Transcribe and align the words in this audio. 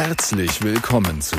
Herzlich 0.00 0.62
willkommen 0.62 1.20
zu 1.20 1.34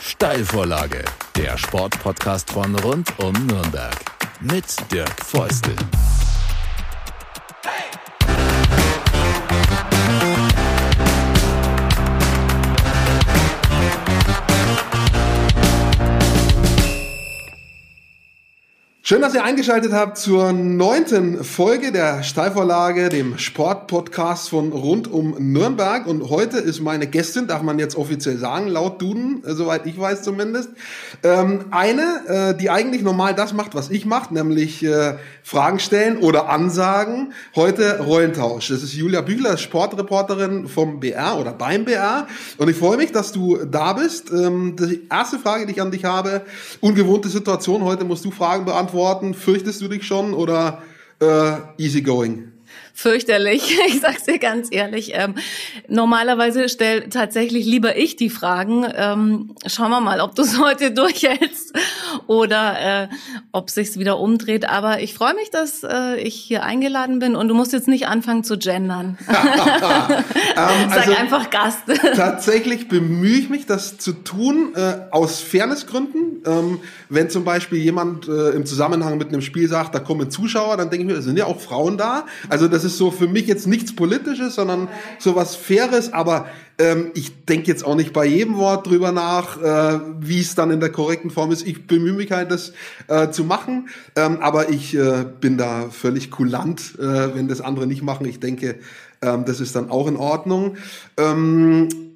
Steilvorlage, 0.00 1.04
der 1.36 1.58
Sportpodcast 1.58 2.50
von 2.50 2.74
rund 2.76 3.12
um 3.18 3.34
Nürnberg 3.46 3.94
mit 4.40 4.64
Dirk 4.90 5.22
Feustel. 5.22 5.76
Schön, 19.10 19.22
dass 19.22 19.34
ihr 19.34 19.42
eingeschaltet 19.42 19.92
habt 19.92 20.18
zur 20.18 20.52
neunten 20.52 21.42
Folge 21.42 21.90
der 21.90 22.22
Steilvorlage, 22.22 23.08
dem 23.08 23.38
Sportpodcast 23.38 24.48
von 24.48 24.70
rund 24.70 25.10
um 25.10 25.34
Nürnberg. 25.36 26.06
Und 26.06 26.30
heute 26.30 26.58
ist 26.58 26.78
meine 26.80 27.08
Gästin, 27.08 27.48
darf 27.48 27.62
man 27.62 27.80
jetzt 27.80 27.96
offiziell 27.96 28.38
sagen, 28.38 28.68
laut 28.68 29.02
Duden, 29.02 29.42
äh, 29.44 29.54
soweit 29.54 29.84
ich 29.86 29.98
weiß 29.98 30.22
zumindest, 30.22 30.70
ähm, 31.24 31.64
eine, 31.72 32.52
äh, 32.52 32.56
die 32.56 32.70
eigentlich 32.70 33.02
normal 33.02 33.34
das 33.34 33.52
macht, 33.52 33.74
was 33.74 33.90
ich 33.90 34.06
mache, 34.06 34.32
nämlich 34.32 34.84
äh, 34.84 35.16
Fragen 35.42 35.80
stellen 35.80 36.18
oder 36.18 36.48
Ansagen. 36.48 37.32
Heute 37.56 37.98
Rollentausch. 37.98 38.68
Das 38.68 38.84
ist 38.84 38.94
Julia 38.94 39.22
Büchler, 39.22 39.56
Sportreporterin 39.56 40.68
vom 40.68 41.00
BR 41.00 41.36
oder 41.36 41.52
beim 41.52 41.84
BR. 41.84 42.28
Und 42.58 42.68
ich 42.68 42.76
freue 42.76 42.96
mich, 42.96 43.10
dass 43.10 43.32
du 43.32 43.56
da 43.64 43.94
bist. 43.94 44.30
Ähm, 44.30 44.76
die 44.78 45.08
erste 45.10 45.40
Frage, 45.40 45.66
die 45.66 45.72
ich 45.72 45.82
an 45.82 45.90
dich 45.90 46.04
habe, 46.04 46.42
ungewohnte 46.80 47.28
Situation. 47.28 47.82
Heute 47.82 48.04
musst 48.04 48.24
du 48.24 48.30
Fragen 48.30 48.64
beantworten 48.64 48.99
Worten, 49.00 49.32
fürchtest 49.32 49.80
du 49.80 49.88
dich 49.88 50.06
schon 50.06 50.34
oder 50.34 50.82
äh, 51.22 51.52
easy 51.78 52.02
going? 52.02 52.49
Fürchterlich. 53.00 53.78
Ich 53.90 54.00
sag's 54.00 54.24
dir 54.24 54.38
ganz 54.38 54.68
ehrlich. 54.70 55.12
Ähm, 55.14 55.34
normalerweise 55.88 56.68
stell 56.68 57.08
tatsächlich 57.08 57.66
lieber 57.66 57.96
ich 57.96 58.14
die 58.16 58.30
Fragen. 58.30 58.86
Ähm, 58.94 59.54
schauen 59.66 59.90
wir 59.90 60.00
mal, 60.00 60.20
ob 60.20 60.34
du 60.34 60.42
es 60.42 60.58
heute 60.60 60.92
durchhältst 60.92 61.72
oder 62.26 63.04
äh, 63.04 63.08
ob 63.52 63.70
sich's 63.70 63.98
wieder 63.98 64.18
umdreht. 64.18 64.68
Aber 64.68 65.00
ich 65.00 65.14
freue 65.14 65.34
mich, 65.34 65.50
dass 65.50 65.82
äh, 65.82 66.16
ich 66.20 66.34
hier 66.34 66.62
eingeladen 66.62 67.18
bin 67.18 67.36
und 67.36 67.48
du 67.48 67.54
musst 67.54 67.72
jetzt 67.72 67.88
nicht 67.88 68.06
anfangen 68.06 68.44
zu 68.44 68.58
gendern. 68.58 69.18
ähm, 69.28 69.34
Sag 70.54 70.92
also 70.92 71.14
einfach 71.14 71.50
Gast. 71.50 71.82
tatsächlich 72.14 72.88
bemühe 72.88 73.38
ich 73.38 73.48
mich, 73.48 73.66
das 73.66 73.98
zu 73.98 74.12
tun 74.12 74.74
äh, 74.76 75.08
aus 75.10 75.40
Fairnessgründen. 75.40 76.42
Ähm, 76.46 76.80
wenn 77.08 77.30
zum 77.30 77.44
Beispiel 77.44 77.78
jemand 77.78 78.28
äh, 78.28 78.50
im 78.50 78.66
Zusammenhang 78.66 79.18
mit 79.18 79.28
einem 79.28 79.42
Spiel 79.42 79.68
sagt, 79.68 79.94
da 79.94 79.98
kommen 79.98 80.30
Zuschauer, 80.30 80.76
dann 80.76 80.90
denke 80.90 81.06
ich 81.06 81.12
mir, 81.12 81.18
es 81.18 81.24
sind 81.24 81.38
ja 81.38 81.46
auch 81.46 81.60
Frauen 81.60 81.98
da. 81.98 82.26
Also 82.48 82.68
das 82.68 82.84
ist 82.84 82.89
so 82.96 83.10
für 83.10 83.28
mich 83.28 83.46
jetzt 83.46 83.66
nichts 83.66 83.94
Politisches, 83.94 84.54
sondern 84.54 84.88
so 85.18 85.36
was 85.36 85.56
Faires, 85.56 86.12
aber 86.12 86.46
ähm, 86.78 87.10
ich 87.14 87.44
denke 87.44 87.66
jetzt 87.68 87.84
auch 87.84 87.94
nicht 87.94 88.12
bei 88.12 88.24
jedem 88.24 88.56
Wort 88.56 88.86
drüber 88.86 89.12
nach, 89.12 89.60
äh, 89.60 90.00
wie 90.20 90.40
es 90.40 90.54
dann 90.54 90.70
in 90.70 90.80
der 90.80 90.90
korrekten 90.90 91.30
Form 91.30 91.50
ist. 91.50 91.66
Ich 91.66 91.86
bemühe 91.86 92.14
mich 92.14 92.32
halt, 92.32 92.50
das 92.50 92.72
äh, 93.08 93.30
zu 93.30 93.44
machen, 93.44 93.88
ähm, 94.16 94.38
aber 94.40 94.70
ich 94.70 94.94
äh, 94.94 95.26
bin 95.40 95.58
da 95.58 95.90
völlig 95.90 96.30
kulant, 96.30 96.98
äh, 96.98 97.34
wenn 97.34 97.48
das 97.48 97.60
andere 97.60 97.86
nicht 97.86 98.02
machen. 98.02 98.26
Ich 98.26 98.40
denke, 98.40 98.78
ähm, 99.22 99.44
das 99.44 99.60
ist 99.60 99.76
dann 99.76 99.90
auch 99.90 100.06
in 100.06 100.16
Ordnung. 100.16 100.76
Ähm, 101.16 102.09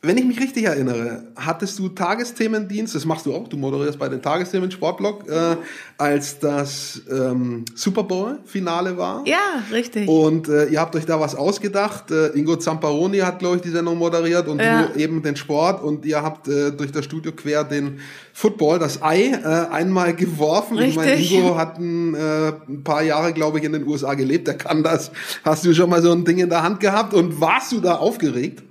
wenn 0.00 0.16
ich 0.16 0.24
mich 0.24 0.38
richtig 0.38 0.64
erinnere, 0.64 1.24
hattest 1.34 1.76
du 1.80 1.88
Tagesthemendienst, 1.88 2.94
das 2.94 3.04
machst 3.04 3.26
du 3.26 3.34
auch, 3.34 3.48
du 3.48 3.56
moderierst 3.56 3.98
bei 3.98 4.08
den 4.08 4.22
Tagesthemen 4.22 4.70
Sportblog, 4.70 5.28
äh, 5.28 5.56
als 5.96 6.38
das 6.38 7.02
ähm, 7.10 7.64
Super 7.74 8.04
Bowl-Finale 8.04 8.96
war. 8.96 9.24
Ja, 9.26 9.64
richtig. 9.72 10.08
Und 10.08 10.48
äh, 10.48 10.66
ihr 10.66 10.78
habt 10.78 10.94
euch 10.94 11.04
da 11.04 11.18
was 11.18 11.34
ausgedacht. 11.34 12.12
Äh, 12.12 12.28
Ingo 12.38 12.54
Zamparoni 12.54 13.18
hat, 13.18 13.40
glaube 13.40 13.56
ich, 13.56 13.62
die 13.62 13.70
Sendung 13.70 13.98
moderiert 13.98 14.46
und 14.46 14.60
ja. 14.60 14.84
du 14.84 15.00
eben 15.00 15.20
den 15.20 15.34
Sport 15.34 15.82
und 15.82 16.06
ihr 16.06 16.22
habt 16.22 16.46
äh, 16.46 16.70
durch 16.70 16.92
das 16.92 17.04
Studio 17.04 17.32
quer 17.32 17.64
den 17.64 17.98
Football, 18.32 18.78
das 18.78 19.02
Ei, 19.02 19.32
äh, 19.32 19.44
einmal 19.44 20.14
geworfen. 20.14 20.78
Richtig. 20.78 20.96
Ich 21.20 21.32
meine, 21.32 21.42
Ingo 21.42 21.56
hat 21.56 21.76
ein, 21.80 22.14
äh, 22.14 22.52
ein 22.68 22.84
paar 22.84 23.02
Jahre, 23.02 23.32
glaube 23.32 23.58
ich, 23.58 23.64
in 23.64 23.72
den 23.72 23.84
USA 23.84 24.14
gelebt, 24.14 24.46
der 24.46 24.56
kann 24.56 24.84
das. 24.84 25.10
Hast 25.42 25.64
du 25.64 25.74
schon 25.74 25.90
mal 25.90 26.02
so 26.02 26.12
ein 26.12 26.24
Ding 26.24 26.38
in 26.38 26.50
der 26.50 26.62
Hand 26.62 26.78
gehabt 26.78 27.14
und 27.14 27.40
warst 27.40 27.72
du 27.72 27.80
da 27.80 27.96
aufgeregt? 27.96 28.62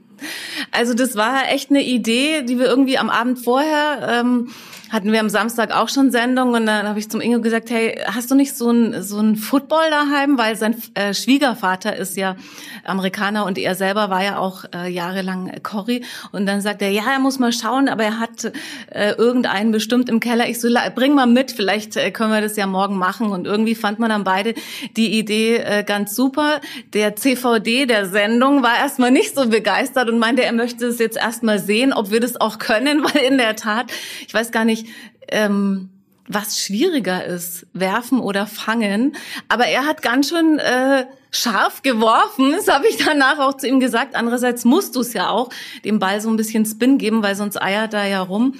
Also 0.72 0.94
das 0.94 1.16
war 1.16 1.50
echt 1.52 1.70
eine 1.70 1.84
Idee, 1.84 2.44
die 2.44 2.60
wir 2.60 2.66
irgendwie 2.66 2.98
am 2.98 3.10
Abend 3.10 3.40
vorher 3.40 4.22
ähm, 4.22 4.50
hatten 4.90 5.12
wir 5.12 5.20
am 5.20 5.30
Samstag 5.30 5.76
auch 5.76 5.90
schon 5.90 6.12
Sendung 6.12 6.54
und 6.54 6.66
dann 6.66 6.88
habe 6.88 7.00
ich 7.00 7.10
zum 7.10 7.22
Ingo 7.22 7.42
gesagt, 7.42 7.70
hey, 7.70 8.00
hast 8.06 8.32
du 8.32 8.36
nicht 8.36 8.56
so 8.56 8.72
ein 8.72 9.04
so 9.04 9.20
ein 9.20 9.36
Football 9.36 9.90
daheim, 9.90 10.38
weil 10.38 10.56
sein 10.56 10.76
äh, 10.94 11.14
Schwiegervater 11.14 11.96
ist 11.96 12.18
ja 12.18 12.36
Amerikaner 12.84 13.46
und 13.46 13.58
er 13.58 13.76
selber 13.76 14.10
war 14.10 14.24
ja 14.24 14.38
auch 14.38 14.66
äh, 14.74 14.90
jahrelang 14.90 15.52
Cory 15.64 16.04
und 16.32 16.46
dann 16.46 16.62
sagt 16.62 16.82
er, 16.82 16.90
ja, 16.90 17.04
er 17.12 17.20
muss 17.20 17.40
mal 17.40 17.52
schauen, 17.52 17.90
aber 17.90 18.04
er 18.04 18.20
hat 18.20 18.52
äh, 18.92 19.12
irgendeinen 19.14 19.72
bestimmt 19.72 20.10
im 20.10 20.20
Keller. 20.20 20.48
Ich 20.50 20.60
so, 20.60 20.70
bring 20.96 21.16
mal 21.16 21.28
mit, 21.28 21.52
vielleicht 21.52 21.98
äh, 21.98 22.12
können 22.12 22.32
wir 22.32 22.42
das 22.42 22.56
ja 22.56 22.68
morgen 22.68 22.98
machen 22.98 23.30
und 23.30 23.46
irgendwie 23.46 23.76
fand 23.76 24.00
man 24.00 24.10
dann 24.10 24.24
beide 24.24 24.54
die 24.96 25.18
Idee 25.18 25.58
äh, 25.58 25.84
ganz 25.84 26.16
super. 26.16 26.62
Der 26.94 27.16
CVD 27.16 27.86
der 27.86 28.06
Sendung 28.06 28.64
war 28.64 28.78
erstmal 28.78 29.12
nicht 29.12 29.36
so 29.36 29.48
begeistert 29.48 30.10
und 30.10 30.20
meinte, 30.20 30.44
er 30.44 30.54
möchte 30.54 30.86
es 30.88 31.00
jetzt 31.00 31.18
erstmal 31.18 31.60
sehen, 31.60 31.94
ob 31.94 32.12
wir 32.12 32.20
das 32.20 32.40
auch 32.40 32.60
können, 32.60 33.04
weil 33.14 33.24
in 33.24 33.38
der 33.38 33.56
Tat, 33.56 33.92
ich 34.28 34.34
weiß 34.34 34.52
gar 34.52 34.66
nicht, 34.66 34.77
nicht, 34.78 34.88
ähm, 35.30 35.90
was 36.28 36.60
schwieriger 36.60 37.24
ist, 37.24 37.66
werfen 37.74 38.20
oder 38.20 38.48
fangen. 38.48 39.16
Aber 39.48 39.66
er 39.66 39.86
hat 39.86 40.02
ganz 40.02 40.30
schön 40.30 40.60
äh, 40.60 41.06
scharf 41.32 41.82
geworfen. 41.84 42.52
Das 42.52 42.68
habe 42.68 42.88
ich 42.88 42.98
danach 42.98 43.40
auch 43.40 43.56
zu 43.56 43.68
ihm 43.68 43.80
gesagt. 43.80 44.16
Andererseits 44.16 44.66
musst 44.66 44.96
du 44.96 45.02
es 45.02 45.14
ja 45.14 45.30
auch 45.30 45.50
dem 45.86 46.00
Ball 46.00 46.20
so 46.20 46.30
ein 46.30 46.36
bisschen 46.36 46.66
Spin 46.66 46.98
geben, 46.98 47.24
weil 47.24 47.36
sonst 47.36 47.62
eiert 47.62 47.94
er 47.94 48.08
ja 48.08 48.22
rum. 48.22 48.56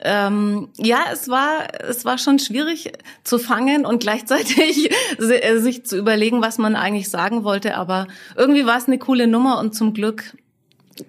Ähm, 0.00 0.68
ja, 0.76 1.00
es 1.12 1.28
war 1.28 1.66
es 1.88 2.04
war 2.04 2.18
schon 2.18 2.38
schwierig 2.38 2.92
zu 3.24 3.40
fangen 3.40 3.84
und 3.84 4.00
gleichzeitig 4.00 4.90
sich 5.18 5.86
zu 5.86 5.98
überlegen, 5.98 6.40
was 6.40 6.58
man 6.58 6.76
eigentlich 6.76 7.10
sagen 7.10 7.42
wollte. 7.42 7.76
Aber 7.76 8.06
irgendwie 8.36 8.64
war 8.64 8.78
es 8.78 8.86
eine 8.86 8.98
coole 8.98 9.26
Nummer 9.26 9.58
und 9.58 9.74
zum 9.74 9.92
Glück 9.92 10.36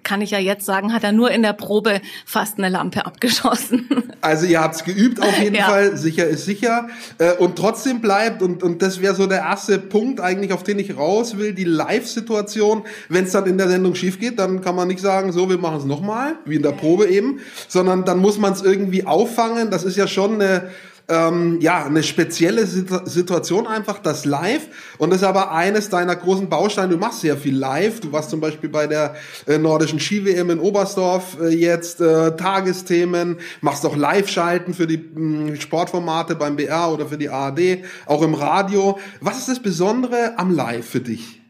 kann 0.02 0.20
ich 0.20 0.30
ja 0.30 0.38
jetzt 0.38 0.66
sagen, 0.66 0.92
hat 0.92 1.04
er 1.04 1.12
nur 1.12 1.30
in 1.30 1.42
der 1.42 1.52
Probe 1.52 2.00
fast 2.24 2.58
eine 2.58 2.68
Lampe 2.68 3.06
abgeschossen. 3.06 3.88
Also 4.22 4.44
ihr 4.44 4.60
habt's 4.60 4.84
geübt 4.84 5.22
auf 5.22 5.38
jeden 5.38 5.56
ja. 5.56 5.64
Fall, 5.64 5.96
sicher 5.96 6.26
ist 6.26 6.44
sicher. 6.44 6.88
Äh, 7.16 7.32
und 7.36 7.56
trotzdem 7.56 8.02
bleibt, 8.02 8.42
und, 8.42 8.62
und 8.62 8.82
das 8.82 9.00
wäre 9.00 9.14
so 9.14 9.26
der 9.26 9.38
erste 9.38 9.78
Punkt 9.78 10.20
eigentlich, 10.20 10.52
auf 10.52 10.62
den 10.62 10.78
ich 10.78 10.94
raus 10.94 11.38
will, 11.38 11.54
die 11.54 11.64
Live-Situation. 11.64 12.82
Wenn 13.08 13.24
es 13.24 13.32
dann 13.32 13.46
in 13.46 13.56
der 13.56 13.68
Sendung 13.68 13.94
schief 13.94 14.20
geht, 14.20 14.38
dann 14.38 14.60
kann 14.60 14.76
man 14.76 14.88
nicht 14.88 15.00
sagen, 15.00 15.32
so, 15.32 15.48
wir 15.48 15.56
machen 15.56 15.78
es 15.78 15.84
nochmal, 15.86 16.34
wie 16.44 16.56
in 16.56 16.62
der 16.62 16.72
Probe 16.72 17.06
eben, 17.06 17.40
sondern 17.66 18.04
dann 18.04 18.18
muss 18.18 18.36
man 18.36 18.52
es 18.52 18.60
irgendwie 18.60 19.06
auffangen. 19.06 19.70
Das 19.70 19.84
ist 19.84 19.96
ja 19.96 20.06
schon 20.06 20.34
eine 20.34 20.70
ähm, 21.10 21.60
ja, 21.60 21.84
eine 21.84 22.02
spezielle 22.02 22.66
Situation 22.66 23.66
einfach, 23.66 23.98
das 23.98 24.24
Live. 24.24 24.68
Und 24.98 25.10
das 25.10 25.22
ist 25.22 25.26
aber 25.26 25.52
eines 25.52 25.88
deiner 25.88 26.16
großen 26.16 26.48
Bausteine. 26.48 26.92
Du 26.92 26.98
machst 26.98 27.20
sehr 27.20 27.36
viel 27.36 27.56
live. 27.56 28.00
Du 28.00 28.12
warst 28.12 28.30
zum 28.30 28.40
Beispiel 28.40 28.70
bei 28.70 28.86
der 28.86 29.16
äh, 29.46 29.58
nordischen 29.58 29.98
Ski-WM 29.98 30.50
in 30.50 30.60
Oberstdorf 30.60 31.38
äh, 31.40 31.48
jetzt, 31.48 32.00
äh, 32.00 32.36
Tagesthemen, 32.36 33.38
machst 33.60 33.84
auch 33.84 33.96
Live-Schalten 33.96 34.72
für 34.72 34.86
die 34.86 34.98
mh, 34.98 35.52
mm, 35.52 35.60
Sportformate 35.60 36.36
beim 36.36 36.56
BR 36.56 36.92
oder 36.92 37.06
für 37.06 37.18
die 37.18 37.28
ARD, 37.28 37.84
auch 38.06 38.22
im 38.22 38.34
Radio. 38.34 38.98
Was 39.20 39.38
ist 39.38 39.48
das 39.48 39.60
Besondere 39.60 40.38
am 40.38 40.54
Live 40.54 40.86
für 40.86 41.00
dich? 41.00 41.40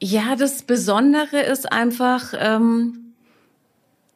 Ja, 0.00 0.36
das 0.36 0.62
Besondere 0.62 1.40
ist 1.40 1.72
einfach, 1.72 2.32
ähm, 2.38 3.14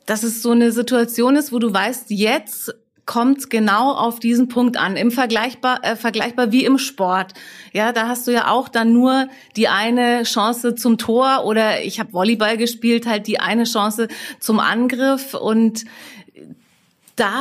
dass 0.06 0.22
es 0.22 0.42
so 0.42 0.50
eine 0.50 0.70
Situation 0.70 1.36
ist, 1.36 1.52
wo 1.52 1.58
du 1.58 1.72
weißt, 1.72 2.10
jetzt 2.10 2.74
kommt 3.04 3.50
genau 3.50 3.92
auf 3.92 4.20
diesen 4.20 4.48
Punkt 4.48 4.76
an, 4.76 4.96
im 4.96 5.10
vergleichbar 5.10 5.80
äh, 5.82 5.96
vergleichbar 5.96 6.52
wie 6.52 6.64
im 6.64 6.78
Sport. 6.78 7.34
Ja, 7.72 7.92
da 7.92 8.08
hast 8.08 8.26
du 8.26 8.30
ja 8.30 8.48
auch 8.48 8.68
dann 8.68 8.92
nur 8.92 9.28
die 9.56 9.68
eine 9.68 10.22
Chance 10.22 10.74
zum 10.74 10.98
Tor 10.98 11.44
oder 11.44 11.82
ich 11.82 11.98
habe 11.98 12.12
Volleyball 12.12 12.56
gespielt, 12.56 13.06
halt 13.06 13.27
die 13.27 13.41
eine 13.41 13.65
Chance 13.65 14.09
zum 14.38 14.60
Angriff 14.60 15.34
und 15.34 15.84
da 17.16 17.32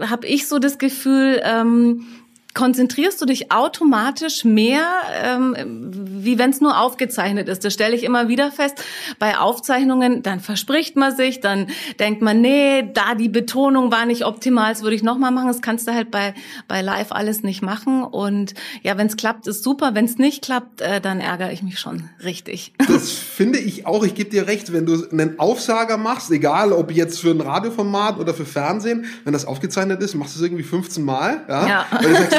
habe 0.00 0.26
ich 0.26 0.48
so 0.48 0.58
das 0.58 0.78
Gefühl, 0.78 1.40
ähm, 1.44 2.06
konzentrierst 2.54 3.20
du 3.20 3.26
dich 3.26 3.50
automatisch 3.50 4.44
mehr, 4.44 4.86
ähm, 5.22 5.56
wie 5.56 6.38
wenn 6.38 6.50
es 6.50 6.60
nur 6.60 6.80
aufgezeichnet 6.80 7.48
ist. 7.48 7.64
Das 7.64 7.74
stelle 7.74 7.96
ich 7.96 8.04
immer 8.04 8.28
wieder 8.28 8.52
fest. 8.52 8.82
Bei 9.18 9.38
Aufzeichnungen, 9.38 10.22
dann 10.22 10.38
verspricht 10.38 10.94
man 10.94 11.14
sich, 11.14 11.40
dann 11.40 11.66
denkt 11.98 12.22
man, 12.22 12.40
nee, 12.40 12.88
da 12.94 13.16
die 13.16 13.28
Betonung 13.28 13.90
war 13.90 14.06
nicht 14.06 14.24
optimal, 14.24 14.72
das 14.72 14.82
würde 14.82 14.94
ich 14.94 15.02
nochmal 15.02 15.32
machen. 15.32 15.48
Das 15.48 15.62
kannst 15.62 15.88
du 15.88 15.92
halt 15.92 16.12
bei, 16.12 16.32
bei 16.68 16.80
Live 16.80 17.10
alles 17.10 17.42
nicht 17.42 17.60
machen. 17.60 18.04
Und 18.04 18.54
ja, 18.82 18.96
wenn 18.96 19.08
es 19.08 19.16
klappt, 19.16 19.48
ist 19.48 19.64
super. 19.64 19.94
Wenn 19.94 20.04
es 20.04 20.18
nicht 20.18 20.44
klappt, 20.44 20.80
äh, 20.80 21.00
dann 21.00 21.20
ärgere 21.20 21.52
ich 21.52 21.62
mich 21.62 21.78
schon 21.78 22.08
richtig. 22.22 22.72
Das 22.94 23.10
finde 23.10 23.58
ich 23.58 23.86
auch. 23.86 24.04
Ich 24.04 24.14
gebe 24.14 24.30
dir 24.30 24.46
recht, 24.46 24.72
wenn 24.72 24.86
du 24.86 25.08
einen 25.10 25.40
Aufsager 25.40 25.96
machst, 25.96 26.30
egal 26.30 26.70
ob 26.72 26.92
jetzt 26.92 27.18
für 27.18 27.30
ein 27.30 27.40
Radioformat 27.40 28.20
oder 28.20 28.32
für 28.34 28.44
Fernsehen, 28.44 29.06
wenn 29.24 29.32
das 29.32 29.46
aufgezeichnet 29.46 30.00
ist, 30.00 30.14
machst 30.14 30.36
du 30.36 30.38
es 30.38 30.44
irgendwie 30.44 30.62
15 30.62 31.04
Mal. 31.04 31.40
Ja. 31.48 31.66
ja. 31.66 31.86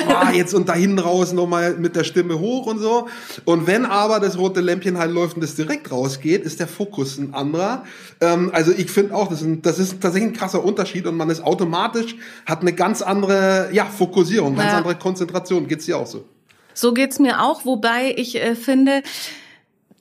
Ah, 0.10 0.31
jetzt 0.31 0.54
und 0.54 0.69
da 0.69 0.74
hinten 0.74 1.00
raus 1.00 1.34
nochmal 1.34 1.75
mit 1.78 1.96
der 1.96 2.04
Stimme 2.04 2.40
hoch 2.40 2.66
und 2.66 2.80
so. 2.80 3.07
Und 3.46 3.68
wenn 3.68 3.86
aber 3.86 4.19
das 4.19 4.38
rote 4.38 4.62
Lämpchen 4.62 4.98
halt 4.98 5.12
läuft 5.12 5.36
und 5.36 5.42
das 5.42 5.56
direkt 5.56 5.92
rausgeht, 5.92 6.44
ist 6.44 6.60
der 6.60 6.68
Fokus 6.68 7.18
ein 7.18 7.34
anderer. 7.34 7.84
Ähm, 8.22 8.52
also 8.54 8.72
ich 8.72 8.92
finde 8.92 9.16
auch, 9.16 9.30
das 9.30 9.42
ist, 9.42 9.48
ein, 9.48 9.62
das 9.62 9.80
ist 9.80 10.02
tatsächlich 10.02 10.31
ein 10.31 10.38
krasser 10.38 10.63
Unterschied 10.63 11.07
und 11.07 11.18
man 11.18 11.30
ist 11.30 11.44
automatisch, 11.44 12.16
hat 12.46 12.62
eine 12.62 12.74
ganz 12.74 13.02
andere 13.02 13.69
ja, 13.72 13.86
Fokussierung, 13.86 14.56
ganz 14.56 14.72
ja. 14.72 14.78
andere 14.78 14.96
Konzentration. 14.96 15.68
Geht's 15.68 15.86
dir 15.86 15.98
auch 15.98 16.07
so? 16.07 16.25
So 16.74 16.94
geht's 16.94 17.19
mir 17.19 17.42
auch, 17.42 17.66
wobei 17.66 18.13
ich 18.18 18.36
äh, 18.36 18.56
finde, 18.56 19.02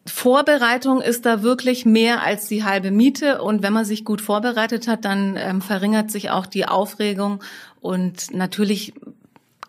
Vorbereitung 0.06 1.01
ist 1.01 1.25
da 1.25 1.43
wirklich 1.43 1.87
mehr 1.87 2.23
als 2.23 2.47
die 2.47 2.65
halbe 2.65 2.91
Miete. 2.91 3.41
Und 3.41 3.62
wenn 3.62 3.73
man 3.73 3.85
sich 3.85 4.05
gut 4.05 4.21
vorbereitet 4.21 4.87
hat, 4.87 5.05
dann 5.05 5.37
ähm, 5.39 5.62
verringert 5.62 6.11
sich 6.11 6.31
auch 6.31 6.47
die 6.47 6.67
Aufregung. 6.67 7.43
Und 7.81 8.35
natürlich 8.35 8.93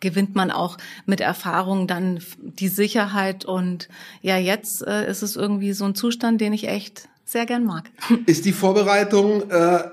gewinnt 0.05 0.35
man 0.35 0.51
auch 0.51 0.77
mit 1.05 1.19
Erfahrung 1.19 1.87
dann 1.87 2.19
die 2.37 2.67
Sicherheit. 2.69 3.43
Und 3.43 3.89
ja, 4.21 4.37
jetzt 4.37 4.85
äh, 4.85 5.09
ist 5.09 5.23
es 5.23 5.35
irgendwie 5.35 5.73
so 5.73 5.83
ein 5.83 5.95
Zustand, 5.95 6.39
den 6.39 6.53
ich 6.53 6.67
echt 6.67 7.09
sehr 7.25 7.47
gern 7.47 7.65
mag. 7.65 7.89
Ist 8.27 8.45
die 8.45 8.53
Vorbereitung 8.53 9.49
äh, 9.49 9.83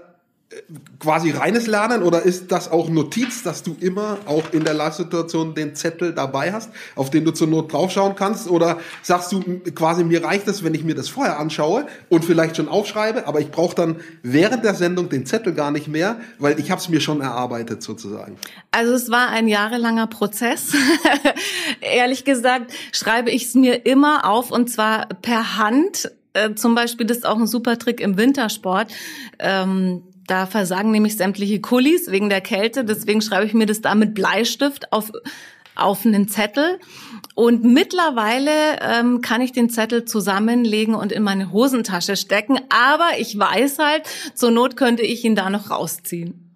quasi 0.99 1.31
reines 1.31 1.67
Lernen 1.67 2.03
oder 2.03 2.23
ist 2.23 2.53
das 2.53 2.71
auch 2.71 2.89
Notiz, 2.89 3.43
dass 3.43 3.63
du 3.63 3.77
immer 3.81 4.19
auch 4.27 4.53
in 4.53 4.65
der 4.65 4.75
Live-Situation 4.75 5.55
den 5.55 5.75
Zettel 5.75 6.13
dabei 6.13 6.53
hast, 6.53 6.71
auf 6.95 7.11
den 7.11 7.25
du 7.25 7.33
zur 7.33 7.49
Not 7.49 7.73
draufschauen 7.73 8.15
kannst? 8.15 8.49
Oder 8.49 8.79
sagst 9.03 9.33
du 9.33 9.41
quasi, 9.75 10.05
mir 10.05 10.25
reicht 10.25 10.49
es, 10.49 10.63
wenn 10.63 10.75
ich 10.75 10.85
mir 10.85 10.95
das 10.95 11.09
vorher 11.09 11.39
anschaue 11.39 11.87
und 12.09 12.25
vielleicht 12.25 12.57
schon 12.57 12.69
aufschreibe, 12.69 13.27
aber 13.27 13.41
ich 13.41 13.51
brauche 13.51 13.75
dann 13.75 13.97
während 14.23 14.65
der 14.65 14.75
Sendung 14.75 15.09
den 15.09 15.27
Zettel 15.27 15.55
gar 15.55 15.71
nicht 15.71 15.89
mehr, 15.89 16.21
weil 16.39 16.59
ich 16.61 16.71
habe 16.71 16.81
es 16.81 16.89
mir 16.89 17.01
schon 17.01 17.21
erarbeitet 17.21 17.83
sozusagen? 17.83 18.37
Also 18.71 18.93
es 18.95 19.11
war 19.11 19.29
ein 19.29 19.49
jahrelanger 19.49 20.07
Prozess. 20.07 20.73
Ehrlich 21.81 22.25
gesagt 22.25 22.73
schreibe 22.93 23.31
ich 23.31 23.47
es 23.47 23.55
mir 23.55 23.87
immer 23.87 24.29
auf 24.29 24.51
und 24.51 24.71
zwar 24.71 25.07
per 25.07 25.59
Hand 25.59 26.11
äh, 26.35 26.55
zum 26.55 26.75
Beispiel, 26.75 27.07
das 27.07 27.19
ist 27.19 27.27
auch 27.27 27.39
ein 27.39 27.47
super 27.47 27.79
Trick 27.79 28.01
im 28.01 28.17
Wintersport. 28.17 28.93
Ähm, 29.39 30.03
da 30.32 30.46
versagen 30.46 30.90
nämlich 30.90 31.19
sämtliche 31.19 31.61
Kulis 31.61 32.11
wegen 32.11 32.31
der 32.31 32.40
Kälte. 32.40 32.87
Deswegen 32.87 33.20
schreibe 33.20 33.44
ich 33.44 33.52
mir 33.52 33.67
das 33.67 33.82
da 33.82 33.94
mit 33.94 34.14
Bleistift 34.14 34.90
auf, 34.90 35.12
auf 35.75 36.06
einen 36.06 36.26
Zettel. 36.26 36.79
Und 37.34 37.64
mittlerweile 37.64 38.50
ähm, 38.81 39.20
kann 39.20 39.43
ich 39.43 39.52
den 39.52 39.69
Zettel 39.69 40.06
zusammenlegen 40.06 40.94
und 40.94 41.12
in 41.12 41.23
meine 41.23 41.52
Hosentasche 41.52 42.17
stecken. 42.17 42.58
Aber 42.70 43.11
ich 43.19 43.38
weiß 43.38 43.79
halt, 43.79 44.05
zur 44.34 44.50
Not 44.50 44.79
könnte 44.79 45.02
ich 45.02 45.23
ihn 45.23 45.37
da 45.37 45.50
noch 45.50 45.70
rausziehen. 45.70 46.55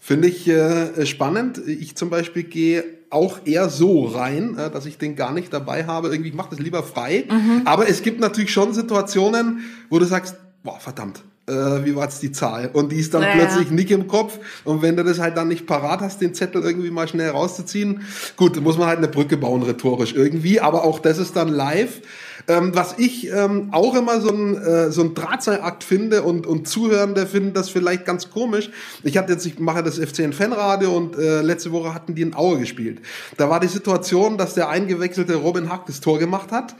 Finde 0.00 0.28
ich 0.28 0.46
äh, 0.46 1.06
spannend. 1.06 1.62
Ich 1.66 1.96
zum 1.96 2.10
Beispiel 2.10 2.42
gehe 2.42 2.84
auch 3.08 3.38
eher 3.46 3.70
so 3.70 4.04
rein, 4.04 4.58
äh, 4.58 4.70
dass 4.70 4.84
ich 4.84 4.98
den 4.98 5.16
gar 5.16 5.32
nicht 5.32 5.50
dabei 5.50 5.86
habe. 5.86 6.08
Irgendwie, 6.08 6.28
ich 6.28 6.36
mache 6.36 6.50
das 6.50 6.58
lieber 6.58 6.82
frei. 6.82 7.24
Mhm. 7.30 7.62
Aber 7.64 7.88
es 7.88 8.02
gibt 8.02 8.20
natürlich 8.20 8.52
schon 8.52 8.74
Situationen, 8.74 9.60
wo 9.88 9.98
du 9.98 10.04
sagst, 10.04 10.36
boah, 10.62 10.78
verdammt, 10.78 11.22
äh, 11.46 11.84
wie 11.84 11.94
war 11.94 12.04
jetzt 12.04 12.22
die 12.22 12.32
Zahl? 12.32 12.70
Und 12.72 12.92
die 12.92 12.96
ist 12.96 13.12
dann 13.12 13.22
naja. 13.22 13.34
plötzlich 13.34 13.70
nicht 13.70 13.90
im 13.90 14.08
Kopf. 14.08 14.38
Und 14.64 14.82
wenn 14.82 14.96
du 14.96 15.04
das 15.04 15.18
halt 15.18 15.36
dann 15.36 15.48
nicht 15.48 15.66
parat 15.66 16.00
hast, 16.00 16.20
den 16.20 16.34
Zettel 16.34 16.62
irgendwie 16.62 16.90
mal 16.90 17.06
schnell 17.06 17.30
rauszuziehen, 17.30 18.02
gut, 18.36 18.60
muss 18.62 18.78
man 18.78 18.88
halt 18.88 18.98
eine 18.98 19.08
Brücke 19.08 19.36
bauen, 19.36 19.62
rhetorisch 19.62 20.14
irgendwie. 20.14 20.60
Aber 20.60 20.84
auch 20.84 20.98
das 20.98 21.18
ist 21.18 21.36
dann 21.36 21.48
live. 21.48 22.00
Ähm, 22.46 22.74
was 22.74 22.96
ich 22.98 23.30
ähm, 23.30 23.68
auch 23.72 23.94
immer 23.94 24.20
so 24.20 24.30
ein, 24.30 24.56
äh, 24.56 24.90
so 24.90 25.02
ein 25.02 25.14
Drahtseilakt 25.14 25.82
finde 25.82 26.22
und, 26.22 26.46
und 26.46 26.68
Zuhörende 26.68 27.26
finden 27.26 27.54
das 27.54 27.70
vielleicht 27.70 28.04
ganz 28.04 28.30
komisch. 28.30 28.70
Ich 29.02 29.16
hatte 29.16 29.32
jetzt, 29.32 29.46
ich 29.46 29.58
mache 29.58 29.82
das 29.82 29.98
FCN 29.98 30.32
Fanradio 30.32 30.94
und 30.94 31.16
äh, 31.16 31.40
letzte 31.40 31.72
Woche 31.72 31.94
hatten 31.94 32.14
die 32.14 32.22
in 32.22 32.34
Aue 32.34 32.58
gespielt. 32.58 33.00
Da 33.36 33.48
war 33.48 33.60
die 33.60 33.68
Situation, 33.68 34.36
dass 34.36 34.54
der 34.54 34.68
eingewechselte 34.68 35.36
Robin 35.36 35.70
Hack 35.70 35.86
das 35.86 36.00
Tor 36.00 36.18
gemacht 36.18 36.52
hat. 36.52 36.74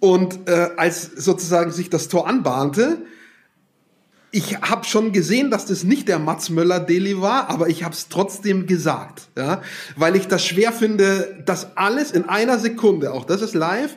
Und 0.00 0.48
äh, 0.48 0.70
als 0.76 1.10
sozusagen 1.16 1.72
sich 1.72 1.90
das 1.90 2.08
Tor 2.08 2.28
anbahnte, 2.28 2.98
ich 4.38 4.56
habe 4.60 4.84
schon 4.84 5.10
gesehen, 5.10 5.50
dass 5.50 5.66
das 5.66 5.82
nicht 5.82 6.06
der 6.06 6.20
Mats 6.20 6.48
Möller-Deli 6.48 7.20
war, 7.20 7.50
aber 7.50 7.68
ich 7.68 7.82
habe 7.82 7.92
es 7.92 8.08
trotzdem 8.08 8.68
gesagt, 8.68 9.30
ja, 9.36 9.62
weil 9.96 10.14
ich 10.14 10.28
das 10.28 10.46
schwer 10.46 10.70
finde, 10.70 11.42
dass 11.44 11.76
alles 11.76 12.12
in 12.12 12.28
einer 12.28 12.60
Sekunde, 12.60 13.12
auch 13.12 13.24
das 13.24 13.42
ist 13.42 13.56
live, 13.56 13.96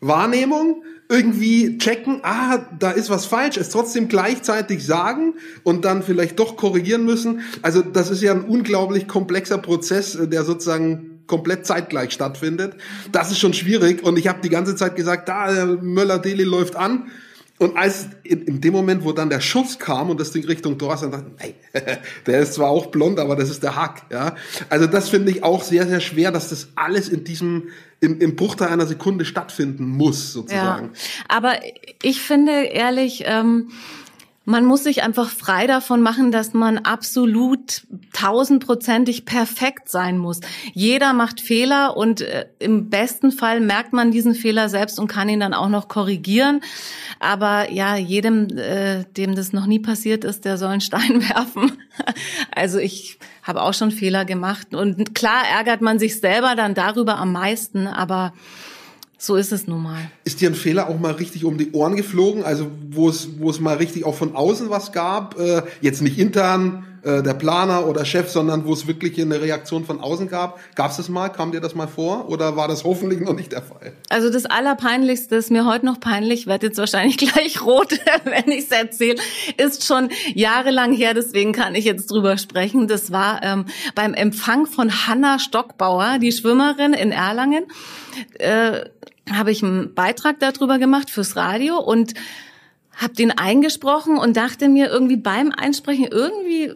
Wahrnehmung, 0.00 0.82
irgendwie 1.10 1.76
checken, 1.76 2.20
ah, 2.22 2.64
da 2.78 2.90
ist 2.90 3.10
was 3.10 3.26
falsch, 3.26 3.58
es 3.58 3.68
trotzdem 3.68 4.08
gleichzeitig 4.08 4.82
sagen 4.86 5.34
und 5.62 5.84
dann 5.84 6.02
vielleicht 6.02 6.38
doch 6.38 6.56
korrigieren 6.56 7.04
müssen. 7.04 7.42
Also 7.60 7.82
das 7.82 8.08
ist 8.08 8.22
ja 8.22 8.32
ein 8.32 8.44
unglaublich 8.44 9.06
komplexer 9.06 9.58
Prozess, 9.58 10.16
der 10.18 10.44
sozusagen 10.44 11.20
komplett 11.26 11.66
zeitgleich 11.66 12.12
stattfindet. 12.12 12.76
Das 13.12 13.30
ist 13.30 13.40
schon 13.40 13.52
schwierig 13.52 14.02
und 14.02 14.18
ich 14.18 14.26
habe 14.26 14.40
die 14.42 14.48
ganze 14.48 14.74
Zeit 14.74 14.96
gesagt, 14.96 15.28
da 15.28 15.66
Möller-Deli 15.82 16.44
läuft 16.44 16.76
an 16.76 17.10
und 17.62 17.76
als 17.76 18.08
in, 18.24 18.42
in, 18.42 18.60
dem 18.60 18.72
Moment, 18.72 19.04
wo 19.04 19.12
dann 19.12 19.30
der 19.30 19.40
Schuss 19.40 19.78
kam 19.78 20.10
und 20.10 20.20
das 20.20 20.32
Ding 20.32 20.44
Richtung 20.44 20.78
Tor 20.78 20.94
ist, 20.94 21.02
dann 21.02 21.12
dachte 21.12 21.30
ich, 21.36 21.42
hey, 21.42 21.54
der 22.26 22.40
ist 22.40 22.54
zwar 22.54 22.70
auch 22.70 22.86
blond, 22.86 23.18
aber 23.18 23.36
das 23.36 23.50
ist 23.50 23.62
der 23.62 23.76
Hack. 23.76 24.02
Ja? 24.10 24.34
Also 24.68 24.86
das 24.86 25.08
finde 25.08 25.30
ich 25.30 25.44
auch 25.44 25.62
sehr, 25.62 25.86
sehr 25.86 26.00
schwer, 26.00 26.32
dass 26.32 26.50
das 26.50 26.68
alles 26.74 27.08
in 27.08 27.24
diesem 27.24 27.68
im, 28.00 28.20
im 28.20 28.34
Bruchteil 28.34 28.68
einer 28.68 28.86
Sekunde 28.86 29.24
stattfinden 29.24 29.86
muss, 29.86 30.32
sozusagen. 30.32 30.86
Ja, 30.86 31.00
aber 31.28 31.54
ich 32.02 32.20
finde 32.20 32.64
ehrlich, 32.64 33.22
ähm, 33.26 33.70
man 34.44 34.64
muss 34.64 34.82
sich 34.82 35.02
einfach 35.02 35.30
frei 35.30 35.66
davon 35.66 36.02
machen, 36.02 36.32
dass 36.32 36.52
man 36.52 36.78
absolut 36.78 37.82
tausendprozentig 38.12 39.24
perfekt 39.24 39.88
sein 39.88 40.18
muss. 40.18 40.40
Jeder 40.72 41.12
macht 41.12 41.40
Fehler 41.40 41.96
und 41.96 42.22
äh, 42.22 42.46
im 42.58 42.90
besten 42.90 43.30
Fall 43.30 43.60
merkt 43.60 43.92
man 43.92 44.10
diesen 44.10 44.34
Fehler 44.34 44.68
selbst 44.68 44.98
und 44.98 45.06
kann 45.06 45.28
ihn 45.28 45.40
dann 45.40 45.54
auch 45.54 45.68
noch 45.68 45.86
korrigieren. 45.86 46.60
Aber 47.20 47.70
ja, 47.70 47.96
jedem, 47.96 48.48
äh, 48.56 49.04
dem 49.16 49.36
das 49.36 49.52
noch 49.52 49.66
nie 49.66 49.78
passiert 49.78 50.24
ist, 50.24 50.44
der 50.44 50.58
soll 50.58 50.70
einen 50.70 50.80
Stein 50.80 51.22
werfen. 51.28 51.72
also 52.54 52.78
ich 52.78 53.18
habe 53.44 53.62
auch 53.62 53.74
schon 53.74 53.92
Fehler 53.92 54.24
gemacht 54.24 54.74
und 54.74 55.14
klar 55.14 55.42
ärgert 55.56 55.82
man 55.82 55.98
sich 55.98 56.18
selber 56.18 56.54
dann 56.56 56.74
darüber 56.74 57.18
am 57.18 57.32
meisten, 57.32 57.86
aber 57.86 58.32
so 59.22 59.36
ist 59.36 59.52
es 59.52 59.68
nun 59.68 59.82
mal. 59.82 60.10
Ist 60.24 60.40
dir 60.40 60.50
ein 60.50 60.56
Fehler 60.56 60.88
auch 60.88 60.98
mal 60.98 61.12
richtig 61.12 61.44
um 61.44 61.56
die 61.56 61.70
Ohren 61.72 61.94
geflogen? 61.94 62.42
Also 62.42 62.66
wo 62.90 63.08
es, 63.08 63.28
wo 63.38 63.50
es 63.50 63.60
mal 63.60 63.76
richtig 63.76 64.04
auch 64.04 64.16
von 64.16 64.34
außen 64.34 64.68
was 64.68 64.90
gab? 64.90 65.38
Äh, 65.38 65.62
jetzt 65.80 66.02
nicht 66.02 66.18
intern 66.18 66.84
äh, 67.04 67.22
der 67.22 67.34
Planer 67.34 67.88
oder 67.88 68.04
Chef, 68.04 68.28
sondern 68.30 68.64
wo 68.64 68.72
es 68.72 68.86
wirklich 68.86 69.20
eine 69.20 69.40
Reaktion 69.40 69.84
von 69.84 70.00
außen 70.00 70.28
gab. 70.28 70.60
Gab 70.76 70.92
es 70.92 70.98
das 70.98 71.08
mal? 71.08 71.30
Kam 71.30 71.50
dir 71.50 71.60
das 71.60 71.74
mal 71.74 71.88
vor? 71.88 72.28
Oder 72.28 72.56
war 72.56 72.68
das 72.68 72.84
hoffentlich 72.84 73.20
noch 73.20 73.34
nicht 73.34 73.50
der 73.50 73.62
Fall? 73.62 73.92
Also 74.08 74.30
das 74.30 74.46
Allerpeinlichste 74.46 75.34
ist 75.34 75.50
mir 75.50 75.66
heute 75.66 75.84
noch 75.84 75.98
peinlich, 75.98 76.46
werde 76.46 76.68
jetzt 76.68 76.78
wahrscheinlich 76.78 77.16
gleich 77.16 77.60
rot, 77.62 77.92
wenn 78.24 78.52
ich 78.52 78.64
es 78.64 78.70
erzähle, 78.70 79.20
ist 79.56 79.84
schon 79.84 80.10
jahrelang 80.34 80.92
her, 80.92 81.12
deswegen 81.12 81.52
kann 81.52 81.74
ich 81.74 81.84
jetzt 81.84 82.08
drüber 82.08 82.38
sprechen. 82.38 82.86
Das 82.86 83.10
war 83.10 83.42
ähm, 83.42 83.64
beim 83.96 84.14
Empfang 84.14 84.66
von 84.66 85.08
Hanna 85.08 85.40
Stockbauer, 85.40 86.18
die 86.20 86.30
Schwimmerin 86.30 86.92
in 86.92 87.10
Erlangen. 87.10 87.64
Äh, 88.38 88.84
habe 89.30 89.50
ich 89.50 89.64
einen 89.64 89.94
Beitrag 89.94 90.38
darüber 90.38 90.78
gemacht 90.78 91.10
fürs 91.10 91.34
Radio 91.34 91.78
und 91.78 92.14
habe 92.94 93.14
den 93.14 93.30
eingesprochen 93.32 94.18
und 94.18 94.36
dachte 94.36 94.68
mir 94.68 94.88
irgendwie 94.88 95.16
beim 95.16 95.50
Einsprechen 95.50 96.06
irgendwie 96.10 96.74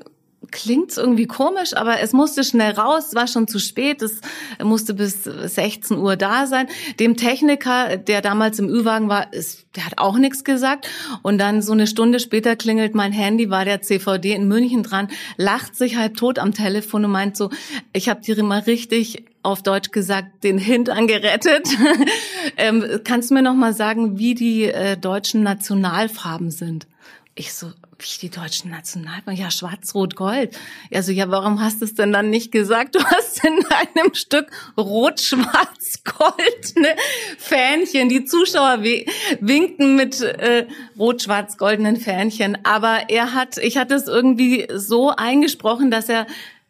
klingt 0.50 0.96
irgendwie 0.96 1.26
komisch, 1.26 1.76
aber 1.76 2.00
es 2.00 2.12
musste 2.12 2.44
schnell 2.44 2.72
raus, 2.72 3.14
war 3.14 3.26
schon 3.26 3.48
zu 3.48 3.58
spät, 3.58 4.02
es 4.02 4.20
musste 4.62 4.94
bis 4.94 5.24
16 5.24 5.98
Uhr 5.98 6.16
da 6.16 6.46
sein. 6.46 6.68
Dem 6.98 7.16
Techniker, 7.16 7.96
der 7.96 8.22
damals 8.22 8.58
im 8.58 8.68
Ü-Wagen 8.68 9.08
war, 9.08 9.32
ist, 9.32 9.66
der 9.76 9.86
hat 9.86 9.98
auch 9.98 10.16
nichts 10.18 10.44
gesagt. 10.44 10.88
Und 11.22 11.38
dann 11.38 11.62
so 11.62 11.72
eine 11.72 11.86
Stunde 11.86 12.20
später 12.20 12.56
klingelt 12.56 12.94
mein 12.94 13.12
Handy, 13.12 13.50
war 13.50 13.64
der 13.64 13.82
CVD 13.82 14.32
in 14.32 14.48
München 14.48 14.82
dran, 14.82 15.08
lacht 15.36 15.76
sich 15.76 15.96
halb 15.96 16.16
tot 16.16 16.38
am 16.38 16.54
Telefon 16.54 17.04
und 17.04 17.10
meint 17.10 17.36
so, 17.36 17.50
ich 17.92 18.08
habe 18.08 18.20
dir 18.20 18.38
immer 18.38 18.66
richtig 18.66 19.24
auf 19.42 19.62
Deutsch 19.62 19.92
gesagt, 19.92 20.42
den 20.42 20.58
Hintern 20.58 21.06
gerettet. 21.06 21.68
ähm, 22.56 22.84
kannst 23.04 23.30
du 23.30 23.34
mir 23.34 23.42
noch 23.42 23.54
mal 23.54 23.72
sagen, 23.72 24.18
wie 24.18 24.34
die 24.34 24.64
äh, 24.64 24.96
deutschen 24.96 25.42
Nationalfarben 25.42 26.50
sind? 26.50 26.86
Ich 27.36 27.52
so, 27.52 27.70
wie 27.98 28.18
die 28.20 28.30
deutschen 28.30 28.70
Nationalfarben? 28.70 29.36
Ja, 29.36 29.50
schwarz, 29.50 29.94
rot, 29.94 30.16
gold. 30.16 30.56
Also, 30.92 31.12
ja, 31.12 31.30
warum 31.30 31.60
hast 31.62 31.80
du 31.80 31.84
es 31.84 31.94
denn 31.94 32.12
dann 32.12 32.30
nicht 32.30 32.52
gesagt? 32.52 32.94
Du 32.94 33.04
hast 33.04 33.44
in 33.44 33.64
einem 33.66 34.14
Stück 34.14 34.50
rot, 34.76 35.20
schwarz, 35.20 36.02
gold 36.04 36.76
ne 36.76 36.96
Fähnchen. 37.38 38.08
Die 38.08 38.24
Zuschauer 38.24 38.82
winkten 39.40 39.96
mit 39.96 40.20
äh, 40.20 40.66
rot, 40.98 41.22
schwarz, 41.22 41.56
goldenen 41.56 41.96
Fähnchen. 41.96 42.58
Aber 42.64 43.08
er 43.08 43.34
hat, 43.34 43.58
ich 43.58 43.76
hatte 43.76 43.94
es 43.94 44.06
irgendwie 44.06 44.66
so 44.74 45.10
eingesprochen, 45.10 45.90
dass 45.90 46.08
er 46.08 46.26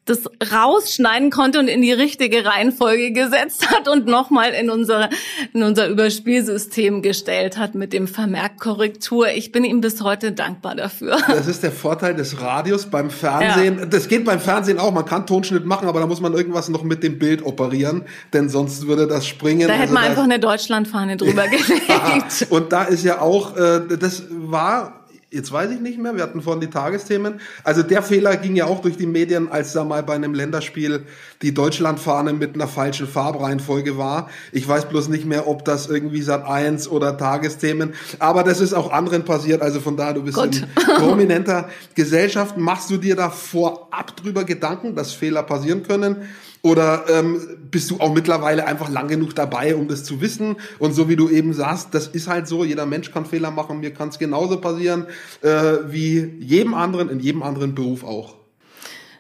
das 0.07 0.21
rausschneiden 0.53 1.31
konnte 1.31 1.59
und 1.59 1.69
in 1.69 1.83
die 1.83 1.93
richtige 1.93 2.45
Reihenfolge 2.45 3.13
gesetzt 3.13 3.71
hat 3.71 3.89
und 3.89 4.07
nochmal 4.07 4.53
in 4.53 4.71
unser, 4.71 5.11
in 5.53 5.65
unser 5.65 5.89
Überspielsystem 5.89 7.03
gestellt 7.03 7.59
hat 7.59 7.75
mit 7.75 7.93
dem 7.93 8.07
Vermerk 8.07 8.61
Korrektur. 8.61 9.29
Ich 9.31 9.51
bin 9.51 9.65
ihm 9.65 9.81
bis 9.81 10.03
heute 10.03 10.33
dankbar 10.33 10.77
dafür. 10.77 11.19
Das 11.27 11.49
ist 11.49 11.65
der 11.65 11.73
Vorteil 11.73 12.15
des 12.15 12.41
Radios 12.41 12.87
beim 12.87 13.11
Fernsehen. 13.11 13.81
Ja. 13.81 13.87
Das 13.87 14.07
geht 14.07 14.25
beim 14.25 14.39
Fernsehen 14.39 14.79
auch. 14.79 14.93
Man 14.93 15.05
kann 15.05 15.27
Tonschnitt 15.27 15.67
machen, 15.67 15.89
aber 15.89 15.99
da 15.99 16.07
muss 16.07 16.21
man 16.21 16.35
irgendwas 16.35 16.69
noch 16.69 16.85
mit 16.85 17.03
dem 17.03 17.19
Bild 17.19 17.45
operieren, 17.45 18.05
denn 18.33 18.49
sonst 18.49 18.87
würde 18.87 19.09
das 19.09 19.27
springen. 19.27 19.67
Da 19.67 19.75
hätte 19.75 19.83
also 19.83 19.95
man 19.95 20.05
einfach 20.05 20.23
eine 20.23 20.39
Deutschlandfahne 20.39 21.17
drüber 21.17 21.45
gelegt. 21.49 22.47
und 22.51 22.73
da 22.73 22.85
ist 22.85 23.03
ja 23.03 23.21
auch, 23.21 23.57
äh, 23.57 23.81
das 23.99 24.23
war 24.31 25.06
Jetzt 25.37 25.53
weiß 25.53 25.71
ich 25.71 25.81
nicht 25.81 25.99
mehr, 25.99 26.17
wir 26.17 26.23
hatten 26.23 26.41
vorhin 26.41 26.63
die 26.63 26.71
Tagesthemen. 26.71 27.43
Also 27.63 27.83
der 27.83 28.03
Fehler 28.03 28.39
ging 28.39 28.57
ja 28.57 28.65
auch 28.65 28.81
durch 28.81 28.97
die 28.97 29.07
Medien, 29.07 29.53
als 29.53 29.75
da 29.75 29.85
mal 29.85 30.03
bei 30.03 30.15
einem 30.15 30.33
Länderspiel 30.33 31.05
die 31.43 31.55
Deutschlandfahne 31.55 32.33
mit 32.33 32.55
einer 32.55 32.69
falschen 32.69 33.07
Farbreihenfolge 33.07 33.99
war. 33.99 34.29
Ich 34.53 34.67
weiß 34.67 34.89
bloß 34.89 35.09
nicht 35.09 35.25
mehr, 35.25 35.49
ob 35.49 35.65
das 35.65 35.89
irgendwie 35.89 36.23
Sat 36.23 36.45
1 36.45 36.89
oder 36.89 37.17
Tagesthemen, 37.17 37.95
aber 38.19 38.43
das 38.43 38.61
ist 38.61 38.75
auch 38.75 38.93
anderen 38.93 39.25
passiert, 39.25 39.63
also 39.63 39.81
von 39.81 39.97
daher, 39.97 40.15
du 40.15 40.23
bist 40.23 40.37
Gott. 40.37 40.57
in 40.57 40.67
prominenter 40.97 41.69
Gesellschaft. 41.95 42.57
Machst 42.57 42.91
du 42.91 42.97
dir 42.97 43.17
da 43.17 43.31
vorab 43.31 44.17
drüber 44.17 44.45
Gedanken, 44.45 44.95
dass 44.95 45.13
Fehler 45.13 45.43
passieren 45.43 45.83
können? 45.83 46.29
Oder 46.63 47.05
ähm, 47.09 47.41
bist 47.71 47.91
du 47.91 48.01
auch 48.01 48.13
mittlerweile 48.13 48.67
einfach 48.67 48.89
lang 48.91 49.07
genug 49.07 49.35
dabei, 49.35 49.77
um 49.77 49.87
das 49.87 50.03
zu 50.03 50.21
wissen? 50.21 50.57
Und 50.79 50.95
so 50.95 51.09
wie 51.09 51.15
du 51.15 51.29
eben 51.29 51.53
sagst, 51.53 51.89
das 51.93 52.09
ist 52.09 52.27
halt 52.27 52.49
so, 52.49 52.65
jeder 52.65 52.87
Mensch 52.87 53.13
kann 53.13 53.25
Fehler 53.25 53.51
machen, 53.51 53.81
mir 53.81 53.95
kann 53.95 54.09
es 54.09 54.19
genauso 54.19 54.61
passieren 54.61 55.07
äh, 55.43 55.49
wie 55.87 56.35
jedem 56.41 56.75
anderen, 56.75 57.09
in 57.09 57.21
jedem 57.21 57.43
anderen 57.43 57.75
Beruf 57.75 58.03
auch. 58.03 58.36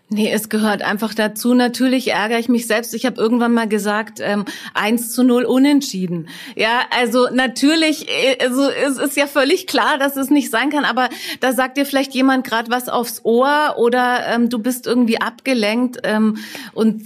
Nee, 0.08 0.30
es 0.30 0.48
gehört 0.48 0.82
einfach 0.82 1.14
dazu. 1.14 1.52
Natürlich 1.52 2.12
ärgere 2.12 2.38
ich 2.38 2.48
mich 2.48 2.68
selbst. 2.68 2.94
Ich 2.94 3.06
habe 3.06 3.20
irgendwann 3.20 3.52
mal 3.52 3.66
gesagt, 3.66 4.20
ähm, 4.20 4.44
1 4.72 5.12
zu 5.12 5.24
0 5.24 5.44
unentschieden. 5.44 6.28
Ja, 6.54 6.82
also 6.96 7.28
natürlich, 7.32 8.08
äh, 8.08 8.38
also 8.40 8.70
es 8.70 8.98
ist 8.98 9.16
ja 9.16 9.26
völlig 9.26 9.66
klar, 9.66 9.98
dass 9.98 10.16
es 10.16 10.30
nicht 10.30 10.52
sein 10.52 10.70
kann, 10.70 10.84
aber 10.84 11.08
da 11.40 11.52
sagt 11.52 11.76
dir 11.76 11.84
vielleicht 11.84 12.14
jemand 12.14 12.46
gerade 12.46 12.70
was 12.70 12.88
aufs 12.88 13.24
Ohr 13.24 13.74
oder 13.78 14.28
ähm, 14.28 14.48
du 14.48 14.60
bist 14.60 14.86
irgendwie 14.86 15.20
abgelenkt 15.20 15.98
ähm, 16.04 16.36
und 16.72 17.02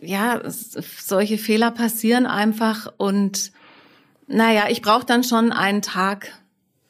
ja, 0.00 0.40
solche 0.46 1.38
Fehler 1.38 1.72
passieren 1.72 2.26
einfach 2.26 2.92
und 2.98 3.50
naja, 4.28 4.66
ich 4.68 4.80
brauche 4.80 5.04
dann 5.04 5.24
schon 5.24 5.50
einen 5.50 5.82
Tag 5.82 6.30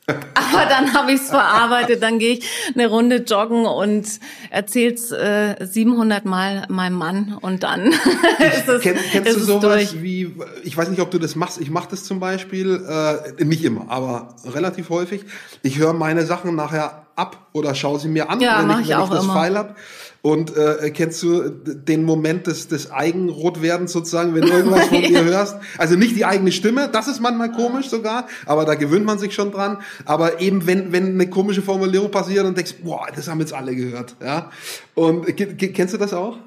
aber 0.07 0.67
dann 0.69 0.93
habe 0.95 1.13
ich 1.13 1.21
es 1.21 1.31
verarbeitet, 1.31 2.03
dann 2.03 2.19
gehe 2.19 2.35
ich 2.35 2.47
eine 2.75 2.89
Runde 2.89 3.17
joggen 3.17 3.65
und 3.65 4.07
erzähl's 4.51 5.11
äh, 5.11 5.57
700 5.61 6.25
Mal 6.25 6.67
meinem 6.69 6.95
Mann 6.95 7.39
und 7.41 7.63
dann 7.63 7.87
ist 8.39 8.69
es, 8.69 8.83
Kenn, 8.83 8.99
Kennst 9.13 9.31
ist 9.31 9.41
du 9.41 9.45
sowas 9.45 9.91
durch. 9.91 10.03
wie, 10.03 10.35
ich 10.63 10.77
weiß 10.77 10.89
nicht, 10.91 11.01
ob 11.01 11.11
du 11.11 11.19
das 11.19 11.37
machst, 11.37 11.61
ich 11.61 11.71
mache 11.71 11.89
das 11.91 12.05
zum 12.05 12.21
Beispiel, 12.21 12.85
äh, 12.87 13.45
nicht 13.45 13.65
immer, 13.65 13.87
aber 13.89 14.35
relativ 14.45 14.91
häufig. 14.91 15.25
Ich 15.63 15.79
höre 15.79 15.95
meine 15.95 16.27
Sachen 16.27 16.55
nachher 16.55 17.04
ab 17.17 17.49
oder 17.53 17.75
schaue 17.75 17.99
sie 17.99 18.09
mir 18.09 18.31
an, 18.31 18.41
ja, 18.41 18.61
wenn, 18.61 18.71
ich, 18.71 18.73
ich, 18.73 18.79
wenn 18.79 18.85
ich 18.85 18.95
auch 18.97 19.11
das 19.11 19.25
immer. 19.25 19.35
Pfeil 19.35 19.57
hab. 19.57 19.77
Und 20.23 20.57
äh, 20.57 20.91
kennst 20.91 21.23
du 21.23 21.51
den 21.51 22.03
Moment 22.05 22.47
des, 22.47 22.67
des 22.69 22.91
Eigenrotwerdens 22.91 23.93
sozusagen, 23.93 24.35
wenn 24.35 24.43
du 24.43 24.53
irgendwas 24.53 24.87
von 24.87 25.03
dir 25.03 25.23
hörst? 25.23 25.57
Also 25.77 25.97
nicht 25.97 26.17
die 26.17 26.25
eigene 26.25 26.51
Stimme, 26.51 26.89
das 26.91 27.09
ist 27.09 27.21
manchmal 27.21 27.53
komisch 27.53 27.91
sogar, 27.91 28.27
aber 28.47 28.65
da 28.65 28.75
gewöhnt 28.75 29.05
man 29.05 29.19
sich 29.19 29.35
schon 29.35 29.53
dran. 29.53 29.79
Aber 30.07 30.41
eben 30.41 30.67
wenn, 30.67 30.93
wenn 30.93 31.13
eine 31.13 31.29
komische 31.29 31.61
Formulierung 31.61 32.11
passiert 32.11 32.47
und 32.47 32.57
denkst, 32.57 32.77
boah, 32.83 33.07
das 33.15 33.29
haben 33.29 33.41
jetzt 33.41 33.53
alle 33.53 33.77
gehört. 33.77 34.17
Ja? 34.23 34.51
Und 34.95 35.27
kennst 35.37 35.93
du 35.93 35.99
das 35.99 36.15
auch? 36.15 36.39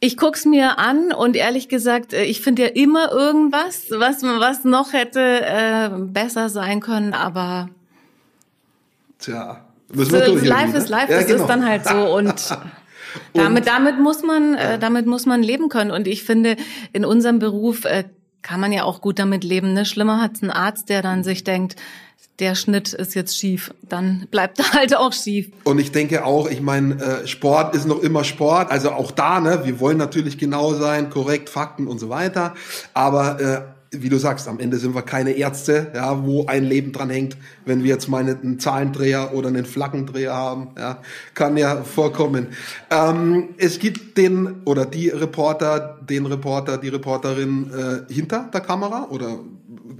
Ich 0.00 0.16
guck's 0.16 0.44
mir 0.44 0.78
an 0.78 1.12
und 1.12 1.36
ehrlich 1.36 1.68
gesagt, 1.68 2.12
äh, 2.12 2.24
ich 2.24 2.40
finde 2.40 2.62
ja 2.62 2.68
immer 2.68 3.10
irgendwas, 3.10 3.86
was 3.90 4.22
was 4.22 4.64
noch 4.64 4.92
hätte 4.92 5.20
äh, 5.20 5.90
besser 5.96 6.48
sein 6.48 6.80
können, 6.80 7.14
aber 7.14 7.68
Tja, 9.18 9.64
Müssen 9.92 10.12
wir 10.12 10.26
so, 10.26 10.34
live 10.34 10.74
ist 10.74 10.88
live, 10.88 11.08
ja, 11.08 11.16
das 11.18 11.26
genau. 11.26 11.42
ist 11.42 11.48
dann 11.48 11.66
halt 11.66 11.86
so 11.86 12.14
und 12.16 12.58
damit 13.32 13.66
damit 13.66 13.98
muss 13.98 14.22
man 14.22 14.54
äh, 14.54 14.78
damit 14.78 15.06
muss 15.06 15.24
man 15.24 15.42
leben 15.42 15.68
können 15.70 15.90
und 15.90 16.06
ich 16.06 16.24
finde 16.24 16.56
in 16.92 17.04
unserem 17.04 17.38
Beruf 17.38 17.84
äh, 17.84 18.04
kann 18.42 18.60
man 18.60 18.72
ja 18.72 18.84
auch 18.84 19.00
gut 19.00 19.18
damit 19.18 19.44
leben. 19.44 19.72
Ne? 19.72 19.84
Schlimmer 19.84 20.22
hat's 20.22 20.42
ein 20.42 20.50
Arzt, 20.50 20.88
der 20.88 21.02
dann 21.02 21.24
sich 21.24 21.44
denkt, 21.44 21.76
der 22.38 22.54
Schnitt 22.54 22.92
ist 22.92 23.14
jetzt 23.14 23.36
schief, 23.36 23.74
dann 23.82 24.26
bleibt 24.30 24.58
er 24.60 24.72
halt 24.72 24.96
auch 24.96 25.12
schief. 25.12 25.50
Und 25.64 25.78
ich 25.78 25.92
denke 25.92 26.24
auch, 26.24 26.48
ich 26.48 26.60
meine, 26.60 26.94
äh, 26.94 27.26
Sport 27.26 27.74
ist 27.74 27.86
noch 27.86 28.00
immer 28.00 28.24
Sport, 28.24 28.70
also 28.70 28.92
auch 28.92 29.10
da, 29.10 29.40
ne, 29.40 29.62
wir 29.64 29.80
wollen 29.80 29.98
natürlich 29.98 30.38
genau 30.38 30.74
sein, 30.74 31.10
korrekt, 31.10 31.48
Fakten 31.48 31.86
und 31.88 31.98
so 31.98 32.08
weiter, 32.08 32.54
aber 32.94 33.40
äh, 33.40 33.77
wie 33.90 34.08
du 34.08 34.18
sagst, 34.18 34.48
am 34.48 34.60
Ende 34.60 34.76
sind 34.78 34.94
wir 34.94 35.02
keine 35.02 35.32
Ärzte, 35.32 35.90
ja, 35.94 36.24
wo 36.24 36.46
ein 36.46 36.64
Leben 36.64 36.92
dran 36.92 37.10
hängt, 37.10 37.36
wenn 37.64 37.82
wir 37.82 37.88
jetzt 37.88 38.08
mal 38.08 38.22
einen 38.22 38.58
Zahlendreher 38.58 39.34
oder 39.34 39.48
einen 39.48 39.64
Flaggendreher 39.64 40.34
haben, 40.34 40.68
ja, 40.76 41.00
kann 41.34 41.56
ja 41.56 41.82
vorkommen. 41.82 42.48
Ähm, 42.90 43.50
es 43.56 43.78
gibt 43.78 44.18
den 44.18 44.62
oder 44.64 44.84
die 44.84 45.08
Reporter, 45.08 45.98
den 46.08 46.26
Reporter, 46.26 46.76
die 46.76 46.88
Reporterin 46.88 47.70
äh, 47.72 48.12
hinter 48.12 48.50
der 48.52 48.60
Kamera 48.60 49.08
oder 49.10 49.38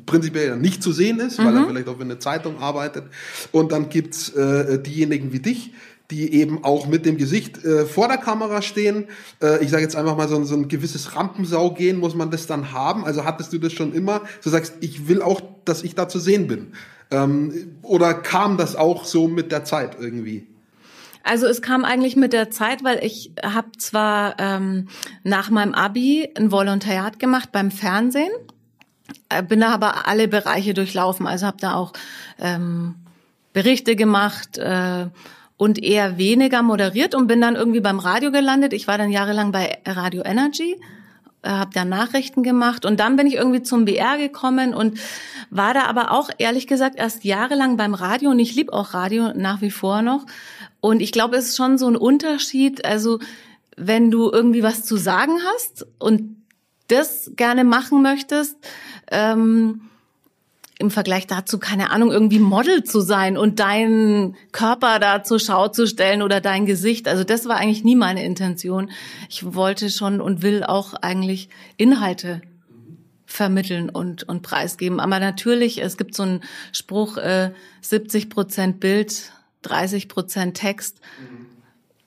prinzipiell 0.05 0.57
nicht 0.57 0.83
zu 0.83 0.93
sehen 0.93 1.21
ist, 1.21 1.39
mhm. 1.39 1.45
weil 1.45 1.55
er 1.55 1.61
mhm. 1.63 1.67
vielleicht 1.69 1.89
auch 1.89 1.97
für 1.97 2.03
eine 2.03 2.19
Zeitung 2.19 2.59
arbeitet. 2.59 3.05
Und 3.53 3.73
dann 3.73 3.89
gibt's 3.89 4.31
äh, 4.31 4.83
diejenigen 4.83 5.33
wie 5.33 5.41
dich, 5.41 5.73
die 6.11 6.33
eben 6.33 6.65
auch 6.65 6.87
mit 6.87 7.05
dem 7.05 7.19
Gesicht 7.19 7.63
äh, 7.65 7.85
vor 7.85 8.09
der 8.09 8.17
Kamera 8.17 8.63
stehen. 8.63 9.09
Äh, 9.43 9.63
ich 9.63 9.71
sage 9.71 9.83
jetzt 9.83 9.97
einfach 9.97 10.17
mal 10.17 10.29
so, 10.29 10.43
so 10.45 10.55
ein 10.55 10.69
gewisses 10.69 11.15
Rampensau 11.15 11.73
gehen, 11.73 11.99
muss 11.99 12.15
man 12.15 12.31
das 12.31 12.47
dann 12.47 12.73
haben. 12.73 13.05
Also 13.05 13.25
hattest 13.25 13.53
du 13.53 13.59
das 13.59 13.73
schon 13.73 13.93
immer? 13.93 14.23
Du 14.43 14.49
sagst, 14.49 14.75
ich 14.81 15.09
will 15.09 15.21
auch, 15.21 15.43
dass 15.65 15.83
ich 15.83 15.95
da 15.95 16.09
zu 16.09 16.19
sehen 16.19 16.47
bin. 16.47 16.73
Ähm, 17.11 17.77
oder 17.83 18.15
kam 18.15 18.57
das 18.57 18.75
auch 18.75 19.05
so 19.05 19.29
mit 19.29 19.53
der 19.53 19.65
Zeit 19.65 19.97
irgendwie? 20.01 20.47
Also 21.25 21.47
es 21.47 21.61
kam 21.61 21.85
eigentlich 21.85 22.17
mit 22.17 22.33
der 22.33 22.51
Zeit, 22.51 22.83
weil 22.85 23.05
ich 23.05 23.33
habe 23.43 23.73
zwar 23.77 24.37
ähm, 24.39 24.89
nach 25.25 25.51
meinem 25.51 25.75
Abi 25.75 26.27
ein 26.35 26.51
Volontariat 26.51 27.19
gemacht 27.19 27.53
beim 27.53 27.71
Fernsehen, 27.71 28.31
äh, 29.29 29.43
bin 29.43 29.61
da 29.61 29.69
aber 29.69 30.09
alle 30.09 30.27
Bereiche 30.27 30.73
durchlaufen. 30.73 31.27
Also 31.27 31.47
habe 31.47 31.59
da 31.61 31.75
auch 31.75 31.93
ähm, 32.39 32.95
Berichte 33.53 33.95
gemacht, 33.95 34.57
äh, 34.57 35.07
und 35.59 35.83
eher 35.83 36.17
weniger 36.17 36.63
moderiert 36.63 37.15
und 37.15 37.27
bin 37.27 37.43
dann 37.43 37.57
irgendwie 37.57 37.81
beim 37.81 37.99
Radio 37.99 38.31
gelandet. 38.31 38.73
Ich 38.73 38.89
war 38.89 38.97
dann 38.97 39.11
jahrelang 39.11 39.53
bei 39.53 39.79
Radio 39.85 40.23
Energy, 40.25 40.81
äh, 41.43 41.51
habe 41.51 41.73
da 41.75 41.85
Nachrichten 41.85 42.43
gemacht 42.43 42.87
und 42.87 42.99
dann 43.01 43.17
bin 43.17 43.27
ich 43.27 43.35
irgendwie 43.35 43.63
zum 43.63 43.85
BR 43.85 44.17
gekommen 44.17 44.73
und 44.73 44.99
war 45.51 45.75
da 45.75 45.85
aber 45.85 46.13
auch 46.13 46.31
ehrlich 46.39 46.67
gesagt 46.69 46.97
erst 46.97 47.25
jahrelang 47.25 47.77
beim 47.77 47.95
Radio 47.95 48.31
und 48.31 48.39
ich 48.39 48.55
liebe 48.55 48.73
auch 48.73 48.95
Radio 48.95 49.33
nach 49.35 49.61
wie 49.61 49.73
vor 49.73 50.01
noch. 50.01 50.25
Und 50.81 51.01
ich 51.01 51.11
glaube, 51.11 51.37
es 51.37 51.49
ist 51.49 51.57
schon 51.57 51.77
so 51.77 51.89
ein 51.89 51.97
Unterschied, 51.97 52.85
also 52.85 53.19
wenn 53.77 54.13
du 54.13 54.31
irgendwie 54.31 54.63
was 54.63 54.85
zu 54.85 54.97
sagen 54.97 55.39
hast 55.53 55.87
und 55.99 56.37
das 56.87 57.33
gerne 57.35 57.65
machen 57.65 58.01
möchtest, 58.01 58.57
ähm, 59.11 59.88
im 60.79 60.91
Vergleich 60.93 61.27
dazu, 61.27 61.59
keine 61.59 61.91
Ahnung, 61.91 62.13
irgendwie 62.13 62.39
Model 62.39 62.85
zu 62.85 63.01
sein 63.01 63.37
und 63.37 63.59
deinen 63.59 64.37
Körper 64.53 65.01
da 65.01 65.25
zur 65.25 65.41
Schau 65.41 65.69
zu 65.69 65.89
stellen 65.89 66.23
oder 66.23 66.41
dein 66.41 66.67
Gesicht. 66.67 67.09
Also 67.09 67.25
das 67.25 67.49
war 67.49 67.57
eigentlich 67.57 67.83
nie 67.83 67.97
meine 67.97 68.25
Intention. 68.25 68.91
Ich 69.29 69.55
wollte 69.55 69.91
schon 69.91 70.21
und 70.21 70.43
will 70.43 70.63
auch 70.63 70.95
eigentlich 70.95 71.49
Inhalte 71.77 72.43
vermitteln 73.27 73.91
und, 73.91 74.23
und 74.23 74.43
preisgeben. 74.43 75.01
Aber 75.01 75.19
natürlich, 75.19 75.83
es 75.83 75.97
gibt 75.97 76.15
so 76.15 76.23
einen 76.23 76.41
Spruch, 76.73 77.17
äh, 77.17 77.51
70 77.81 78.31
Prozent 78.31 78.79
Bild, 78.79 79.33
30 79.63 80.09
Prozent 80.09 80.57
Text. 80.57 81.01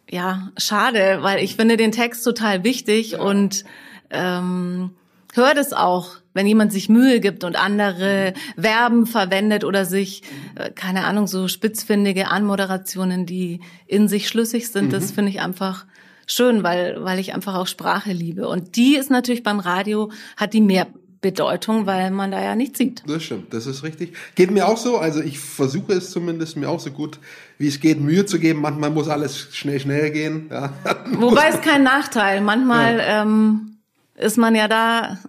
Ja, 0.10 0.50
schade, 0.58 1.20
weil 1.22 1.44
ich 1.44 1.58
finde 1.58 1.75
den 1.75 1.92
Text 1.92 2.24
total 2.24 2.63
wichtig 2.63 3.12
ja. 3.12 3.22
und 3.22 3.66
ähm, 4.10 4.92
höre 5.34 5.54
das 5.54 5.74
auch 5.74 6.21
wenn 6.34 6.48
jemand 6.48 6.72
sich 6.72 6.90
Mühe 6.90 7.20
gibt 7.20 7.44
und 7.44 7.56
andere 7.56 8.34
Verben 8.60 9.06
verwendet 9.06 9.64
oder 9.64 9.86
sich, 9.86 10.24
äh, 10.56 10.72
keine 10.72 11.06
Ahnung, 11.06 11.28
so 11.28 11.48
spitzfindige 11.48 12.28
Anmoderationen, 12.30 13.26
die 13.26 13.60
in 13.88 14.08
sich 14.08 14.28
schlüssig 14.28 14.70
sind, 14.70 14.88
mhm. 14.88 14.92
das 14.92 15.12
finde 15.12 15.32
ich 15.32 15.42
einfach 15.42 15.86
schön, 16.28 16.64
weil, 16.64 17.04
weil 17.04 17.20
ich 17.20 17.34
einfach 17.34 17.56
auch 17.56 17.68
Sprache 17.68 18.14
liebe. 18.14 18.48
Und 18.48 18.76
die 18.76 18.96
ist 18.96 19.10
natürlich 19.10 19.44
beim 19.44 19.60
Radio, 19.60 20.12
hat 20.38 20.54
die 20.54 20.62
mehr 20.62 20.88
Bedeutung, 21.22 21.86
weil 21.86 22.10
man 22.10 22.32
da 22.32 22.42
ja 22.42 22.56
nichts 22.56 22.80
sieht. 22.80 23.04
Das 23.06 23.24
stimmt, 23.24 23.54
das 23.54 23.68
ist 23.68 23.84
richtig. 23.84 24.14
Geht 24.34 24.50
mir 24.50 24.68
auch 24.68 24.78
so, 24.78 24.98
also 24.98 25.22
ich 25.22 25.40
versuche 25.40 25.94
es 25.94 26.10
zumindest 26.10 26.58
mir 26.58 26.68
auch 26.68 26.80
so 26.80 26.90
gut 26.90 27.20
wie 27.60 27.68
es 27.68 27.80
geht 27.80 28.02
Mühe 28.02 28.26
zu 28.26 28.40
geben. 28.40 28.60
Manchmal 28.60 28.90
muss 28.90 29.08
alles 29.08 29.50
schnell, 29.52 29.80
schnell 29.80 30.10
gehen. 30.10 30.50
Ja. 30.50 30.74
Wobei 31.14 31.50
es 31.50 31.62
kein 31.62 31.84
Nachteil. 31.84 32.42
Manchmal 32.42 32.98
ja. 32.98 33.22
ähm, 33.22 33.78
ist 34.16 34.38
man 34.38 34.56
ja 34.56 34.68
da 34.68 35.20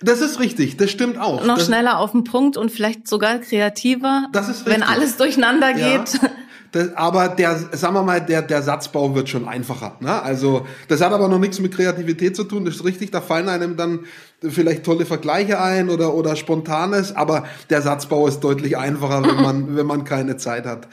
das 0.00 0.20
ist 0.20 0.38
richtig, 0.38 0.76
das 0.76 0.90
stimmt 0.90 1.18
auch. 1.18 1.44
Noch 1.44 1.56
das 1.56 1.66
schneller 1.66 1.98
auf 1.98 2.12
den 2.12 2.24
Punkt 2.24 2.56
und 2.56 2.70
vielleicht 2.70 3.08
sogar 3.08 3.38
kreativer, 3.38 4.26
das 4.32 4.48
ist 4.48 4.66
richtig. 4.66 4.74
wenn 4.74 4.82
alles 4.82 5.16
durcheinander 5.16 5.72
geht. 5.72 6.14
Ja. 6.22 6.30
Das, 6.72 6.94
aber 6.96 7.28
der, 7.28 7.56
sagen 7.72 7.94
wir 7.94 8.02
mal, 8.02 8.20
der, 8.20 8.42
der 8.42 8.62
Satzbau 8.62 9.14
wird 9.14 9.28
schon 9.28 9.48
einfacher. 9.48 9.96
Ne? 10.00 10.22
Also 10.22 10.66
das 10.88 11.00
hat 11.00 11.12
aber 11.12 11.28
noch 11.28 11.38
nichts 11.38 11.60
mit 11.60 11.74
Kreativität 11.74 12.36
zu 12.36 12.44
tun. 12.44 12.66
Das 12.66 12.76
ist 12.76 12.84
richtig, 12.84 13.10
da 13.10 13.22
fallen 13.22 13.48
einem 13.48 13.76
dann 13.76 14.00
vielleicht 14.40 14.84
tolle 14.84 15.04
Vergleiche 15.04 15.60
ein 15.60 15.90
oder, 15.90 16.14
oder 16.14 16.36
spontanes, 16.36 17.14
aber 17.14 17.44
der 17.70 17.82
Satzbau 17.82 18.28
ist 18.28 18.40
deutlich 18.40 18.76
einfacher, 18.78 19.22
wenn 19.24 19.42
man, 19.42 19.76
wenn 19.76 19.86
man 19.86 20.04
keine 20.04 20.36
Zeit 20.36 20.64
hat. 20.64 20.86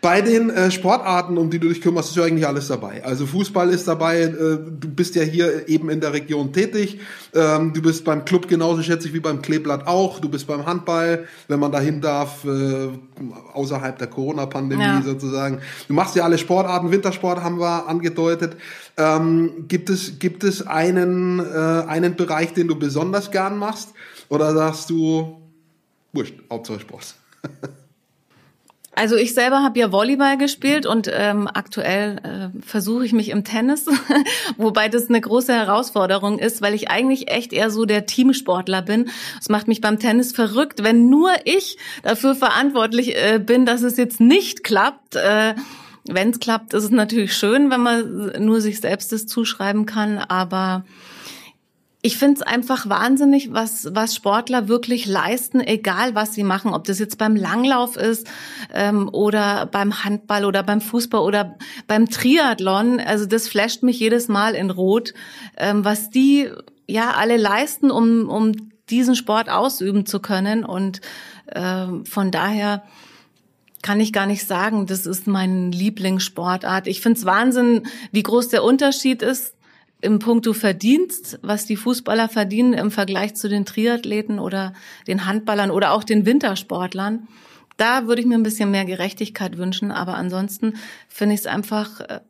Bei 0.00 0.22
den 0.22 0.48
äh, 0.48 0.70
Sportarten, 0.70 1.36
um 1.36 1.50
die 1.50 1.58
du 1.58 1.68
dich 1.68 1.82
kümmerst, 1.82 2.10
ist 2.10 2.16
ja 2.16 2.24
eigentlich 2.24 2.46
alles 2.46 2.68
dabei. 2.68 3.04
Also 3.04 3.26
Fußball 3.26 3.68
ist 3.68 3.86
dabei, 3.86 4.22
äh, 4.22 4.32
du 4.32 4.88
bist 4.88 5.14
ja 5.14 5.22
hier 5.22 5.68
eben 5.68 5.90
in 5.90 6.00
der 6.00 6.14
Region 6.14 6.54
tätig, 6.54 7.00
ähm, 7.34 7.74
du 7.74 7.82
bist 7.82 8.04
beim 8.04 8.24
Club 8.24 8.48
genauso 8.48 8.82
schätze 8.82 9.08
ich 9.08 9.14
wie 9.14 9.20
beim 9.20 9.42
Kleeblatt 9.42 9.86
auch, 9.86 10.18
du 10.18 10.30
bist 10.30 10.46
beim 10.46 10.64
Handball, 10.64 11.26
wenn 11.48 11.60
man 11.60 11.72
dahin 11.72 12.00
darf, 12.00 12.44
äh, 12.44 12.88
außerhalb 13.52 13.98
der 13.98 14.06
Corona-Pandemie 14.06 14.82
ja. 14.82 15.02
sozusagen. 15.02 15.60
Du 15.86 15.92
machst 15.92 16.16
ja 16.16 16.24
alle 16.24 16.38
Sportarten, 16.38 16.90
Wintersport 16.90 17.42
haben 17.42 17.60
wir 17.60 17.88
angedeutet. 17.88 18.56
Ähm, 18.98 19.66
gibt 19.68 19.90
es, 19.90 20.18
gibt 20.18 20.42
es 20.42 20.66
einen, 20.66 21.38
äh, 21.38 21.84
einen 21.86 22.16
Bereich, 22.16 22.54
den 22.54 22.68
du 22.68 22.76
besonders 22.76 23.30
gern 23.30 23.58
machst? 23.58 23.92
Oder 24.28 24.54
sagst 24.54 24.90
du, 24.90 25.40
wurscht, 26.12 26.34
Hauptsache 26.50 26.80
Sport? 26.80 27.14
Also 28.98 29.14
ich 29.16 29.34
selber 29.34 29.62
habe 29.62 29.78
ja 29.78 29.92
Volleyball 29.92 30.38
gespielt 30.38 30.86
und 30.86 31.10
ähm, 31.12 31.50
aktuell 31.52 32.16
äh, 32.56 32.62
versuche 32.62 33.04
ich 33.04 33.12
mich 33.12 33.28
im 33.28 33.44
Tennis, 33.44 33.84
wobei 34.56 34.88
das 34.88 35.10
eine 35.10 35.20
große 35.20 35.52
Herausforderung 35.52 36.38
ist, 36.38 36.62
weil 36.62 36.72
ich 36.72 36.88
eigentlich 36.88 37.30
echt 37.30 37.52
eher 37.52 37.70
so 37.70 37.84
der 37.84 38.06
Teamsportler 38.06 38.80
bin. 38.80 39.10
Es 39.38 39.50
macht 39.50 39.68
mich 39.68 39.82
beim 39.82 39.98
Tennis 39.98 40.32
verrückt, 40.32 40.82
wenn 40.82 41.10
nur 41.10 41.30
ich 41.44 41.76
dafür 42.04 42.34
verantwortlich 42.34 43.14
äh, 43.16 43.38
bin, 43.38 43.66
dass 43.66 43.82
es 43.82 43.98
jetzt 43.98 44.18
nicht 44.18 44.64
klappt. 44.64 45.14
Äh, 45.14 45.54
wenn 46.08 46.30
es 46.30 46.40
klappt, 46.40 46.74
ist 46.74 46.84
es 46.84 46.90
natürlich 46.90 47.34
schön, 47.36 47.70
wenn 47.70 47.80
man 47.80 48.32
nur 48.44 48.60
sich 48.60 48.80
selbst 48.80 49.12
das 49.12 49.26
zuschreiben 49.26 49.86
kann, 49.86 50.18
aber 50.18 50.84
ich 52.06 52.18
finde 52.18 52.36
es 52.36 52.42
einfach 52.42 52.88
wahnsinnig, 52.88 53.52
was, 53.52 53.88
was 53.92 54.14
Sportler 54.14 54.68
wirklich 54.68 55.06
leisten, 55.06 55.60
egal 55.60 56.14
was 56.14 56.34
sie 56.34 56.44
machen, 56.44 56.72
ob 56.72 56.84
das 56.84 57.00
jetzt 57.00 57.18
beim 57.18 57.34
Langlauf 57.34 57.96
ist 57.96 58.28
ähm, 58.72 59.08
oder 59.08 59.66
beim 59.66 60.04
Handball 60.04 60.44
oder 60.44 60.62
beim 60.62 60.80
Fußball 60.80 61.20
oder 61.20 61.56
beim 61.88 62.08
Triathlon. 62.08 63.00
Also 63.00 63.26
das 63.26 63.48
flasht 63.48 63.82
mich 63.82 63.98
jedes 63.98 64.28
Mal 64.28 64.54
in 64.54 64.70
Rot, 64.70 65.14
ähm, 65.56 65.84
was 65.84 66.08
die 66.08 66.48
ja 66.86 67.10
alle 67.10 67.38
leisten, 67.38 67.90
um, 67.90 68.28
um 68.28 68.52
diesen 68.88 69.16
Sport 69.16 69.48
ausüben 69.48 70.06
zu 70.06 70.20
können. 70.20 70.64
Und 70.64 71.00
ähm, 71.52 72.06
von 72.06 72.30
daher 72.30 72.84
kann 73.86 74.00
ich 74.00 74.12
gar 74.12 74.26
nicht 74.26 74.44
sagen, 74.48 74.86
das 74.86 75.06
ist 75.06 75.28
mein 75.28 75.70
Lieblingssportart. 75.70 76.88
Ich 76.88 77.00
finde 77.00 77.20
es 77.20 77.24
Wahnsinn, 77.24 77.84
wie 78.10 78.24
groß 78.24 78.48
der 78.48 78.64
Unterschied 78.64 79.22
ist 79.22 79.54
im 80.00 80.18
Punkto 80.18 80.54
Verdienst, 80.54 81.38
was 81.42 81.66
die 81.66 81.76
Fußballer 81.76 82.28
verdienen 82.28 82.72
im 82.72 82.90
Vergleich 82.90 83.36
zu 83.36 83.48
den 83.48 83.64
Triathleten 83.64 84.40
oder 84.40 84.72
den 85.06 85.24
Handballern 85.24 85.70
oder 85.70 85.92
auch 85.92 86.02
den 86.02 86.26
Wintersportlern. 86.26 87.28
Da 87.76 88.08
würde 88.08 88.22
ich 88.22 88.26
mir 88.26 88.34
ein 88.34 88.42
bisschen 88.42 88.72
mehr 88.72 88.86
Gerechtigkeit 88.86 89.56
wünschen, 89.56 89.92
aber 89.92 90.14
ansonsten 90.14 90.74
finde 91.08 91.36
ich 91.36 91.42
es 91.42 91.46
einfach 91.46 92.00
äh, 92.00 92.20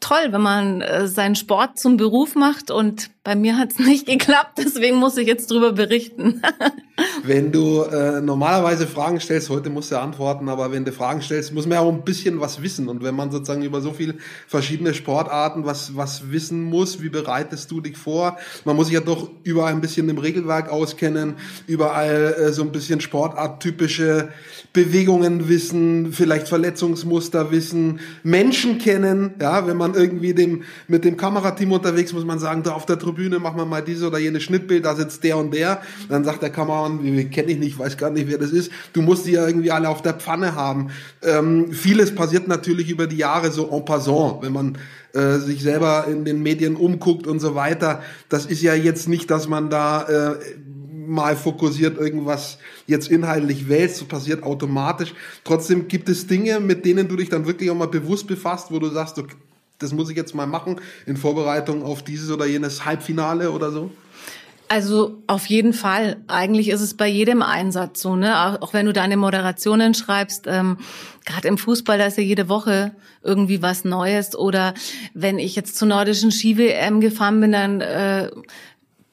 toll, 0.00 0.28
wenn 0.30 0.40
man 0.40 0.80
äh, 0.80 1.06
seinen 1.06 1.36
Sport 1.36 1.78
zum 1.78 1.98
Beruf 1.98 2.36
macht 2.36 2.70
und 2.70 3.10
bei 3.22 3.34
mir 3.34 3.58
hat 3.58 3.72
es 3.72 3.78
nicht 3.78 4.06
geklappt, 4.06 4.58
deswegen 4.58 4.96
muss 4.96 5.16
ich 5.16 5.26
jetzt 5.26 5.50
drüber 5.50 5.72
berichten. 5.72 6.42
wenn 7.22 7.52
du 7.52 7.82
äh, 7.82 8.20
normalerweise 8.20 8.86
Fragen 8.86 9.20
stellst, 9.20 9.50
heute 9.50 9.70
musst 9.70 9.90
du 9.92 9.98
antworten, 9.98 10.48
aber 10.48 10.72
wenn 10.72 10.84
du 10.84 10.92
Fragen 10.92 11.22
stellst, 11.22 11.52
muss 11.52 11.66
man 11.66 11.76
ja 11.76 11.80
auch 11.80 11.92
ein 11.92 12.04
bisschen 12.04 12.40
was 12.40 12.62
wissen. 12.62 12.88
Und 12.88 13.02
wenn 13.02 13.14
man 13.14 13.30
sozusagen 13.30 13.62
über 13.62 13.80
so 13.80 13.92
viele 13.92 14.14
verschiedene 14.46 14.94
Sportarten 14.94 15.64
was, 15.64 15.96
was 15.96 16.30
wissen 16.30 16.62
muss, 16.62 17.02
wie 17.02 17.08
bereitest 17.08 17.70
du 17.70 17.80
dich 17.80 17.96
vor? 17.96 18.38
Man 18.64 18.76
muss 18.76 18.86
sich 18.86 18.94
ja 18.94 19.00
doch 19.00 19.30
überall 19.44 19.72
ein 19.72 19.80
bisschen 19.80 20.08
im 20.08 20.18
Regelwerk 20.18 20.70
auskennen, 20.70 21.34
überall 21.66 22.34
äh, 22.38 22.52
so 22.52 22.62
ein 22.62 22.72
bisschen 22.72 23.00
sportarttypische 23.00 24.28
Bewegungen 24.72 25.48
wissen, 25.48 26.12
vielleicht 26.12 26.48
Verletzungsmuster 26.48 27.50
wissen, 27.50 28.00
Menschen 28.22 28.78
kennen. 28.78 29.34
Ja, 29.40 29.66
wenn 29.66 29.76
man 29.76 29.94
irgendwie 29.94 30.34
dem, 30.34 30.62
mit 30.88 31.04
dem 31.04 31.16
Kamerateam 31.16 31.72
unterwegs 31.72 32.12
muss 32.12 32.24
man 32.24 32.38
sagen, 32.38 32.62
da 32.62 32.72
auf 32.72 32.86
der 32.86 32.98
Tribüne 33.10 33.38
machen 33.38 33.56
wir 33.56 33.64
mal 33.64 33.82
diese 33.82 34.06
oder 34.06 34.18
jene 34.18 34.40
Schnittbild, 34.40 34.84
da 34.84 34.94
sitzt 34.94 35.24
der 35.24 35.36
und 35.36 35.52
der. 35.52 35.82
Dann 36.08 36.24
sagt 36.24 36.42
der 36.42 36.50
Kameramann, 36.50 37.30
kenne 37.30 37.52
ich 37.52 37.58
nicht, 37.58 37.78
weiß 37.78 37.96
gar 37.96 38.10
nicht, 38.10 38.28
wer 38.28 38.38
das 38.38 38.50
ist. 38.50 38.70
Du 38.92 39.02
musst 39.02 39.26
die 39.26 39.32
ja 39.32 39.46
irgendwie 39.46 39.70
alle 39.70 39.88
auf 39.88 40.02
der 40.02 40.14
Pfanne 40.14 40.54
haben. 40.54 40.90
Ähm, 41.22 41.72
vieles 41.72 42.14
passiert 42.14 42.46
natürlich 42.48 42.88
über 42.88 43.06
die 43.06 43.16
Jahre 43.16 43.50
so 43.50 43.68
en 43.70 43.84
passant, 43.84 44.42
wenn 44.42 44.52
man 44.52 44.78
äh, 45.12 45.38
sich 45.38 45.62
selber 45.62 46.06
in 46.08 46.24
den 46.24 46.42
Medien 46.42 46.76
umguckt 46.76 47.26
und 47.26 47.40
so 47.40 47.54
weiter. 47.54 48.02
Das 48.28 48.46
ist 48.46 48.62
ja 48.62 48.74
jetzt 48.74 49.08
nicht, 49.08 49.30
dass 49.30 49.48
man 49.48 49.70
da 49.70 50.02
äh, 50.32 50.36
mal 51.06 51.34
fokussiert 51.34 51.98
irgendwas 51.98 52.58
jetzt 52.86 53.10
inhaltlich 53.10 53.68
wählst, 53.68 53.96
so 53.96 54.04
passiert 54.04 54.44
automatisch. 54.44 55.14
Trotzdem 55.42 55.88
gibt 55.88 56.08
es 56.08 56.28
Dinge, 56.28 56.60
mit 56.60 56.84
denen 56.84 57.08
du 57.08 57.16
dich 57.16 57.28
dann 57.28 57.46
wirklich 57.46 57.70
auch 57.70 57.76
mal 57.76 57.88
bewusst 57.88 58.28
befasst, 58.28 58.70
wo 58.70 58.78
du 58.78 58.88
sagst, 58.88 59.18
okay, 59.18 59.34
das 59.80 59.92
muss 59.92 60.10
ich 60.10 60.16
jetzt 60.16 60.34
mal 60.34 60.46
machen 60.46 60.80
in 61.06 61.16
Vorbereitung 61.16 61.82
auf 61.82 62.04
dieses 62.04 62.30
oder 62.30 62.46
jenes 62.46 62.84
Halbfinale 62.84 63.50
oder 63.50 63.72
so? 63.72 63.90
Also 64.68 65.20
auf 65.26 65.46
jeden 65.46 65.72
Fall. 65.72 66.18
Eigentlich 66.28 66.68
ist 66.68 66.80
es 66.80 66.94
bei 66.94 67.08
jedem 67.08 67.42
Einsatz 67.42 68.02
so, 68.02 68.14
ne? 68.14 68.62
Auch 68.62 68.72
wenn 68.72 68.86
du 68.86 68.92
deine 68.92 69.16
Moderationen 69.16 69.94
schreibst, 69.94 70.44
ähm, 70.46 70.78
gerade 71.24 71.48
im 71.48 71.58
Fußball, 71.58 71.98
da 71.98 72.06
ist 72.06 72.18
ja 72.18 72.22
jede 72.22 72.48
Woche 72.48 72.92
irgendwie 73.20 73.62
was 73.62 73.84
Neues. 73.84 74.36
Oder 74.36 74.74
wenn 75.12 75.40
ich 75.40 75.56
jetzt 75.56 75.76
zur 75.76 75.88
nordischen 75.88 76.30
Ski-WM 76.30 77.00
gefahren 77.00 77.40
bin, 77.40 77.50
dann 77.50 77.80
äh, 77.80 78.30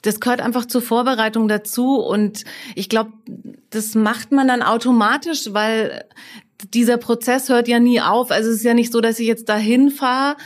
das 0.04 0.20
gehört 0.20 0.42
einfach 0.42 0.66
zur 0.66 0.84
Vorbereitung 0.84 1.48
dazu. 1.48 1.96
Und 1.96 2.44
ich 2.76 2.88
glaube, 2.88 3.14
das 3.72 3.96
macht 3.96 4.32
man 4.32 4.48
dann 4.48 4.62
automatisch, 4.62 5.50
weil 5.54 6.06
dieser 6.74 6.98
Prozess 6.98 7.50
hört 7.50 7.68
ja 7.68 7.80
nie 7.80 8.02
auf. 8.02 8.32
Also 8.32 8.50
es 8.50 8.58
ist 8.58 8.64
ja 8.64 8.74
nicht 8.74 8.92
so, 8.92 9.02
dass 9.02 9.20
ich 9.20 9.28
jetzt 9.28 9.50
dahin 9.50 9.92
fahre 9.92 10.38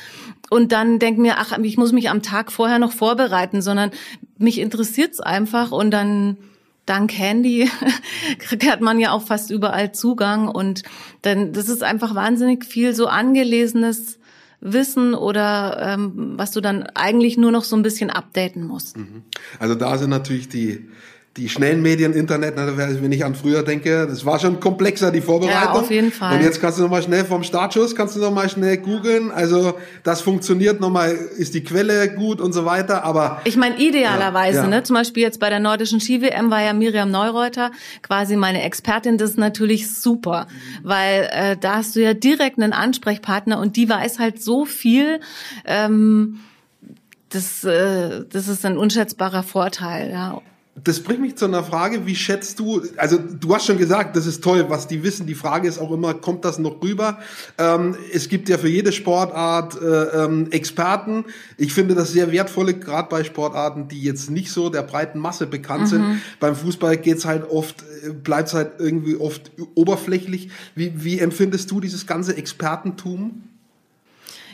und 0.50 0.72
dann 0.72 1.00
denke 1.00 1.22
mir, 1.22 1.36
ach, 1.38 1.58
ich 1.60 1.78
muss 1.78 1.94
mich 1.94 2.10
am 2.10 2.22
Tag 2.22 2.52
vorher 2.52 2.80
noch 2.80 2.92
vorbereiten, 2.92 3.62
sondern 3.62 3.92
mich 4.38 4.60
interessiert's 4.60 5.20
einfach 5.20 5.72
und 5.72 5.92
dann 5.92 6.38
dank 6.86 7.18
Handy 7.18 7.70
hat 8.66 8.82
man 8.82 9.00
ja 9.00 9.12
auch 9.12 9.26
fast 9.26 9.52
überall 9.52 9.94
Zugang 9.94 10.48
und 10.48 10.84
dann 11.22 11.54
das 11.54 11.70
ist 11.70 11.84
einfach 11.84 12.16
wahnsinnig 12.16 12.66
viel 12.66 12.94
so 12.94 13.08
angelesenes 13.08 14.20
Wissen 14.60 15.16
oder 15.16 15.78
ähm, 15.82 16.34
was 16.38 16.52
du 16.52 16.62
dann 16.62 16.84
eigentlich 16.84 17.38
nur 17.38 17.52
noch 17.52 17.64
so 17.64 17.76
ein 17.76 17.82
bisschen 17.82 18.10
updaten 18.10 18.64
musst. 18.66 18.98
Mhm. 18.98 19.24
Also 19.60 19.76
da 19.76 19.98
sind 19.98 20.10
natürlich 20.10 20.50
die 20.50 20.90
die 21.38 21.48
schnellen 21.48 21.82
Medien, 21.82 22.12
Internet, 22.12 22.56
wenn 22.58 23.12
ich 23.12 23.24
an 23.24 23.36
früher 23.36 23.64
denke, 23.64 24.06
das 24.06 24.26
war 24.26 24.38
schon 24.38 24.60
komplexer, 24.60 25.12
die 25.12 25.22
Vorbereitung. 25.22 25.74
Ja, 25.76 25.80
auf 25.80 25.90
jeden 25.90 26.12
Fall. 26.12 26.36
Und 26.36 26.44
jetzt 26.44 26.60
kannst 26.60 26.78
du 26.78 26.84
nochmal 26.84 27.02
schnell 27.02 27.24
vom 27.24 27.44
Startschuss, 27.44 27.96
kannst 27.96 28.18
du 28.18 28.20
nochmal 28.20 28.50
schnell 28.50 28.78
googeln. 28.78 29.32
Also 29.32 29.76
das 30.04 30.20
funktioniert 30.20 30.82
nochmal, 30.82 31.12
ist 31.12 31.54
die 31.54 31.64
Quelle 31.64 32.14
gut 32.14 32.42
und 32.42 32.52
so 32.52 32.66
weiter. 32.66 33.06
Aber 33.06 33.40
Ich 33.46 33.56
meine, 33.56 33.78
idealerweise, 33.78 34.58
ja, 34.58 34.64
ja. 34.64 34.70
ne? 34.70 34.84
Zum 34.84 34.96
Beispiel 34.96 35.24
jetzt 35.24 35.40
bei 35.40 35.50
der 35.50 35.62
nordischen 35.62 36.02
Ski-WM 36.02 36.52
war 36.52 36.62
ja 36.62 36.74
Miriam 36.74 37.10
Neureuter 37.10 37.72
quasi 38.02 38.36
meine 38.36 38.64
Expertin. 38.64 39.18
Das 39.18 39.32
ist 39.32 39.38
natürlich 39.38 39.90
super, 39.90 40.48
weil 40.84 41.30
äh, 41.32 41.56
da 41.56 41.76
hast 41.76 41.96
du 41.96 42.02
ja 42.02 42.14
direkt 42.14 42.60
einen 42.60 42.74
Ansprechpartner 42.74 43.58
und 43.58 43.78
die 43.78 43.88
weiß 43.88 44.20
halt 44.20 44.44
so 44.44 44.66
viel. 44.66 45.22
Ähm, 45.64 46.42
das, 47.30 47.64
äh, 47.64 48.26
das 48.30 48.50
ist 48.50 48.66
ein 48.66 48.78
unschätzbarer 48.78 49.44
Vorteil, 49.44 50.12
ja 50.12 50.42
das 50.84 51.00
bringt 51.02 51.22
mich 51.22 51.36
zu 51.36 51.46
einer 51.46 51.64
Frage, 51.64 52.06
wie 52.06 52.16
schätzt 52.16 52.60
du, 52.60 52.82
also 52.98 53.18
du 53.18 53.54
hast 53.54 53.66
schon 53.66 53.78
gesagt, 53.78 54.16
das 54.16 54.26
ist 54.26 54.44
toll, 54.44 54.66
was 54.70 54.88
die 54.88 55.04
wissen. 55.04 55.28
Die 55.28 55.36
Frage 55.36 55.68
ist 55.68 55.80
auch 55.80 55.92
immer, 55.92 56.14
kommt 56.14 56.46
das 56.46 56.60
noch 56.60 56.82
rüber? 56.82 57.20
Ähm, 57.58 57.96
es 58.14 58.30
gibt 58.30 58.50
ja 58.50 58.58
für 58.58 58.70
jede 58.70 58.92
Sportart 58.92 59.80
äh, 59.82 59.86
ähm, 59.86 60.48
Experten. 60.52 61.26
Ich 61.58 61.74
finde 61.74 61.96
das 61.96 62.12
sehr 62.12 62.32
wertvolle, 62.32 62.74
gerade 62.74 63.10
bei 63.10 63.24
Sportarten, 63.24 63.88
die 63.88 64.02
jetzt 64.02 64.30
nicht 64.32 64.52
so 64.52 64.70
der 64.70 64.84
breiten 64.84 65.20
Masse 65.20 65.48
bekannt 65.48 65.84
mhm. 65.84 65.88
sind. 65.88 66.22
Beim 66.40 66.56
Fußball 66.56 66.98
geht's 66.98 67.26
halt 67.26 67.50
oft, 67.50 67.84
äh, 68.04 68.12
bleibt 68.12 68.54
halt 68.54 68.74
irgendwie 68.80 69.16
oft 69.16 69.52
oberflächlich. 69.76 70.50
Wie, 70.76 71.04
wie 71.04 71.20
empfindest 71.20 71.70
du 71.70 71.80
dieses 71.80 72.08
ganze 72.08 72.36
Expertentum? 72.36 73.44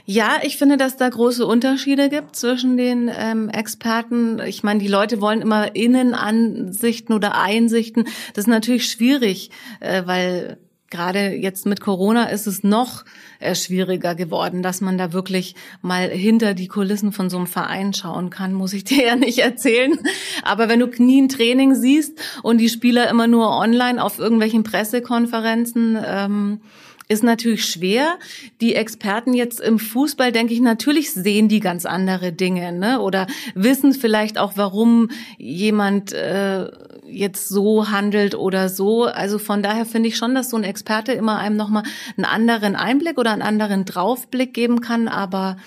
Ja, 0.09 0.37
ich 0.41 0.55
finde, 0.55 0.77
dass 0.77 0.95
da 0.95 1.09
große 1.09 1.45
Unterschiede 1.45 2.07
gibt 2.07 2.37
zwischen 2.37 2.77
den 2.77 3.11
ähm, 3.13 3.49
Experten. 3.49 4.39
Ich 4.39 4.63
meine, 4.63 4.79
die 4.79 4.87
Leute 4.87 5.19
wollen 5.19 5.41
immer 5.41 5.75
Innenansichten 5.75 7.13
oder 7.13 7.37
Einsichten. 7.37 8.05
Das 8.33 8.45
ist 8.45 8.47
natürlich 8.47 8.89
schwierig, 8.89 9.51
äh, 9.81 10.03
weil 10.05 10.59
gerade 10.89 11.33
jetzt 11.33 11.65
mit 11.65 11.81
Corona 11.81 12.29
ist 12.29 12.47
es 12.47 12.63
noch 12.63 13.03
äh, 13.39 13.53
schwieriger 13.53 14.15
geworden, 14.15 14.63
dass 14.63 14.79
man 14.79 14.97
da 14.97 15.11
wirklich 15.11 15.55
mal 15.81 16.07
hinter 16.07 16.53
die 16.53 16.69
Kulissen 16.69 17.11
von 17.11 17.29
so 17.29 17.35
einem 17.35 17.47
Verein 17.47 17.93
schauen 17.93 18.29
kann, 18.29 18.53
muss 18.53 18.71
ich 18.71 18.83
dir 18.85 19.07
ja 19.07 19.17
nicht 19.17 19.39
erzählen. 19.39 19.99
Aber 20.41 20.69
wenn 20.69 20.79
du 20.79 20.87
nie 21.03 21.21
ein 21.21 21.27
Training 21.27 21.75
siehst 21.75 22.17
und 22.43 22.59
die 22.59 22.69
Spieler 22.69 23.09
immer 23.09 23.27
nur 23.27 23.49
online 23.49 24.01
auf 24.01 24.19
irgendwelchen 24.19 24.63
Pressekonferenzen, 24.63 25.97
ähm, 26.01 26.61
ist 27.07 27.23
natürlich 27.23 27.65
schwer. 27.65 28.17
Die 28.59 28.75
Experten 28.75 29.33
jetzt 29.33 29.59
im 29.59 29.79
Fußball, 29.79 30.31
denke 30.31 30.53
ich, 30.53 30.59
natürlich 30.59 31.11
sehen 31.11 31.47
die 31.47 31.59
ganz 31.59 31.85
andere 31.85 32.33
Dinge, 32.33 32.71
ne? 32.73 32.99
Oder 33.01 33.27
wissen 33.55 33.93
vielleicht 33.93 34.37
auch, 34.37 34.53
warum 34.55 35.09
jemand 35.37 36.11
äh, 36.11 36.69
jetzt 37.05 37.47
so 37.47 37.89
handelt 37.89 38.35
oder 38.35 38.69
so. 38.69 39.05
Also 39.05 39.39
von 39.39 39.63
daher 39.63 39.85
finde 39.85 40.09
ich 40.09 40.17
schon, 40.17 40.35
dass 40.35 40.49
so 40.49 40.57
ein 40.57 40.63
Experte 40.63 41.13
immer 41.13 41.39
einem 41.39 41.55
nochmal 41.55 41.83
einen 42.17 42.25
anderen 42.25 42.75
Einblick 42.75 43.17
oder 43.17 43.31
einen 43.31 43.41
anderen 43.41 43.85
Draufblick 43.85 44.53
geben 44.53 44.81
kann. 44.81 45.07
Aber 45.07 45.57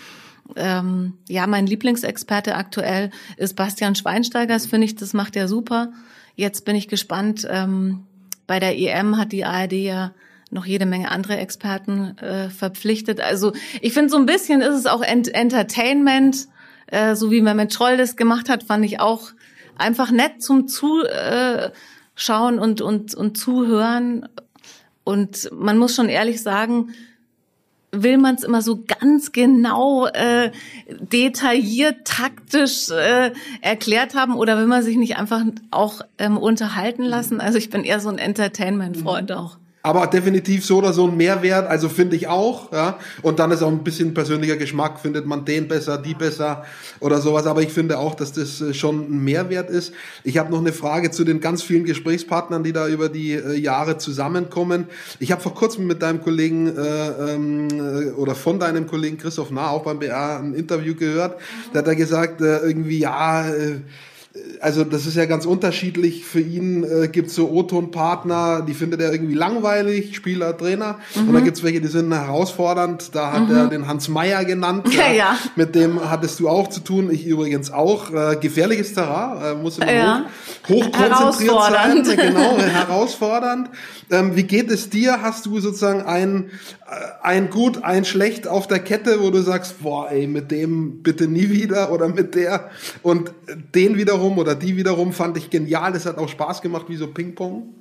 ähm, 0.57 1.15
ja, 1.29 1.47
mein 1.47 1.67
Lieblingsexperte 1.67 2.55
aktuell 2.55 3.11
ist 3.37 3.57
Bastian 3.57 3.95
Schweinsteiger. 3.95 4.55
Das 4.55 4.67
finde 4.67 4.85
ich, 4.85 4.97
das 4.97 5.15
macht 5.15 5.37
er 5.37 5.49
super. 5.49 5.93
Jetzt 6.37 6.65
bin 6.65 6.77
ich 6.77 6.89
gespannt. 6.89 7.47
Ähm, 7.51 8.05
bei 8.47 8.61
der 8.61 8.77
EM 8.79 9.17
hat 9.17 9.33
die 9.33 9.45
ARD 9.45 9.73
ja 9.73 10.13
noch 10.51 10.67
jede 10.67 10.87
Menge 10.87 11.11
andere 11.11 11.37
Experten 11.37 12.19
äh, 12.19 12.51
verpflichtet. 12.51 13.21
Also 13.21 13.53
ich 13.81 13.93
finde, 13.93 14.11
so 14.11 14.17
ein 14.17 14.27
bisschen 14.27 14.61
ist 14.61 14.75
es 14.75 14.87
auch 14.87 15.03
Ent 15.03 15.29
Entertainment, 15.29 16.49
äh, 16.89 17.15
so 17.15 17.31
wie 17.31 17.41
Mehmet 17.41 17.73
Scholl 17.73 17.97
das 17.97 18.17
gemacht 18.17 18.49
hat, 18.49 18.65
fand 18.65 18.85
ich 18.85 19.01
auch 19.01 19.31
einfach 19.77 20.11
nett 20.11 20.43
zum 20.43 20.69
Zuschauen 20.69 22.59
und, 22.59 22.81
und, 22.81 23.15
und 23.15 23.39
Zuhören. 23.39 24.29
Und 25.05 25.51
man 25.53 25.79
muss 25.79 25.95
schon 25.95 26.09
ehrlich 26.09 26.43
sagen, 26.43 26.93
will 27.93 28.19
man 28.19 28.37
es 28.37 28.45
immer 28.45 28.63
so 28.63 28.85
ganz 28.87 29.33
genau 29.33 30.07
äh, 30.07 30.53
detailliert 30.89 32.05
taktisch 32.05 32.91
äh, 32.91 33.33
erklärt 33.63 34.15
haben 34.15 34.37
oder 34.37 34.57
will 34.59 34.67
man 34.67 34.83
sich 34.83 34.97
nicht 34.97 35.17
einfach 35.17 35.43
auch 35.71 36.03
ähm, 36.19 36.37
unterhalten 36.37 37.03
lassen? 37.03 37.41
Also 37.41 37.59
ich 37.59 37.71
bin 37.71 37.85
eher 37.85 38.01
so 38.01 38.09
ein 38.09 38.19
Entertainment-Freund 38.19 39.33
auch. 39.33 39.60
Aber 39.83 40.07
definitiv 40.07 40.67
so 40.67 40.77
oder 40.77 40.93
so 40.93 41.07
ein 41.07 41.17
Mehrwert, 41.17 41.67
also 41.67 41.89
finde 41.89 42.15
ich 42.15 42.29
auch, 42.29 42.71
ja. 42.71 42.99
Und 43.23 43.39
dann 43.39 43.51
ist 43.51 43.63
auch 43.63 43.71
ein 43.71 43.83
bisschen 43.83 44.13
persönlicher 44.13 44.59
Geschmack, 44.59 45.01
findet 45.01 45.25
man 45.25 45.47
den 45.47 45.69
besser, 45.69 45.97
die 45.97 46.13
besser 46.13 46.65
oder 47.01 47.23
sowas. 47.23 47.47
Aber 47.47 47.63
ich 47.63 47.73
finde 47.73 47.99
auch, 47.99 48.15
dass 48.15 48.33
das 48.33 48.61
äh, 48.61 48.75
schon 48.75 49.11
ein 49.11 49.25
Mehrwert 49.25 49.71
ist. 49.71 49.95
Ich 50.23 50.37
habe 50.37 50.51
noch 50.51 50.59
eine 50.59 50.75
Frage 50.75 51.11
zu 51.11 51.25
den 51.25 51.41
ganz 51.41 51.63
vielen 51.63 51.85
Gesprächspartnern, 51.85 52.63
die 52.63 52.75
da 52.75 52.89
über 52.89 53.09
die 53.09 53.33
äh, 53.33 53.55
Jahre 53.55 53.97
zusammenkommen. 53.97 54.87
Ich 55.19 55.33
habe 55.33 55.41
vor 55.41 55.55
kurzem 55.55 55.87
mit 55.87 56.03
deinem 56.03 56.21
Kollegen 56.21 56.77
äh, 56.77 57.35
ähm, 57.35 57.69
äh, 57.71 58.11
oder 58.11 58.35
von 58.35 58.61
deinem 58.61 58.87
Kollegen 58.87 59.17
Christoph 59.17 59.51
Nah 59.51 59.71
auch 59.71 59.85
beim 59.85 59.99
BR 59.99 60.41
ein 60.41 60.53
Interview 60.53 60.95
gehört. 60.95 61.41
Da 61.73 61.79
hat 61.79 61.89
er 61.89 61.97
gesagt, 61.97 62.43
äh, 62.43 62.59
irgendwie, 62.59 62.99
ja, 62.99 63.49
äh, 63.49 63.81
also 64.61 64.85
das 64.85 65.07
ist 65.07 65.17
ja 65.17 65.25
ganz 65.25 65.47
unterschiedlich. 65.47 66.25
Für 66.25 66.41
ihn 66.41 66.85
äh, 66.85 67.09
gibt 67.09 67.31
so 67.31 67.51
O-Ton-Partner, 67.51 68.63
die 68.63 68.75
findet 68.75 69.01
er 69.01 69.11
irgendwie 69.11 69.35
langweilig, 69.35 70.15
Spieler, 70.15 70.57
Trainer. 70.57 70.99
Mhm. 71.15 71.29
Und 71.29 71.35
dann 71.35 71.45
gibt's 71.45 71.63
welche, 71.63 71.81
die 71.81 71.89
sind 71.89 72.13
herausfordernd. 72.13 73.15
Da 73.15 73.33
hat 73.33 73.49
mhm. 73.49 73.57
er 73.57 73.67
den 73.69 73.87
Hans 73.87 74.09
Meyer 74.09 74.45
genannt. 74.45 74.89
Ja, 75.01 75.13
ja. 75.13 75.39
Mit 75.57 75.75
dem 75.77 76.11
hattest 76.11 76.41
du 76.41 76.49
auch 76.49 76.69
zu 76.69 76.81
tun. 76.81 77.11
Ich 77.11 77.25
übrigens 77.25 77.71
auch. 77.71 78.13
Äh, 78.13 78.37
gefährliches 78.37 78.93
Terrain, 78.93 79.43
äh, 79.43 79.55
muss 79.55 79.79
immer 79.79 79.93
ja. 79.93 80.25
hoch, 80.69 80.85
hochkonzentriert 80.85 81.63
sein. 81.71 82.03
Genau, 82.17 82.59
herausfordernd. 82.59 83.71
Ähm, 84.11 84.37
wie 84.37 84.43
geht 84.43 84.71
es 84.71 84.91
dir? 84.91 85.23
Hast 85.23 85.47
du 85.47 85.61
sozusagen 85.61 86.03
ein, 86.03 86.51
äh, 86.91 86.95
ein 87.23 87.51
Gut, 87.51 87.85
ein 87.85 88.05
Schlecht 88.05 88.49
auf 88.49 88.67
der 88.67 88.81
Kette, 88.81 89.21
wo 89.21 89.31
du 89.31 89.41
sagst, 89.41 89.83
boah, 89.83 90.11
ey, 90.11 90.27
mit 90.27 90.51
dem 90.51 91.03
bitte 91.03 91.29
nie 91.29 91.51
wieder 91.51 91.93
oder 91.93 92.09
mit 92.09 92.35
der 92.35 92.71
und 93.03 93.33
den 93.75 93.97
wiederum 93.97 94.39
oder 94.39 94.50
die 94.55 94.77
wiederum 94.77 95.13
fand 95.13 95.37
ich 95.37 95.51
genial. 95.51 95.93
Das 95.93 96.07
hat 96.07 96.19
auch 96.19 96.29
Spaß 96.29 96.63
gemacht, 96.63 96.87
wie 96.89 96.97
so 96.97 97.09
Ping-Pong. 97.09 97.75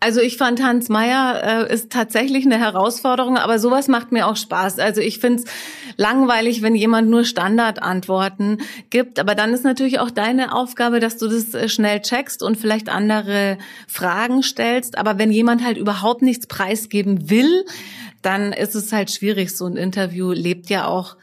Also 0.00 0.20
ich 0.20 0.36
fand 0.36 0.62
Hans 0.62 0.88
Meyer 0.88 1.66
äh, 1.68 1.72
ist 1.72 1.90
tatsächlich 1.90 2.44
eine 2.46 2.58
Herausforderung, 2.58 3.36
aber 3.36 3.58
sowas 3.58 3.88
macht 3.88 4.12
mir 4.12 4.26
auch 4.26 4.36
Spaß. 4.36 4.78
Also 4.78 5.00
ich 5.00 5.18
finde 5.18 5.42
es 5.42 5.50
langweilig, 5.96 6.62
wenn 6.62 6.74
jemand 6.74 7.08
nur 7.08 7.24
Standardantworten 7.24 8.58
gibt. 8.90 9.18
Aber 9.18 9.34
dann 9.34 9.52
ist 9.52 9.64
natürlich 9.64 10.00
auch 10.00 10.10
deine 10.10 10.54
Aufgabe, 10.54 11.00
dass 11.00 11.16
du 11.18 11.28
das 11.28 11.54
äh, 11.54 11.68
schnell 11.68 12.00
checkst 12.00 12.42
und 12.42 12.56
vielleicht 12.56 12.88
andere 12.88 13.58
Fragen 13.86 14.42
stellst. 14.42 14.98
Aber 14.98 15.18
wenn 15.18 15.30
jemand 15.30 15.64
halt 15.64 15.76
überhaupt 15.76 16.22
nichts 16.22 16.46
preisgeben 16.46 17.30
will, 17.30 17.64
dann 18.22 18.52
ist 18.52 18.74
es 18.74 18.92
halt 18.92 19.10
schwierig. 19.10 19.54
So 19.56 19.66
ein 19.66 19.76
Interview 19.76 20.32
lebt 20.32 20.70
ja 20.70 20.86
auch 20.86 21.16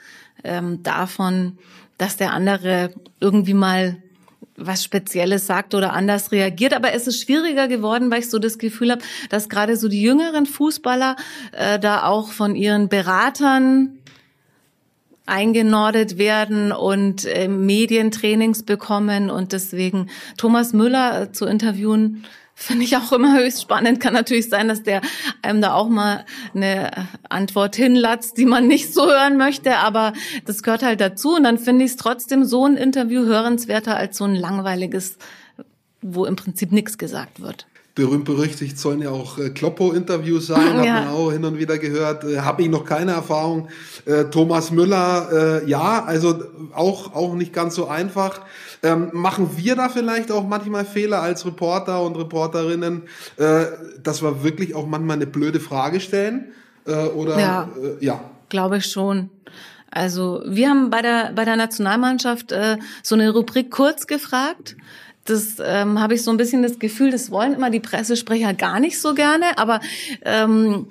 ähm, 0.44 0.84
davon, 0.84 1.58
dass 1.98 2.18
der 2.18 2.34
andere 2.34 2.94
irgendwie 3.20 3.54
mal 3.54 3.98
was 4.58 4.84
Spezielles 4.84 5.48
sagt 5.48 5.74
oder 5.74 5.94
anders 5.94 6.32
reagiert. 6.32 6.74
Aber 6.74 6.94
es 6.94 7.08
ist 7.08 7.22
schwieriger 7.22 7.68
geworden, 7.68 8.12
weil 8.12 8.20
ich 8.20 8.30
so 8.30 8.40
das 8.40 8.58
Gefühl 8.58 8.92
habe, 8.92 9.02
dass 9.30 9.50
gerade 9.50 9.78
so 9.78 9.88
die 9.88 10.02
jüngeren 10.02 10.46
Fußballer 10.46 11.16
äh, 11.52 11.80
da 11.80 12.04
auch 12.04 12.32
von 12.32 12.56
ihren 12.56 12.90
Beratern 12.90 13.98
eingenordet 15.26 16.18
werden 16.18 16.72
und 16.72 17.26
äh, 17.26 17.48
Medientrainings 17.48 18.64
bekommen 18.64 19.30
und 19.30 19.54
deswegen 19.54 20.10
Thomas 20.38 20.74
Müller 20.74 21.22
äh, 21.22 21.32
zu 21.32 21.46
interviewen 21.46 22.26
Finde 22.62 22.84
ich 22.84 22.96
auch 22.96 23.12
immer 23.12 23.36
höchst 23.40 23.64
spannend. 23.64 24.00
Kann 24.00 24.14
natürlich 24.14 24.48
sein, 24.48 24.68
dass 24.68 24.84
der 24.84 25.02
einem 25.42 25.62
da 25.62 25.74
auch 25.74 25.90
mal 25.90 26.26
eine 26.54 26.92
Antwort 27.28 27.76
hinlatzt, 27.76 28.38
die 28.38 28.46
man 28.46 28.68
nicht 28.68 28.94
so 28.94 29.08
hören 29.08 29.36
möchte, 29.36 29.78
aber 29.78 30.14
das 30.46 30.62
gehört 30.62 30.84
halt 30.84 31.02
dazu. 31.02 31.38
Und 31.38 31.44
dann 31.44 31.58
finde 31.58 31.86
ich 31.86 31.92
es 31.92 31.98
trotzdem 31.98 32.44
so 32.44 32.68
ein 32.68 32.78
Interview 32.78 33.24
hörenswerter 33.26 33.98
als 33.98 34.16
so 34.16 34.26
ein 34.26 34.36
langweiliges, 34.36 35.18
wo 36.04 36.26
im 36.26 36.36
Prinzip 36.36 36.72
nichts 36.72 37.00
gesagt 37.00 37.42
wird 37.42 37.66
berühmt 37.96 38.26
berüchtigt 38.26 38.80
sollen 38.80 39.02
ja 39.02 39.10
auch 39.10 39.38
äh, 39.38 39.50
Kloppo-Interviews 39.50 40.48
sein, 40.48 40.84
ja. 40.84 40.94
hat 40.94 41.06
man 41.06 41.14
auch 41.14 41.32
hin 41.32 41.44
und 41.44 41.58
wieder 41.58 41.78
gehört. 41.78 42.24
Äh, 42.24 42.40
Habe 42.40 42.64
ich 42.64 42.70
noch 42.70 42.86
keine 42.86 43.12
Erfahrung. 43.12 43.68
Äh, 44.06 44.26
Thomas 44.26 44.72
Müller, 44.72 45.62
ja, 45.66 46.04
also 46.04 46.44
auch 46.74 47.14
auch 47.14 47.34
nicht 47.36 47.54
ganz 47.54 47.76
so 47.76 47.88
einfach. 47.88 48.42
Ähm, 48.84 49.10
machen 49.14 49.52
wir 49.58 49.76
da 49.76 49.90
vielleicht 49.90 50.32
auch 50.32 50.48
manchmal 50.48 50.86
Fehler 50.86 51.22
als 51.22 51.46
Reporter 51.46 52.02
und 52.04 52.18
Reporterinnen, 52.18 53.04
dass 54.04 54.22
wir 54.22 54.44
wirklich 54.44 54.74
auch 54.76 54.88
manchmal 54.88 55.18
eine 55.18 55.28
blöde 55.28 55.60
Frage 55.60 56.00
stellen? 56.00 56.52
Oder 56.86 57.40
ja, 57.40 57.70
ja. 58.00 58.22
glaube 58.50 58.78
ich 58.78 58.86
schon. 58.86 59.30
Also 59.92 60.42
wir 60.48 60.70
haben 60.70 60.90
bei 60.90 61.02
der 61.02 61.34
bei 61.36 61.46
der 61.46 61.58
Nationalmannschaft 61.58 62.52
äh, 62.52 62.78
so 63.04 63.16
eine 63.16 63.32
Rubrik 63.32 63.72
kurz 63.72 64.08
gefragt 64.08 64.76
das 65.32 65.58
ähm, 65.64 66.00
habe 66.00 66.14
ich 66.14 66.24
so 66.24 66.32
ein 66.32 66.38
bisschen 66.38 66.62
das 66.62 66.80
Gefühl, 66.80 67.12
das 67.12 67.32
wollen 67.32 67.54
immer 67.54 67.70
die 67.70 67.80
Pressesprecher 67.80 68.54
gar 68.54 68.80
nicht 68.80 69.00
so 69.00 69.14
gerne, 69.14 69.58
aber 69.58 69.80
ähm, 70.24 70.88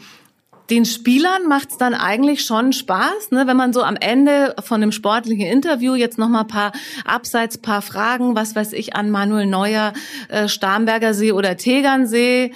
den 0.70 0.85
Spielern 0.85 1.48
macht's 1.48 1.79
dann 1.79 1.94
eigentlich 1.94 2.44
schon 2.44 2.72
Spaß, 2.72 3.33
ne, 3.33 3.46
wenn 3.46 3.57
man 3.57 3.72
so 3.72 3.83
am 3.83 3.96
Ende 3.96 4.55
von 4.62 4.83
einem 4.83 4.92
sportlichen 4.92 5.46
Interview 5.46 5.94
jetzt 5.94 6.16
noch 6.16 6.29
mal 6.29 6.44
paar 6.44 6.72
abseits 7.05 7.59
paar 7.59 7.83
Fragen, 7.83 8.37
was 8.37 8.55
weiß 8.55 8.72
ich 8.72 8.94
an 8.94 9.11
Manuel 9.11 9.46
Neuer, 9.46 9.92
äh, 10.29 10.48
Starnberger 10.48 11.12
See 11.12 11.33
oder 11.33 11.57
Tegernsee 11.57 12.53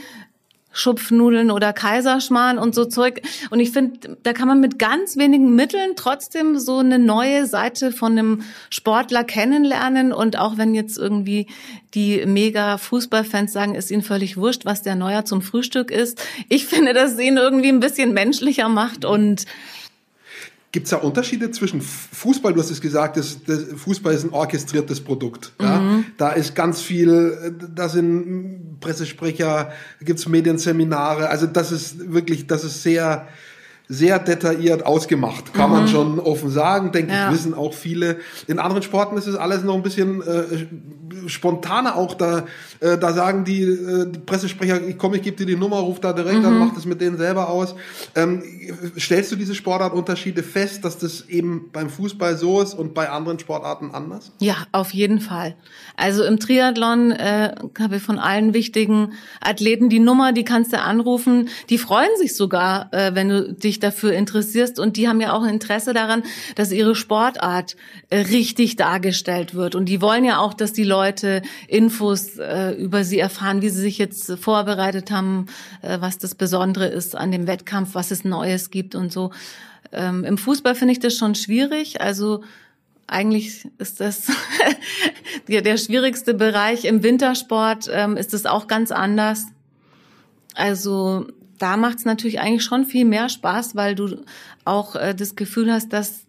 Schupfnudeln 0.75 1.51
oder 1.51 1.73
Kaiserschmarrn 1.73 2.59
und 2.59 2.75
so 2.75 2.85
Zeug. 2.85 3.23
Und 3.51 3.61
ich 3.61 3.71
finde, 3.71 4.19
da 4.23 4.35
kann 4.35 4.49
man 4.49 4.61
mit 4.61 4.79
ganz 4.79 5.17
wenigen 5.17 5.55
Mitteln 5.55 5.93
trotzdem 5.97 6.59
so 6.59 6.79
eine 6.79 6.99
neue 6.99 7.47
Seite 7.47 7.93
von 7.93 8.13
einem 8.13 8.43
Sportler 8.69 9.25
kennenlernen. 9.25 10.13
Und 10.13 10.39
auch 10.39 10.59
wenn 10.59 10.75
jetzt 10.75 10.99
irgendwie 10.99 11.47
die 11.95 12.27
mega 12.27 12.77
Fußballfans 12.77 13.53
sagen, 13.53 13.75
ist 13.75 13.91
ihnen 13.91 14.03
völlig 14.03 14.37
wurscht, 14.37 14.65
was 14.65 14.83
der 14.83 14.97
Neuer 14.97 15.25
zum 15.25 15.41
Frühstück 15.41 15.91
ist. 15.91 16.21
Ich 16.49 16.67
finde, 16.67 16.93
dass 16.93 17.17
sie 17.17 17.29
ihn 17.29 17.37
irgendwie 17.37 17.69
ein 17.69 17.81
bisschen 17.81 18.13
menschlicher 18.13 18.69
macht 18.69 19.05
und 19.05 19.47
Gibt 20.75 20.87
es 20.87 20.91
da 20.91 20.97
Unterschiede 20.97 21.53
zwischen 21.53 21.81
Fußball? 21.81 22.53
Du 22.53 22.59
hast 22.59 22.69
es 22.69 22.81
gesagt, 22.81 23.17
das, 23.17 23.45
das 23.45 23.63
Fußball 23.77 24.13
ist 24.13 24.25
ein 24.25 24.31
orchestriertes 24.31 25.03
Produkt. 25.03 25.53
Ja? 25.61 25.79
Mhm. 25.79 26.07
Da 26.17 26.31
ist 26.31 26.57
ganz 26.57 26.83
viel, 26.83 27.55
da 27.73 27.89
sind 27.89 28.81
Pressesprecher, 28.81 29.71
da 30.01 30.05
gibt 30.05 30.19
es 30.19 30.27
Medienseminare. 30.27 31.29
Also 31.29 31.47
das 31.47 31.71
ist 31.71 32.13
wirklich, 32.13 32.49
das 32.49 32.65
ist 32.65 32.83
sehr, 32.83 33.29
sehr 33.87 34.18
detailliert 34.18 34.87
ausgemacht, 34.87 35.53
kann 35.53 35.70
mhm. 35.70 35.77
man 35.77 35.88
schon 35.88 36.20
offen 36.20 36.51
sagen. 36.51 36.90
Denke 36.92 37.12
ja. 37.12 37.29
ich, 37.29 37.35
wissen 37.35 37.53
auch 37.55 37.75
viele. 37.75 38.16
In 38.47 38.59
anderen 38.59 38.83
Sporten 38.83 39.16
ist 39.18 39.27
es 39.27 39.37
alles 39.37 39.62
noch 39.62 39.75
ein 39.75 39.83
bisschen 39.83 40.23
äh, 40.23 40.66
spontaner 41.27 41.97
auch. 41.97 42.14
Da, 42.14 42.47
äh, 42.81 42.97
da 42.99 43.12
sagen 43.12 43.44
die, 43.44 43.62
äh, 43.62 44.11
die 44.11 44.18
Pressesprecher, 44.18 44.83
ich 44.87 44.97
komme, 44.97 45.16
ich 45.16 45.23
gebe 45.23 45.37
dir 45.37 45.47
die 45.47 45.57
Nummer, 45.57 45.77
ruf 45.79 46.01
da 46.01 46.12
direkt 46.12 46.40
mhm. 46.40 46.47
an, 46.47 46.59
mach 46.59 46.75
das 46.75 46.87
mit 46.87 47.01
denen 47.01 47.18
selber 47.18 47.49
aus. 47.49 47.75
Ähm, 48.14 48.42
stellst 48.99 49.33
du 49.33 49.37
diese 49.37 49.55
Sportartunterschiede 49.55 50.42
fest, 50.42 50.85
dass 50.85 50.99
das 50.99 51.29
eben 51.29 51.70
beim 51.73 51.90
Fußball 51.90 52.37
so 52.37 52.61
ist 52.61 52.75
und 52.75 52.94
bei 52.94 53.11
anderen 53.11 53.38
Sportarten 53.38 53.90
anders? 53.92 54.33
Ja, 54.40 54.57
auf 54.73 54.92
jeden 54.92 55.20
Fall. 55.20 55.57
Also 55.97 56.25
im 56.25 56.40
Triathlon 56.40 57.11
äh, 57.12 57.55
habe 57.79 57.97
ich 57.97 58.03
von 58.03 58.18
allen 58.18 58.55
wichtigen 58.55 59.12
Athleten 59.40 59.88
die 59.88 60.01
Nummer, 60.01 60.33
die 60.33 60.44
kannst 60.44 60.73
du 60.73 60.81
anrufen. 60.81 61.49
Die 61.70 61.79
freuen 61.79 62.11
sich 62.18 62.35
sogar, 62.35 62.92
äh, 62.92 63.14
wenn 63.14 63.29
du 63.29 63.53
dich 63.53 63.81
dafür 63.85 64.12
interessierst 64.12 64.81
und 64.81 64.97
die 64.97 65.09
haben 65.09 65.20
ja 65.20 65.33
auch 65.33 65.42
ein 65.42 65.55
Interesse 65.55 65.92
daran, 65.92 66.23
dass 66.57 66.73
ihre 66.73 66.94
Sportart 66.94 67.77
äh, 68.11 68.18
richtig 68.18 68.77
dargestellt 68.77 69.55
wird 69.55 69.75
und 69.75 69.87
die 69.87 70.01
wollen 70.01 70.25
ja 70.25 70.38
auch, 70.38 70.55
dass 70.55 70.73
die 70.73 70.85
Leute 70.85 71.42
Infos 71.68 72.38
äh, 72.38 72.73
über 72.73 73.05
sie 73.05 73.18
erfahren, 73.18 73.62
wie 73.62 73.68
sie 73.68 73.83
sich 73.83 73.99
jetzt 73.99 74.33
vorbereitet 74.38 75.11
haben, 75.11 75.47
äh, 75.83 76.01
was 76.01 76.18
das 76.18 76.35
Besondere 76.35 76.87
ist 76.87 77.14
an 77.14 77.31
dem 77.31 77.47
Wettkampf, 77.47 77.94
was 77.94 78.11
es 78.11 78.25
Neues 78.25 78.70
gibt 78.70 78.94
und 78.94 79.12
so. 79.12 79.31
Ähm, 79.92 80.25
Im 80.25 80.38
Fußball 80.38 80.75
finde 80.75 80.92
ich 80.92 81.01
das 81.01 81.16
schon 81.16 81.35
schwierig, 81.35 82.01
also 82.01 82.42
eigentlich 83.07 83.68
ist 83.79 84.01
das 84.01 84.29
der 85.49 85.77
schwierigste 85.77 86.35
Bereich. 86.35 86.85
Im 86.85 87.03
Wintersport 87.03 87.88
ähm, 87.92 88.16
ist 88.16 88.35
es 88.35 88.47
auch 88.47 88.66
ganz 88.66 88.90
anders. 88.90 89.47
Also 90.55 91.27
da 91.59 91.77
macht 91.77 91.99
es 91.99 92.05
natürlich 92.05 92.40
eigentlich 92.40 92.64
schon 92.64 92.85
viel 92.85 93.05
mehr 93.05 93.29
Spaß, 93.29 93.77
weil 93.77 93.95
du 93.95 94.17
auch 94.64 94.97
äh, 94.97 95.14
das 95.14 95.37
Gefühl 95.37 95.73
hast, 95.73 95.93
dass 95.93 96.25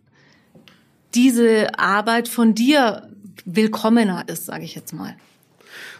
diese 1.13 1.79
Arbeit 1.79 2.27
von 2.27 2.53
dir 2.53 3.09
willkommener 3.45 4.23
ist, 4.27 4.45
sage 4.45 4.63
ich 4.65 4.75
jetzt 4.75 4.93
mal. 4.93 5.15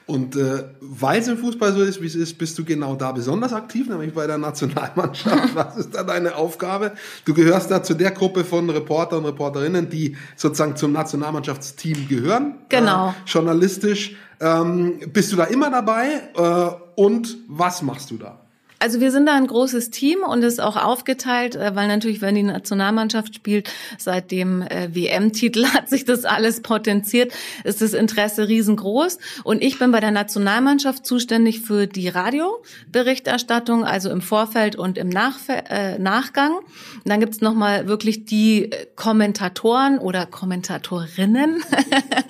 Und 0.07 0.35
äh, 0.35 0.65
weil 0.81 1.19
es 1.19 1.27
im 1.27 1.37
Fußball 1.37 1.73
so 1.73 1.81
ist, 1.81 1.99
wie 1.99 2.05
es 2.05 2.13
ist, 2.13 2.37
bist 2.37 2.57
du 2.59 2.63
genau 2.63 2.95
da 2.95 3.11
besonders 3.11 3.53
aktiv, 3.53 3.89
nämlich 3.89 4.13
bei 4.13 4.27
der 4.27 4.37
Nationalmannschaft. 4.37 5.55
Was 5.55 5.77
ist 5.77 5.95
da 5.95 6.03
deine 6.03 6.35
Aufgabe? 6.35 6.91
Du 7.25 7.33
gehörst 7.33 7.71
da 7.71 7.81
zu 7.81 7.95
der 7.95 8.11
Gruppe 8.11 8.43
von 8.43 8.69
Reporter 8.69 9.17
und 9.17 9.25
Reporterinnen, 9.25 9.89
die 9.89 10.15
sozusagen 10.35 10.75
zum 10.75 10.91
Nationalmannschaftsteam 10.91 12.07
gehören. 12.07 12.55
Genau. 12.69 13.09
Äh, 13.09 13.13
journalistisch. 13.25 14.15
Ähm, 14.39 14.99
bist 15.11 15.31
du 15.31 15.37
da 15.37 15.45
immer 15.45 15.71
dabei? 15.71 16.21
Äh, 16.35 17.01
und 17.01 17.37
was 17.47 17.81
machst 17.81 18.11
du 18.11 18.17
da? 18.17 18.44
Also 18.79 18.99
wir 18.99 19.11
sind 19.11 19.25
da 19.25 19.35
ein 19.35 19.47
großes 19.47 19.89
Team 19.89 20.19
und 20.27 20.43
ist 20.43 20.59
auch 20.59 20.75
aufgeteilt, 20.75 21.55
äh, 21.55 21.75
weil 21.75 21.87
natürlich, 21.87 22.21
wenn 22.21 22.35
die 22.35 22.43
Nationalmannschaft 22.43 23.33
spielt, 23.33 23.71
seit 23.97 24.31
dem 24.31 24.61
äh, 24.61 24.93
WM-Titel 24.93 25.65
hat 25.73 25.89
sich 25.89 26.05
das 26.05 26.25
alles 26.25 26.61
potenziert, 26.61 27.33
ist 27.63 27.81
das 27.81 27.93
Interesse 27.93 28.47
riesengroß. 28.47 29.17
Und 29.43 29.63
ich 29.63 29.79
bin 29.79 29.91
bei 29.91 29.99
der 29.99 30.11
Nationalmannschaft 30.11 31.05
zuständig 31.05 31.61
für 31.61 31.87
die 31.87 32.09
Radioberichterstattung, 32.09 33.85
also 33.85 34.09
im 34.09 34.21
Vorfeld 34.21 34.75
und 34.75 34.97
im 34.97 35.09
Nachf 35.09 35.47
äh, 35.49 35.97
Nachgang. 35.97 36.55
Und 36.55 37.05
dann 37.05 37.19
gibt's 37.19 37.41
nochmal 37.41 37.87
wirklich 37.87 38.25
die 38.25 38.69
Kommentatoren 38.95 39.99
oder 39.99 40.25
Kommentatorinnen, 40.25 41.63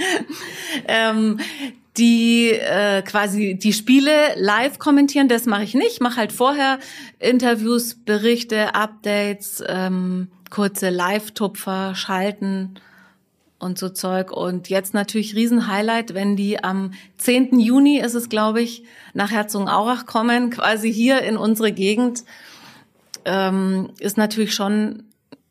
ähm, 0.88 1.40
die 1.98 2.52
äh, 2.52 3.02
quasi 3.02 3.56
die 3.56 3.74
Spiele 3.74 4.12
live 4.36 4.80
kommentieren. 4.80 5.28
Das 5.28 5.46
mache 5.46 5.64
ich 5.64 5.74
nicht. 5.74 5.94
Ich 5.94 6.00
mache 6.00 6.18
halt 6.18 6.32
vorher 6.32 6.80
Interviews, 7.20 7.96
Berichte, 7.96 8.76
Updates, 8.76 9.64
ähm, 9.68 10.30
kurze 10.50 10.90
Live-Tupfer, 10.90 11.96
Schalten 11.96 12.76
und 13.60 13.78
so 13.80 13.90
Zeug. 13.90 14.32
Und 14.32 14.70
jetzt 14.70 14.94
natürlich 14.94 15.36
Riesenhighlight, 15.36 16.14
wenn 16.14 16.36
die 16.36 16.64
am 16.64 16.92
10. 17.18 17.60
Juni 17.60 18.00
ist 18.00 18.14
es, 18.14 18.30
glaube 18.30 18.62
ich, 18.62 18.84
nach 19.14 19.32
Herzogenaurach 19.32 20.06
kommen, 20.06 20.50
quasi 20.50 20.94
hier 20.94 21.22
in 21.22 21.38
unsere 21.38 21.72
Gegend, 21.72 22.24
ähm, 23.26 23.90
ist 24.00 24.18
natürlich 24.18 24.54
schon 24.54 25.04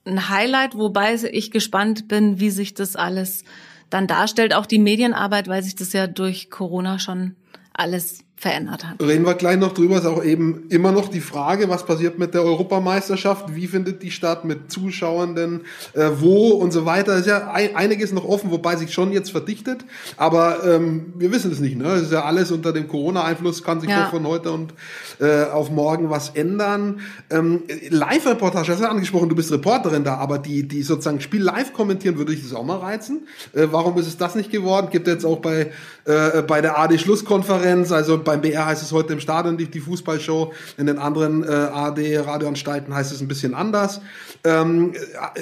ein 0.04 0.28
Highlight, 0.28 0.76
wobei 0.76 1.14
ich 1.14 1.50
gespannt 1.50 2.09
bin, 2.09 2.38
wie 2.38 2.50
sich 2.50 2.74
das 2.74 2.94
alles 2.94 3.44
dann 3.90 4.07
darstellt, 4.07 4.55
auch 4.55 4.66
die 4.66 4.79
Medienarbeit, 4.79 5.49
weil 5.49 5.62
sich 5.62 5.77
das 5.77 5.92
ja 5.92 6.07
durch 6.07 6.51
Corona 6.51 6.99
schon 6.99 7.37
alles 7.73 8.25
verändert 8.44 8.85
hat. 8.85 9.00
Reden 9.00 9.24
wir 9.24 9.35
gleich 9.37 9.57
noch 9.57 9.72
drüber, 9.72 9.96
ist 9.96 10.04
auch 10.04 10.22
eben 10.22 10.64
immer 10.68 10.92
noch 10.92 11.09
die 11.09 11.22
Frage, 11.22 11.70
was 11.70 11.87
passiert 11.87 12.18
mit 12.18 12.35
der 12.35 12.42
Europameisterschaft, 12.42 13.54
wie 13.54 13.66
findet 13.66 14.02
die 14.02 14.11
statt 14.11 14.44
mit 14.44 14.70
Zuschauern 14.70 15.35
denn, 15.35 15.62
äh, 15.94 16.11
wo 16.18 16.48
und 16.50 16.70
so 16.70 16.85
weiter. 16.85 17.16
Ist 17.16 17.26
ja 17.26 17.50
ein, 17.50 17.74
einiges 17.74 18.12
noch 18.12 18.26
offen, 18.26 18.50
wobei 18.50 18.76
sich 18.76 18.92
schon 18.92 19.12
jetzt 19.12 19.30
verdichtet, 19.30 19.87
aber 20.18 20.62
ähm, 20.62 21.14
wir 21.16 21.33
wissen 21.33 21.52
es 21.52 21.59
nicht. 21.59 21.78
Ne? 21.78 21.87
Es 21.87 22.02
ist 22.02 22.12
ja 22.12 22.24
alles 22.24 22.52
unter 22.52 22.74
dem 22.74 22.87
Corona-Einfluss, 22.87 23.64
kann 23.64 23.80
sich 23.80 23.88
ja. 23.88 24.09
von 24.11 24.26
heute 24.26 24.52
und 24.52 24.74
äh, 25.20 25.44
auf 25.44 25.70
morgen 25.70 26.11
was 26.11 26.28
ändern. 26.28 27.00
Ähm, 27.30 27.62
Live-Reportage, 27.88 28.72
hast 28.72 28.80
du 28.80 28.85
ja 28.85 28.90
angesprochen, 28.90 29.30
du 29.30 29.37
bist 29.37 29.50
Reporterin 29.52 30.04
da, 30.04 30.16
aber 30.16 30.38
die, 30.38 30.68
die 30.68 30.83
sozusagen 30.83 31.22
Spiel 31.22 31.42
live 31.42 31.72
kommentieren, 31.72 32.18
würde 32.18 32.35
ich 32.35 32.42
das 32.42 32.52
auch 32.52 32.64
mal 32.64 32.76
reizen. 32.76 33.26
Äh, 33.54 33.68
warum 33.70 33.96
ist 33.96 34.07
es 34.07 34.18
das 34.18 34.35
nicht 34.35 34.50
geworden? 34.50 34.88
Gibt 34.90 35.07
jetzt 35.07 35.24
auch 35.24 35.38
bei, 35.38 35.72
äh, 36.04 36.42
bei 36.42 36.61
der 36.61 36.78
AD-Schlusskonferenz, 36.78 37.90
also 37.90 38.18
bei 38.22 38.34
beim 38.35 38.40
BR 38.40 38.66
heißt 38.66 38.83
es 38.83 38.90
heute 38.92 39.12
im 39.12 39.20
Stadion 39.20 39.57
die, 39.57 39.66
die 39.66 39.81
Fußballshow, 39.81 40.53
in 40.77 40.87
den 40.87 40.99
anderen 40.99 41.44
äh, 41.44 41.47
AD-Radioanstalten 41.47 42.92
heißt 42.92 43.12
es 43.12 43.20
ein 43.20 43.29
bisschen 43.29 43.55
anders. 43.55 44.01
Ähm, 44.42 44.92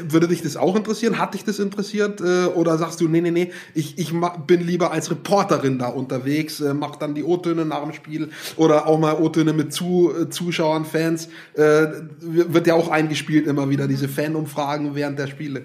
würde 0.03 0.29
dich 0.29 0.43
das 0.43 0.57
auch 0.57 0.77
interessieren? 0.77 1.19
Hat 1.19 1.35
dich 1.35 1.45
das 1.45 1.59
interessiert? 1.59 2.21
Äh, 2.21 2.47
oder 2.47 2.77
sagst 2.77 3.01
du, 3.01 3.09
nee, 3.09 3.23
nee, 3.23 3.31
nee, 3.31 3.51
ich, 3.75 3.99
ich 3.99 4.13
bin 4.47 4.67
lieber 4.67 4.93
als 4.93 5.11
Reporterin 5.11 5.79
da 5.79 5.89
unterwegs, 5.89 6.61
äh, 6.61 6.75
mach 6.75 6.97
dann 6.97 7.15
die 7.15 7.25
O-Töne 7.25 7.65
nach 7.65 7.83
dem 7.83 7.95
Spiel 7.95 8.31
oder 8.57 8.87
auch 8.87 8.99
mal 8.99 9.15
O-Töne 9.15 9.55
mit 9.55 9.73
zu, 9.73 10.13
äh, 10.15 10.29
Zuschauern, 10.29 10.85
Fans. 10.85 11.29
Äh, 11.55 11.87
wird 12.21 12.67
ja 12.67 12.75
auch 12.75 12.89
eingespielt 12.91 13.47
immer 13.47 13.71
wieder, 13.71 13.89
diese 13.89 14.09
Fanumfragen 14.09 14.95
während 14.95 15.19
der 15.19 15.29
Spiele. 15.29 15.63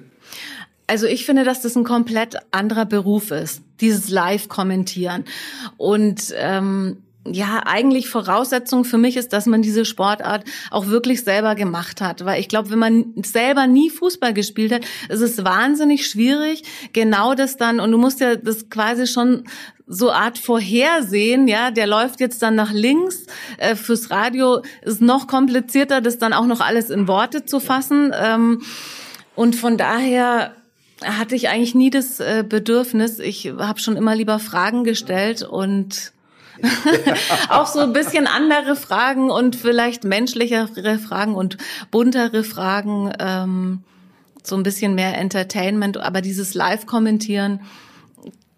Also 0.87 1.05
ich 1.05 1.25
finde, 1.25 1.43
dass 1.43 1.61
das 1.61 1.75
ein 1.75 1.83
komplett 1.83 2.37
anderer 2.51 2.85
Beruf 2.85 3.31
ist, 3.31 3.61
dieses 3.81 4.09
Live-Kommentieren. 4.09 5.25
Und 5.75 6.33
ähm, 6.37 7.03
ja, 7.33 7.61
eigentlich 7.65 8.09
Voraussetzung 8.09 8.85
für 8.85 8.97
mich 8.97 9.17
ist, 9.17 9.33
dass 9.33 9.45
man 9.45 9.61
diese 9.61 9.85
Sportart 9.85 10.43
auch 10.71 10.87
wirklich 10.87 11.23
selber 11.23 11.55
gemacht 11.55 12.01
hat. 12.01 12.25
Weil 12.25 12.39
ich 12.39 12.49
glaube, 12.49 12.69
wenn 12.71 12.79
man 12.79 13.13
selber 13.23 13.67
nie 13.67 13.89
Fußball 13.89 14.33
gespielt 14.33 14.71
hat, 14.71 14.85
ist 15.09 15.21
es 15.21 15.43
wahnsinnig 15.43 16.07
schwierig, 16.07 16.63
genau 16.93 17.33
das 17.33 17.57
dann, 17.57 17.79
und 17.79 17.91
du 17.91 17.97
musst 17.97 18.19
ja 18.19 18.35
das 18.35 18.69
quasi 18.69 19.07
schon 19.07 19.43
so 19.87 20.11
Art 20.11 20.37
vorhersehen, 20.37 21.47
ja, 21.47 21.71
der 21.71 21.87
läuft 21.87 22.19
jetzt 22.19 22.41
dann 22.41 22.55
nach 22.55 22.73
links. 22.73 23.25
Äh, 23.57 23.75
fürs 23.75 24.11
Radio 24.11 24.61
ist 24.81 25.01
noch 25.01 25.27
komplizierter, 25.27 26.01
das 26.01 26.17
dann 26.17 26.33
auch 26.33 26.45
noch 26.45 26.59
alles 26.59 26.89
in 26.89 27.07
Worte 27.07 27.45
zu 27.45 27.61
fassen. 27.61 28.11
Ähm, 28.13 28.61
und 29.35 29.55
von 29.55 29.77
daher 29.77 30.53
hatte 31.03 31.35
ich 31.35 31.47
eigentlich 31.49 31.75
nie 31.75 31.89
das 31.89 32.19
äh, 32.19 32.43
Bedürfnis. 32.47 33.19
Ich 33.19 33.53
habe 33.57 33.79
schon 33.79 33.95
immer 33.95 34.15
lieber 34.15 34.39
Fragen 34.39 34.83
gestellt 34.83 35.43
und 35.43 36.11
auch 37.49 37.67
so 37.67 37.79
ein 37.79 37.93
bisschen 37.93 38.27
andere 38.27 38.75
Fragen 38.75 39.29
und 39.29 39.55
vielleicht 39.55 40.03
menschlichere 40.03 40.99
Fragen 40.99 41.35
und 41.35 41.57
buntere 41.91 42.43
Fragen, 42.43 43.13
ähm, 43.19 43.83
so 44.43 44.55
ein 44.55 44.63
bisschen 44.63 44.95
mehr 44.95 45.17
Entertainment, 45.17 45.97
aber 45.97 46.21
dieses 46.21 46.53
Live-Kommentieren, 46.53 47.61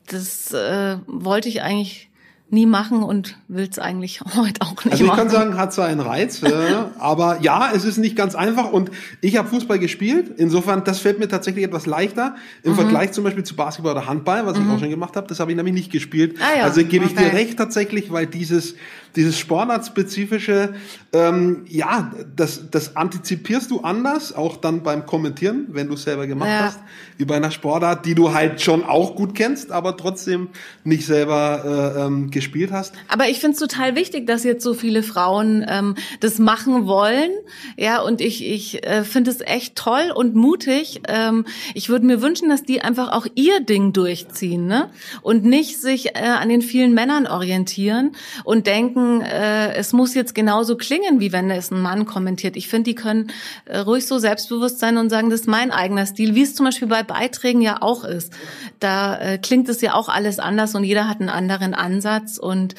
das 0.08 0.52
äh, 0.54 0.98
wollte 1.08 1.50
ich 1.50 1.62
eigentlich 1.62 2.09
nie 2.52 2.66
machen 2.66 3.04
und 3.04 3.38
will 3.48 3.68
es 3.70 3.80
eigentlich 3.80 4.22
heute 4.36 4.62
auch 4.62 4.84
nicht 4.84 4.92
also 4.92 5.04
ich 5.04 5.10
machen. 5.10 5.20
kann 5.20 5.30
sagen, 5.30 5.58
hat 5.58 5.74
seinen 5.74 6.00
Reiz, 6.00 6.42
äh, 6.44 6.50
aber 7.00 7.40
ja, 7.42 7.72
es 7.74 7.86
ist 7.86 7.98
nicht 7.98 8.16
ganz 8.16 8.36
einfach 8.36 8.72
und 8.72 8.92
ich 9.22 9.38
habe 9.38 9.48
Fußball 9.48 9.80
gespielt. 9.80 10.32
Insofern, 10.38 10.84
das 10.84 11.00
fällt 11.00 11.20
mir 11.20 11.28
tatsächlich 11.28 11.66
etwas 11.66 11.86
leichter 11.86 12.36
im 12.64 12.72
mhm. 12.72 12.76
Vergleich 12.76 13.12
zum 13.12 13.24
Beispiel 13.24 13.44
zu 13.44 13.56
Basketball 13.56 13.94
oder 13.94 14.08
Handball, 14.08 14.46
was 14.46 14.58
mhm. 14.58 14.66
ich 14.66 14.76
auch 14.76 14.80
schon 14.80 14.90
gemacht 14.90 15.16
habe. 15.16 15.28
Das 15.28 15.40
habe 15.40 15.52
ich 15.52 15.58
nämlich 15.58 15.76
nicht 15.76 15.92
gespielt. 15.92 16.38
Ah, 16.40 16.60
ja. 16.60 16.64
Also 16.64 16.84
gebe 16.84 17.06
ich 17.06 17.12
okay. 17.12 17.30
dir 17.30 17.34
recht 17.34 17.58
tatsächlich, 17.58 18.12
weil 18.12 18.26
dieses 18.26 18.76
dieses 19.16 19.38
Sportartspezifische, 19.38 20.76
ähm, 21.12 21.66
ja, 21.68 22.12
das, 22.36 22.70
das 22.70 22.96
antizipierst 22.96 23.72
du 23.72 23.82
anders, 23.82 24.34
auch 24.34 24.58
dann 24.58 24.84
beim 24.84 25.06
Kommentieren, 25.06 25.68
wenn 25.70 25.88
du 25.88 25.96
es 25.96 26.04
selber 26.04 26.28
gemacht 26.28 26.50
ja. 26.50 26.60
hast, 26.66 26.80
wie 27.18 27.26
bei 27.26 27.36
einer 27.36 27.52
Sportart, 27.52 28.06
die 28.06 28.16
du 28.16 28.34
halt 28.34 28.62
schon 28.62 28.84
auch 28.84 29.16
gut 29.16 29.34
kennst, 29.34 29.72
aber 29.72 29.98
trotzdem 29.98 30.50
nicht 30.84 31.06
selber 31.06 31.96
äh, 31.96 32.06
ähm, 32.06 32.30
gespielt 32.30 32.72
hast. 32.72 32.94
Aber 33.08 33.28
ich 33.28 33.40
finde 33.40 33.54
es 33.56 33.60
total 33.60 33.96
wichtig, 33.96 34.28
dass 34.28 34.44
jetzt 34.44 34.64
so 34.64 34.74
viele 34.74 35.02
Frauen 35.02 35.66
ähm, 35.68 35.96
das 36.20 36.38
machen 36.38 36.86
wollen. 36.86 37.32
Ja, 37.76 38.02
und 38.02 38.22
ich, 38.22 38.46
ich 38.46 38.86
äh, 38.86 39.04
finde 39.04 39.32
es 39.32 39.42
echt 39.42 39.76
toll 39.76 40.12
und 40.14 40.36
mutig. 40.36 41.02
Ähm, 41.08 41.46
ich 41.74 41.90
würde 41.90 42.06
mir 42.06 42.22
wünschen, 42.22 42.50
dass 42.50 42.64
die 42.64 42.82
einfach 42.82 43.12
auch 43.12 43.26
ihr 43.34 43.62
Ding 43.62 43.94
durchziehen, 43.94 44.68
ne? 44.68 44.90
Und 45.22 45.44
nicht 45.44 45.82
sich 45.82 46.16
äh, 46.16 46.20
an 46.20 46.50
den 46.50 46.62
vielen 46.62 46.94
Männern 46.94 47.26
orientieren 47.26 48.12
und 48.44 48.68
denken, 48.68 48.99
denken, 49.00 49.22
äh, 49.22 49.74
es 49.74 49.94
muss 49.94 50.14
jetzt 50.14 50.36
genauso 50.36 50.76
klingen, 50.76 51.20
wie 51.20 51.32
wenn 51.32 51.50
es 51.50 51.72
ein 51.72 51.82
Mann 51.82 52.06
kommentiert. 52.06 52.56
Ich 52.56 52.68
finde, 52.68 52.90
die 52.90 52.96
können 52.96 53.32
äh, 53.66 53.80
ruhig 53.80 54.06
so 54.06 54.20
selbstbewusst 54.20 54.80
sein 54.80 54.98
und 54.98 55.10
sagen, 55.10 55.30
das 55.30 55.42
ist 55.42 55.48
mein 55.48 55.72
eigener 55.72 56.06
Stil, 56.06 56.36
wie 56.36 56.44
es 56.44 56.56
zum 56.56 56.66
Beispiel 56.66 56.88
bei 56.88 57.04
Beiträgen 57.04 57.62
ja 57.62 57.82
auch 57.82 58.04
ist. 58.04 58.34
Da 58.80 59.18
äh, 59.18 59.38
klingt 59.38 59.70
es 59.70 59.82
ja 59.82 59.94
auch 59.94 60.10
alles 60.10 60.40
anders 60.40 60.76
und 60.76 60.84
jeder 60.84 61.08
hat 61.08 61.20
einen 61.20 61.30
anderen 61.30 61.74
Ansatz 61.74 62.38
und 62.38 62.76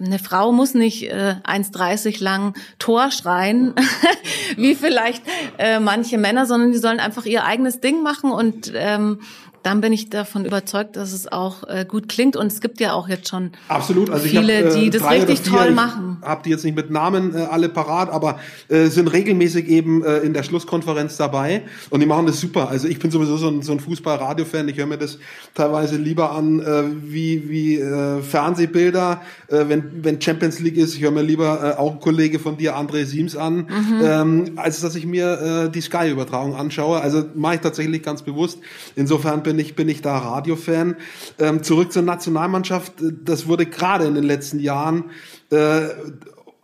eine 0.00 0.20
Frau 0.20 0.52
muss 0.52 0.74
nicht 0.74 1.10
äh, 1.10 1.34
1,30 1.44 2.22
lang 2.22 2.54
Tor 2.78 3.10
schreien, 3.10 3.74
wie 4.56 4.76
vielleicht 4.76 5.24
äh, 5.58 5.80
manche 5.80 6.18
Männer, 6.18 6.46
sondern 6.46 6.70
die 6.70 6.78
sollen 6.78 7.00
einfach 7.00 7.24
ihr 7.24 7.44
eigenes 7.44 7.80
Ding 7.80 8.04
machen 8.04 8.30
und 8.30 8.70
ähm, 8.76 9.18
dann 9.62 9.80
bin 9.80 9.92
ich 9.92 10.10
davon 10.10 10.44
überzeugt, 10.44 10.96
dass 10.96 11.12
es 11.12 11.30
auch 11.30 11.64
äh, 11.68 11.84
gut 11.86 12.08
klingt. 12.08 12.36
Und 12.36 12.46
es 12.46 12.60
gibt 12.60 12.80
ja 12.80 12.92
auch 12.92 13.08
jetzt 13.08 13.28
schon 13.28 13.52
Absolut. 13.68 14.10
Also 14.10 14.26
viele, 14.26 14.66
hab, 14.66 14.76
äh, 14.76 14.80
die 14.80 14.90
das 14.90 15.08
richtig 15.10 15.40
vier, 15.40 15.52
toll 15.52 15.70
machen. 15.72 16.18
Habt 16.22 16.46
ihr 16.46 16.52
jetzt 16.52 16.64
nicht 16.64 16.76
mit 16.76 16.90
Namen 16.90 17.34
äh, 17.34 17.38
alle 17.38 17.68
parat, 17.68 18.10
aber 18.10 18.38
äh, 18.68 18.86
sind 18.86 19.08
regelmäßig 19.08 19.68
eben 19.68 20.04
äh, 20.04 20.18
in 20.18 20.34
der 20.34 20.42
Schlusskonferenz 20.42 21.16
dabei 21.16 21.62
und 21.90 22.00
die 22.00 22.06
machen 22.06 22.26
das 22.26 22.40
super. 22.40 22.68
Also 22.68 22.88
ich 22.88 22.98
bin 22.98 23.10
sowieso 23.10 23.36
so 23.36 23.48
ein, 23.48 23.62
so 23.62 23.72
ein 23.72 23.80
Fußball-Radio-Fan. 23.80 24.68
Ich 24.68 24.76
höre 24.76 24.86
mir 24.86 24.98
das 24.98 25.18
teilweise 25.54 25.96
lieber 25.96 26.32
an 26.32 26.60
äh, 26.60 26.84
wie 27.02 27.48
wie 27.48 27.78
Fernsehbilder, 28.22 29.22
wenn 29.48 30.04
wenn 30.04 30.20
Champions 30.20 30.58
League 30.60 30.76
ist. 30.76 30.94
Ich 30.94 31.02
höre 31.02 31.10
mir 31.10 31.22
lieber 31.22 31.78
auch 31.78 31.92
ein 31.92 32.00
Kollege 32.00 32.38
von 32.38 32.56
dir, 32.56 32.76
André 32.76 33.04
Siems, 33.04 33.36
an, 33.36 33.56
mhm. 33.56 34.00
ähm, 34.02 34.52
als 34.56 34.80
dass 34.80 34.94
ich 34.94 35.06
mir 35.06 35.70
die 35.72 35.80
Sky-Übertragung 35.80 36.54
anschaue. 36.54 37.00
Also 37.00 37.24
mache 37.34 37.56
ich 37.56 37.60
tatsächlich 37.60 38.02
ganz 38.02 38.22
bewusst. 38.22 38.58
Insofern 38.96 39.42
bin 39.42 39.57
ich, 39.58 39.74
bin 39.74 39.88
ich 39.88 40.02
da 40.02 40.18
Radiofan. 40.18 40.96
Ähm, 41.38 41.62
zurück 41.62 41.92
zur 41.92 42.02
Nationalmannschaft. 42.02 42.94
Das 43.24 43.46
wurde 43.46 43.66
gerade 43.66 44.04
in 44.04 44.14
den 44.14 44.24
letzten 44.24 44.60
Jahren 44.60 45.10
äh, 45.50 45.88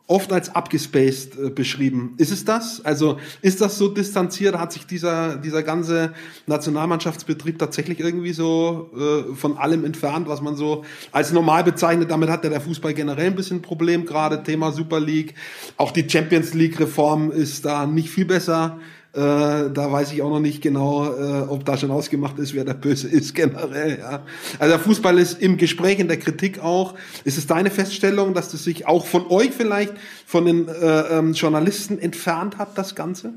oft 0.06 0.32
als 0.32 0.54
abgespaced 0.54 1.38
äh, 1.38 1.50
beschrieben. 1.50 2.14
Ist 2.18 2.30
es 2.30 2.44
das? 2.44 2.84
Also 2.84 3.18
ist 3.40 3.60
das 3.62 3.78
so 3.78 3.88
distanziert? 3.88 4.58
Hat 4.58 4.72
sich 4.72 4.86
dieser, 4.86 5.36
dieser 5.36 5.62
ganze 5.62 6.12
Nationalmannschaftsbetrieb 6.46 7.58
tatsächlich 7.58 8.00
irgendwie 8.00 8.34
so 8.34 8.90
äh, 8.94 9.34
von 9.34 9.56
allem 9.56 9.84
entfernt, 9.84 10.28
was 10.28 10.42
man 10.42 10.56
so 10.56 10.84
als 11.10 11.32
normal 11.32 11.64
bezeichnet? 11.64 12.10
Damit 12.10 12.28
hat 12.28 12.44
ja 12.44 12.50
der 12.50 12.60
Fußball 12.60 12.92
generell 12.92 13.28
ein 13.28 13.34
bisschen 13.34 13.58
ein 13.58 13.62
Problem, 13.62 14.04
gerade 14.04 14.42
Thema 14.42 14.72
Super 14.72 15.00
League. 15.00 15.34
Auch 15.78 15.90
die 15.90 16.08
Champions 16.08 16.52
League 16.52 16.78
Reform 16.78 17.30
ist 17.30 17.64
da 17.64 17.86
nicht 17.86 18.10
viel 18.10 18.26
besser 18.26 18.78
da 19.20 19.92
weiß 19.92 20.12
ich 20.12 20.22
auch 20.22 20.30
noch 20.30 20.40
nicht 20.40 20.60
genau, 20.60 21.04
äh, 21.04 21.42
ob 21.48 21.64
da 21.64 21.76
schon 21.76 21.90
ausgemacht 21.90 22.38
ist, 22.38 22.54
wer 22.54 22.64
der 22.64 22.74
Böse 22.74 23.08
ist 23.08 23.34
generell. 23.34 23.98
Ja. 24.00 24.22
Also 24.58 24.78
Fußball 24.78 25.18
ist 25.18 25.40
im 25.40 25.56
Gespräch, 25.56 26.00
in 26.00 26.08
der 26.08 26.18
Kritik 26.18 26.58
auch. 26.58 26.94
Ist 27.24 27.38
es 27.38 27.46
deine 27.46 27.70
Feststellung, 27.70 28.34
dass 28.34 28.50
das 28.50 28.64
sich 28.64 28.86
auch 28.86 29.06
von 29.06 29.26
euch 29.28 29.50
vielleicht, 29.52 29.92
von 30.26 30.46
den 30.46 30.68
äh, 30.68 31.18
ähm, 31.18 31.32
Journalisten 31.32 31.98
entfernt 31.98 32.58
hat, 32.58 32.76
das 32.76 32.94
Ganze? 32.94 33.34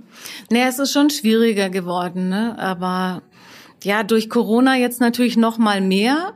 Naja, 0.49 0.67
es 0.67 0.79
ist 0.79 0.93
schon 0.93 1.09
schwieriger 1.09 1.69
geworden, 1.69 2.29
ne? 2.29 2.57
aber 2.57 3.21
ja, 3.83 4.03
durch 4.03 4.29
Corona 4.29 4.77
jetzt 4.77 4.99
natürlich 4.99 5.37
noch 5.37 5.57
mal 5.57 5.81
mehr. 5.81 6.33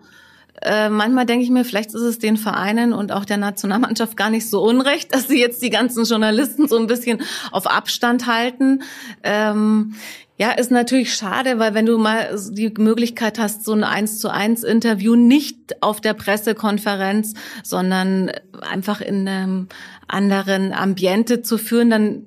Äh, 0.62 0.89
manchmal 0.89 1.26
denke 1.26 1.43
ich 1.43 1.50
mir, 1.50 1.65
vielleicht 1.65 1.93
ist 1.93 2.02
es 2.02 2.19
den 2.19 2.38
Vereinen 2.38 2.93
und 2.93 3.12
auch 3.12 3.26
der 3.26 3.38
Nationalmannschaft 3.38 4.15
gar 4.15 4.30
nicht 4.30 4.50
so 4.50 4.62
unrecht, 4.62 5.13
dass 5.13 5.28
sie 5.28 5.39
jetzt 5.39 5.62
die 5.62 5.69
ganzen 5.71 6.06
Journalisten 6.06 6.67
so 6.67 6.78
ein 6.78 6.88
bisschen 6.88 7.21
auf 7.52 7.67
Abstand 7.67 8.28
halten. 8.28 8.84
Ähm, 9.24 9.95
ja, 10.38 10.52
ist 10.52 10.71
natürlich 10.71 11.13
schade, 11.13 11.60
weil 11.60 11.76
wenn 11.76 11.86
du 11.86 12.00
mal 12.00 12.36
die 12.50 12.74
Möglichkeit 12.78 13.38
hast, 13.38 13.63
so 13.63 13.74
ein 13.74 13.84
eins 13.84 14.17
zu 14.17 14.30
eins 14.30 14.63
Interview 14.63 15.15
nicht 15.15 15.84
auf 15.84 16.02
der 16.02 16.15
Pressekonferenz, 16.15 17.36
sondern 17.63 18.32
einfach 18.60 19.02
in 19.02 19.28
einem 19.28 19.67
anderen 20.08 20.74
Ambiente 20.74 21.43
zu 21.43 21.60
führen, 21.60 21.91
dann 21.91 22.26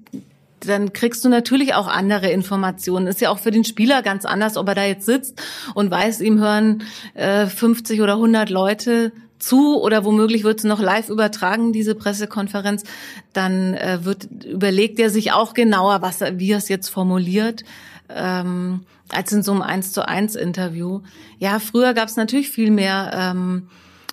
dann 0.66 0.92
kriegst 0.92 1.24
du 1.24 1.28
natürlich 1.28 1.74
auch 1.74 1.88
andere 1.88 2.30
Informationen. 2.30 3.06
Ist 3.06 3.20
ja 3.20 3.30
auch 3.30 3.38
für 3.38 3.50
den 3.50 3.64
Spieler 3.64 4.02
ganz 4.02 4.24
anders, 4.24 4.56
ob 4.56 4.68
er 4.68 4.74
da 4.74 4.84
jetzt 4.84 5.06
sitzt 5.06 5.40
und 5.74 5.90
weiß, 5.90 6.20
ihm 6.20 6.38
hören 6.38 6.82
äh, 7.14 7.46
50 7.46 8.00
oder 8.00 8.14
100 8.14 8.50
Leute 8.50 9.12
zu 9.38 9.80
oder 9.80 10.04
womöglich 10.04 10.44
wird 10.44 10.58
es 10.58 10.64
noch 10.64 10.80
live 10.80 11.08
übertragen, 11.08 11.72
diese 11.72 11.94
Pressekonferenz, 11.94 12.84
dann 13.32 13.74
äh, 13.74 13.98
wird 14.02 14.28
überlegt 14.44 14.98
er 14.98 15.10
sich 15.10 15.32
auch 15.32 15.54
genauer, 15.54 16.02
was 16.02 16.20
wie 16.20 16.52
er 16.52 16.58
es 16.58 16.68
jetzt 16.68 16.88
formuliert, 16.88 17.64
ähm, 18.08 18.80
als 19.10 19.32
in 19.32 19.42
so 19.42 19.52
einem 19.52 19.62
eins 19.62 19.92
zu 19.92 20.06
eins 20.06 20.34
Interview. 20.34 21.00
Ja, 21.38 21.58
früher 21.58 21.94
gab 21.94 22.08
es 22.08 22.16
natürlich 22.16 22.50
viel 22.50 22.70
mehr 22.70 23.10
ähm, 23.14 23.68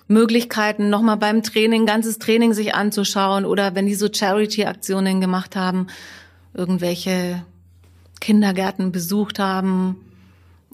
Möglichkeiten, 0.08 0.90
nochmal 0.90 1.16
beim 1.16 1.42
Training, 1.42 1.86
ganzes 1.86 2.18
Training 2.18 2.52
sich 2.52 2.74
anzuschauen 2.74 3.44
oder 3.44 3.74
wenn 3.74 3.86
die 3.86 3.94
so 3.94 4.08
Charity-Aktionen 4.12 5.20
gemacht 5.20 5.56
haben, 5.56 5.86
irgendwelche 6.54 7.44
Kindergärten 8.20 8.92
besucht 8.92 9.38
haben 9.38 9.96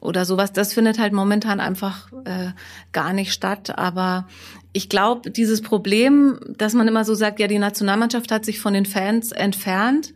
oder 0.01 0.25
sowas. 0.25 0.53
Das 0.53 0.73
findet 0.73 0.99
halt 0.99 1.12
momentan 1.12 1.61
einfach 1.61 2.12
äh, 2.25 2.51
gar 2.93 3.12
nicht 3.12 3.33
statt. 3.33 3.79
Aber 3.79 4.29
ich 4.73 4.88
glaube, 4.88 5.31
dieses 5.31 5.62
Problem, 5.62 6.38
dass 6.57 6.75
man 6.75 6.88
immer 6.88 7.05
so 7.05 7.14
sagt, 7.14 7.41
ja, 7.41 7.47
die 7.47 7.59
Nationalmannschaft 7.59 8.31
hat 8.31 8.45
sich 8.45 8.61
von 8.61 8.75
den 8.75 8.87
Fans 8.87 9.33
entfernt. 9.33 10.14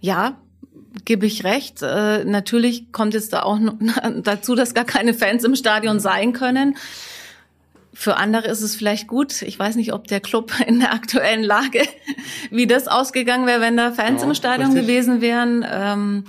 Ja, 0.00 0.36
gebe 1.04 1.26
ich 1.26 1.44
recht. 1.44 1.82
Äh, 1.82 2.24
natürlich 2.24 2.92
kommt 2.92 3.14
es 3.14 3.28
da 3.28 3.42
auch 3.42 3.58
dazu, 4.22 4.54
dass 4.54 4.74
gar 4.74 4.84
keine 4.84 5.14
Fans 5.14 5.44
im 5.44 5.56
Stadion 5.56 6.00
sein 6.00 6.32
können. 6.32 6.76
Für 7.94 8.16
andere 8.16 8.48
ist 8.48 8.60
es 8.60 8.74
vielleicht 8.74 9.06
gut. 9.06 9.42
Ich 9.42 9.58
weiß 9.58 9.76
nicht, 9.76 9.92
ob 9.92 10.08
der 10.08 10.20
Club 10.20 10.52
in 10.66 10.80
der 10.80 10.92
aktuellen 10.92 11.44
Lage, 11.44 11.82
wie 12.50 12.66
das 12.66 12.88
ausgegangen 12.88 13.46
wäre, 13.46 13.60
wenn 13.60 13.76
da 13.76 13.92
Fans 13.92 14.22
ja, 14.22 14.28
im 14.28 14.34
Stadion 14.34 14.72
richtig. 14.72 14.86
gewesen 14.86 15.20
wären. 15.20 15.64
Ähm, 15.68 16.24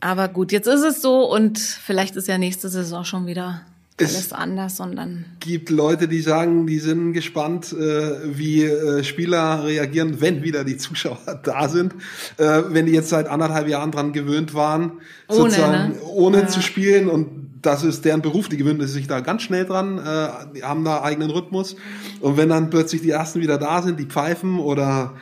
aber 0.00 0.28
gut, 0.28 0.52
jetzt 0.52 0.66
ist 0.66 0.82
es 0.82 1.02
so 1.02 1.30
und 1.30 1.58
vielleicht 1.58 2.16
ist 2.16 2.28
ja 2.28 2.38
nächste 2.38 2.68
Saison 2.68 3.04
schon 3.04 3.26
wieder 3.26 3.62
alles 4.00 4.26
es 4.26 4.32
anders 4.32 4.76
dann 4.76 5.24
gibt 5.40 5.70
Leute, 5.70 6.08
die 6.08 6.20
sagen, 6.20 6.66
die 6.66 6.78
sind 6.78 7.12
gespannt, 7.12 7.72
äh, 7.72 8.36
wie 8.36 8.64
äh, 8.64 9.02
Spieler 9.04 9.64
reagieren, 9.64 10.20
wenn 10.20 10.42
wieder 10.42 10.64
die 10.64 10.76
Zuschauer 10.76 11.18
da 11.42 11.68
sind, 11.68 11.94
äh, 12.36 12.62
wenn 12.68 12.86
die 12.86 12.92
jetzt 12.92 13.08
seit 13.08 13.28
anderthalb 13.28 13.68
Jahren 13.68 13.90
dran 13.90 14.12
gewöhnt 14.12 14.54
waren, 14.54 14.92
ohne, 15.28 15.38
sozusagen 15.38 15.88
ne? 15.90 16.02
ohne 16.02 16.40
ja. 16.40 16.46
zu 16.46 16.60
spielen 16.62 17.08
und 17.08 17.48
das 17.62 17.82
ist 17.82 18.04
deren 18.04 18.22
Beruf, 18.22 18.48
die 18.48 18.56
gewöhnen 18.56 18.86
sich 18.86 19.08
da 19.08 19.20
ganz 19.20 19.42
schnell 19.42 19.64
dran, 19.64 19.98
äh, 19.98 20.28
die 20.54 20.62
haben 20.62 20.84
da 20.84 21.02
eigenen 21.02 21.30
Rhythmus. 21.30 21.76
Und 22.20 22.36
wenn 22.36 22.48
dann 22.48 22.70
plötzlich 22.70 23.02
die 23.02 23.10
ersten 23.10 23.40
wieder 23.40 23.58
da 23.58 23.82
sind, 23.82 23.98
die 23.98 24.06
pfeifen 24.06 24.58
oder 24.58 25.14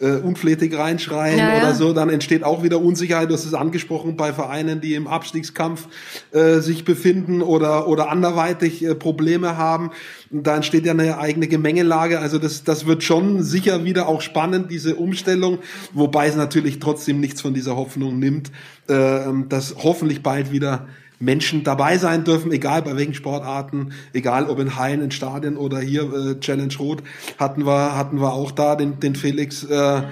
äh, 0.00 0.16
unflätig 0.16 0.76
reinschreien 0.76 1.38
ja, 1.38 1.58
oder 1.58 1.74
so, 1.74 1.92
dann 1.92 2.10
entsteht 2.10 2.42
auch 2.42 2.62
wieder 2.62 2.80
Unsicherheit. 2.80 3.30
Hast 3.30 3.44
es 3.44 3.54
angesprochen 3.54 4.16
bei 4.16 4.32
Vereinen, 4.32 4.80
die 4.80 4.94
im 4.94 5.06
Abstiegskampf 5.06 5.86
äh, 6.32 6.58
sich 6.58 6.84
befinden 6.84 7.42
oder, 7.42 7.86
oder 7.86 8.10
anderweitig 8.10 8.84
äh, 8.84 8.94
Probleme 8.94 9.56
haben. 9.56 9.90
Da 10.30 10.56
entsteht 10.56 10.84
ja 10.84 10.92
eine 10.92 11.18
eigene 11.18 11.46
Gemengelage. 11.46 12.18
Also 12.18 12.38
das, 12.38 12.64
das 12.64 12.86
wird 12.86 13.04
schon 13.04 13.42
sicher 13.42 13.84
wieder 13.84 14.08
auch 14.08 14.20
spannend, 14.20 14.70
diese 14.70 14.96
Umstellung, 14.96 15.58
wobei 15.92 16.26
es 16.26 16.36
natürlich 16.36 16.80
trotzdem 16.80 17.20
nichts 17.20 17.40
von 17.40 17.54
dieser 17.54 17.76
Hoffnung 17.76 18.18
nimmt, 18.18 18.50
äh, 18.88 19.20
dass 19.48 19.76
hoffentlich 19.78 20.22
bald 20.22 20.50
wieder 20.50 20.88
Menschen 21.24 21.64
dabei 21.64 21.98
sein 21.98 22.24
dürfen, 22.24 22.52
egal 22.52 22.82
bei 22.82 22.96
welchen 22.96 23.14
Sportarten, 23.14 23.92
egal 24.12 24.48
ob 24.48 24.58
in 24.58 24.76
Hallen, 24.76 25.00
in 25.00 25.10
Stadien 25.10 25.56
oder 25.56 25.80
hier 25.80 26.02
äh, 26.12 26.40
Challenge 26.40 26.74
Rot 26.78 27.02
hatten 27.38 27.66
wir 27.66 27.96
hatten 27.96 28.20
wir 28.20 28.32
auch 28.32 28.50
da 28.50 28.76
den 28.76 29.00
den 29.00 29.16
Felix. 29.16 29.64
Äh, 29.64 30.02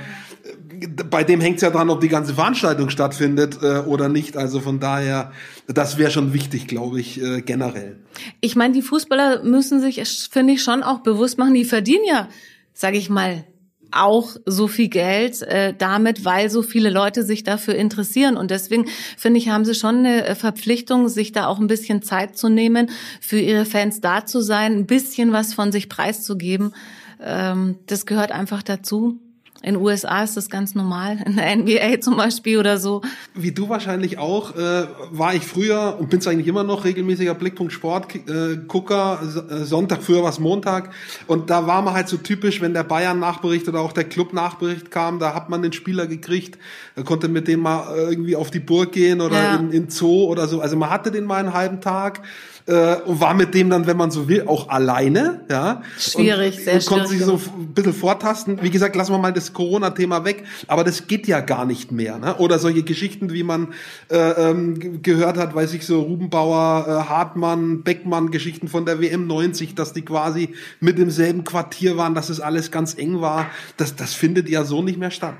bei 1.11 1.25
dem 1.25 1.41
hängt 1.41 1.57
es 1.57 1.63
ja 1.63 1.71
dran, 1.71 1.91
ob 1.91 2.01
die 2.01 2.09
ganze 2.09 2.35
Veranstaltung 2.35 2.91
stattfindet 2.91 3.59
äh, 3.63 3.81
oder 3.81 4.09
nicht. 4.09 4.37
Also 4.37 4.61
von 4.61 4.81
daher, 4.81 5.33
das 5.69 5.99
wäre 5.99 6.11
schon 6.11 6.33
wichtig, 6.33 6.67
glaube 6.67 7.01
ich, 7.01 7.23
äh, 7.23 7.43
generell. 7.43 7.99
Ich 8.41 8.57
meine, 8.57 8.75
die 8.75 8.83
Fußballer 8.83 9.45
müssen 9.45 9.81
sich, 9.81 10.03
finde 10.31 10.55
ich, 10.55 10.63
schon 10.63 10.83
auch 10.83 11.01
bewusst 11.01 11.39
machen, 11.39 11.55
die 11.55 11.65
verdienen 11.65 12.05
ja, 12.07 12.29
sage 12.75 12.97
ich 12.97 13.11
mal, 13.11 13.45
auch 13.93 14.37
so 14.47 14.69
viel 14.69 14.89
Geld 14.89 15.43
äh, 15.43 15.75
damit, 15.77 16.25
weil 16.25 16.51
so 16.51 16.63
viele 16.63 16.91
Leute 16.91 17.23
sich 17.23 17.45
dafür 17.45 17.75
interessieren. 17.75 18.37
Und 18.37 18.51
deswegen 18.51 18.87
finde 19.17 19.39
ich, 19.39 19.49
haben 19.49 19.65
sie 19.65 19.75
schon 19.75 19.99
eine 19.99 20.27
äh, 20.27 20.35
Verpflichtung, 20.35 21.09
sich 21.09 21.33
da 21.33 21.47
auch 21.47 21.59
ein 21.59 21.67
bisschen 21.67 22.03
Zeit 22.03 22.37
zu 22.37 22.49
nehmen, 22.49 22.91
für 23.21 23.39
ihre 23.39 23.65
Fans 23.65 24.01
da 24.01 24.27
zu 24.27 24.41
sein, 24.41 24.73
ein 24.73 24.87
bisschen 24.87 25.33
was 25.33 25.55
von 25.55 25.73
sich 25.73 25.89
preiszugeben. 25.89 26.75
Ähm, 27.21 27.77
das 27.87 28.07
gehört 28.07 28.33
einfach 28.33 28.63
dazu. 28.63 29.21
In 29.63 29.75
den 29.75 29.83
USA 29.83 30.25
ist 30.25 30.37
das 30.37 30.51
ganz 30.51 30.75
normal, 30.75 31.19
in 31.25 31.37
der 31.37 31.57
NBA 31.57 32.01
zum 32.01 32.17
Beispiel 32.17 32.59
oder 32.59 32.79
so. 32.79 33.03
Wie 33.35 33.53
du 33.53 33.69
wahrscheinlich 33.69 34.19
auch, 34.19 34.57
äh, 34.57 34.87
war 35.11 35.35
ich 35.35 35.45
früher 35.45 35.97
und 36.01 36.11
bin 36.11 36.19
es 36.19 36.27
eigentlich 36.27 36.49
immer 36.49 36.65
noch 36.65 36.85
regelmäßiger 36.85 37.35
Blickpunkt 37.35 37.73
Sport 37.73 38.15
äh, 38.15 38.57
Gucker. 38.67 39.21
Äh, 39.23 39.65
Sonntag, 39.65 40.03
früher 40.03 40.23
war 40.23 40.31
es 40.31 40.41
Montag. 40.41 40.91
Und 41.27 41.51
da 41.51 41.67
war 41.67 41.83
man 41.83 41.95
halt 41.95 42.09
so 42.09 42.17
typisch, 42.17 42.61
wenn 42.61 42.75
der 42.75 42.83
Bayern 42.83 43.21
Nachbericht 43.21 43.69
oder 43.69 43.81
auch 43.81 43.93
der 43.93 44.05
Club 44.05 44.33
Nachbericht 44.33 44.91
kam, 44.91 45.19
da 45.19 45.35
hat 45.35 45.49
man 45.49 45.63
den 45.63 45.73
Spieler 45.73 46.07
gekriegt, 46.07 46.59
da 46.97 47.03
konnte 47.03 47.29
mit 47.29 47.47
dem 47.47 47.61
mal 47.61 47.97
irgendwie 47.97 48.37
auf 48.37 48.51
die 48.51 48.61
Burg 48.61 48.93
gehen 48.93 49.21
oder 49.21 49.37
ja. 49.37 49.57
in, 49.57 49.71
in 49.71 49.91
Zoo 49.91 50.25
oder 50.25 50.49
so. 50.49 50.61
Also 50.61 50.77
man 50.77 50.91
hatte 50.91 51.11
den 51.11 51.25
mal 51.25 51.37
einen 51.37 51.55
halben 51.55 51.81
Tag 51.81 52.23
äh, 52.67 52.97
und 52.97 53.21
war 53.21 53.35
mit 53.35 53.55
dem 53.55 53.71
dann, 53.71 53.87
wenn 53.87 53.97
man 53.97 54.11
so 54.11 54.29
will, 54.29 54.47
auch 54.47 54.69
alleine. 54.69 55.41
Ja? 55.51 55.83
Schwierig, 55.99 56.59
und, 56.59 56.65
sehr 56.65 56.75
und 56.75 56.87
konnte 56.87 57.09
sich 57.09 57.23
so 57.23 57.35
ein 57.35 57.69
bisschen 57.75 57.93
vortasten. 57.93 58.63
Wie 58.63 58.71
gesagt, 58.71 58.97
lassen 58.97 59.13
wir 59.13 59.19
mal 59.19 59.33
das 59.33 59.53
Corona-Thema 59.53 60.25
weg, 60.25 60.45
aber 60.67 60.85
das 60.85 61.07
geht 61.07 61.27
ja 61.27 61.41
gar 61.41 61.65
nicht 61.65 61.93
mehr. 61.93 62.19
Ne? 62.19 62.37
Oder 62.37 62.59
solche 62.59 62.83
Geschichten, 62.83 63.33
wie 63.33 63.43
man 63.43 63.69
äh, 64.11 64.17
ähm, 64.17 65.03
gehört 65.03 65.37
hat, 65.37 65.55
weiß 65.55 65.75
ich 65.75 65.87
so, 65.87 66.01
Rubenbauer, 66.01 66.87
äh, 66.87 67.09
Hartmann, 67.09 67.83
Beckmann, 67.83 68.31
Geschichten 68.31 68.69
von 68.69 68.87
der 68.87 69.01
WM 69.01 69.27
90, 69.27 69.75
dass 69.75 69.93
die 69.93 70.03
quasi 70.03 70.51
mit 70.81 70.99
im 70.99 71.11
selben 71.11 71.45
Quartier 71.45 71.97
waren, 71.97 72.15
dass 72.15 72.29
es 72.29 72.41
alles 72.41 72.71
ganz 72.71 72.97
eng 72.97 73.21
war. 73.21 73.47
Das, 73.77 73.97
das 73.97 74.15
findet 74.15 74.49
ja 74.49 74.65
so 74.65 74.83
nicht 74.83 74.99
mehr 74.99 75.11
statt. 75.11 75.37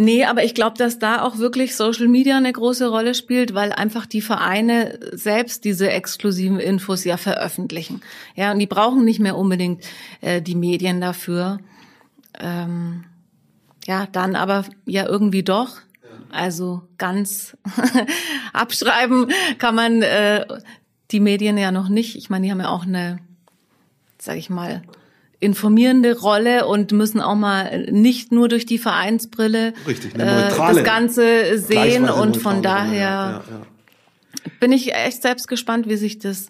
Nee, 0.00 0.24
aber 0.26 0.44
ich 0.44 0.54
glaube, 0.54 0.78
dass 0.78 1.00
da 1.00 1.22
auch 1.22 1.38
wirklich 1.38 1.74
Social 1.74 2.06
Media 2.06 2.36
eine 2.36 2.52
große 2.52 2.86
Rolle 2.86 3.16
spielt, 3.16 3.52
weil 3.52 3.72
einfach 3.72 4.06
die 4.06 4.20
Vereine 4.20 4.96
selbst 5.10 5.64
diese 5.64 5.90
exklusiven 5.90 6.60
Infos 6.60 7.02
ja 7.02 7.16
veröffentlichen. 7.16 8.00
Ja, 8.36 8.52
und 8.52 8.60
die 8.60 8.68
brauchen 8.68 9.04
nicht 9.04 9.18
mehr 9.18 9.36
unbedingt 9.36 9.82
äh, 10.20 10.40
die 10.40 10.54
Medien 10.54 11.00
dafür. 11.00 11.58
Ähm, 12.38 13.06
ja, 13.88 14.06
dann 14.06 14.36
aber 14.36 14.66
ja 14.86 15.04
irgendwie 15.04 15.42
doch. 15.42 15.78
Also 16.30 16.82
ganz 16.96 17.56
abschreiben 18.52 19.32
kann 19.58 19.74
man 19.74 20.02
äh, 20.02 20.46
die 21.10 21.18
Medien 21.18 21.58
ja 21.58 21.72
noch 21.72 21.88
nicht. 21.88 22.14
Ich 22.14 22.30
meine, 22.30 22.46
die 22.46 22.52
haben 22.52 22.60
ja 22.60 22.68
auch 22.68 22.86
eine, 22.86 23.18
sag 24.16 24.36
ich 24.36 24.48
mal, 24.48 24.82
informierende 25.40 26.18
Rolle 26.18 26.66
und 26.66 26.92
müssen 26.92 27.20
auch 27.20 27.36
mal 27.36 27.86
nicht 27.90 28.32
nur 28.32 28.48
durch 28.48 28.66
die 28.66 28.78
Vereinsbrille 28.78 29.72
Richtig, 29.86 30.14
äh, 30.14 30.48
das 30.56 30.82
Ganze 30.84 31.58
sehen 31.58 32.08
und 32.08 32.36
von 32.36 32.62
daher 32.62 32.98
ja, 32.98 33.44
ja, 33.48 33.62
bin 34.58 34.72
ich 34.72 34.94
echt 34.94 35.22
selbst 35.22 35.46
gespannt, 35.46 35.88
wie 35.88 35.96
sich 35.96 36.18
das 36.18 36.48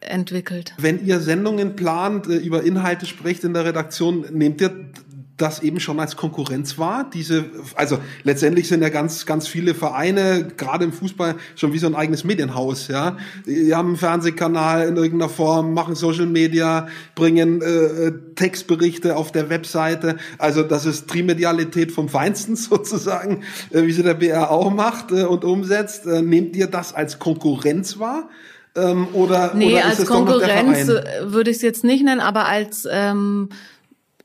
entwickelt. 0.00 0.74
Wenn 0.78 1.04
ihr 1.06 1.20
Sendungen 1.20 1.76
plant, 1.76 2.26
äh, 2.26 2.36
über 2.36 2.62
Inhalte 2.62 3.06
sprecht 3.06 3.44
in 3.44 3.54
der 3.54 3.64
Redaktion, 3.64 4.26
nehmt 4.32 4.60
ihr 4.60 4.90
das 5.36 5.62
eben 5.62 5.80
schon 5.80 5.98
als 5.98 6.16
Konkurrenz 6.16 6.78
war. 6.78 7.10
Diese, 7.12 7.46
also 7.74 7.98
letztendlich 8.22 8.68
sind 8.68 8.82
ja 8.82 8.88
ganz, 8.88 9.26
ganz 9.26 9.48
viele 9.48 9.74
Vereine, 9.74 10.48
gerade 10.56 10.84
im 10.84 10.92
Fußball, 10.92 11.34
schon 11.56 11.72
wie 11.72 11.78
so 11.78 11.88
ein 11.88 11.96
eigenes 11.96 12.22
Medienhaus. 12.22 12.86
Ja, 12.86 13.16
die 13.44 13.74
haben 13.74 13.88
einen 13.88 13.96
Fernsehkanal 13.96 14.86
in 14.86 14.96
irgendeiner 14.96 15.28
Form, 15.28 15.74
machen 15.74 15.96
Social 15.96 16.26
Media, 16.26 16.86
bringen 17.16 17.62
äh, 17.62 18.12
Textberichte 18.36 19.16
auf 19.16 19.32
der 19.32 19.50
Webseite. 19.50 20.16
Also 20.38 20.62
das 20.62 20.86
ist 20.86 21.08
Trimedialität 21.08 21.90
vom 21.90 22.08
Feinsten 22.08 22.54
sozusagen, 22.56 23.42
äh, 23.70 23.82
wie 23.82 23.92
sie 23.92 24.04
der 24.04 24.14
BR 24.14 24.52
auch 24.52 24.70
macht 24.72 25.10
äh, 25.10 25.24
und 25.24 25.44
umsetzt. 25.44 26.06
Äh, 26.06 26.22
nehmt 26.22 26.54
ihr 26.54 26.68
das 26.68 26.94
als 26.94 27.18
Konkurrenz 27.18 27.98
wahr? 27.98 28.28
Ähm, 28.76 29.08
oder, 29.12 29.52
nee, 29.54 29.74
oder 29.74 29.84
als 29.86 30.04
Konkurrenz 30.04 30.88
würde 31.22 31.50
ich 31.50 31.56
es 31.56 31.62
jetzt 31.62 31.84
nicht 31.84 32.04
nennen, 32.04 32.20
aber 32.20 32.46
als 32.46 32.88
ähm, 32.90 33.48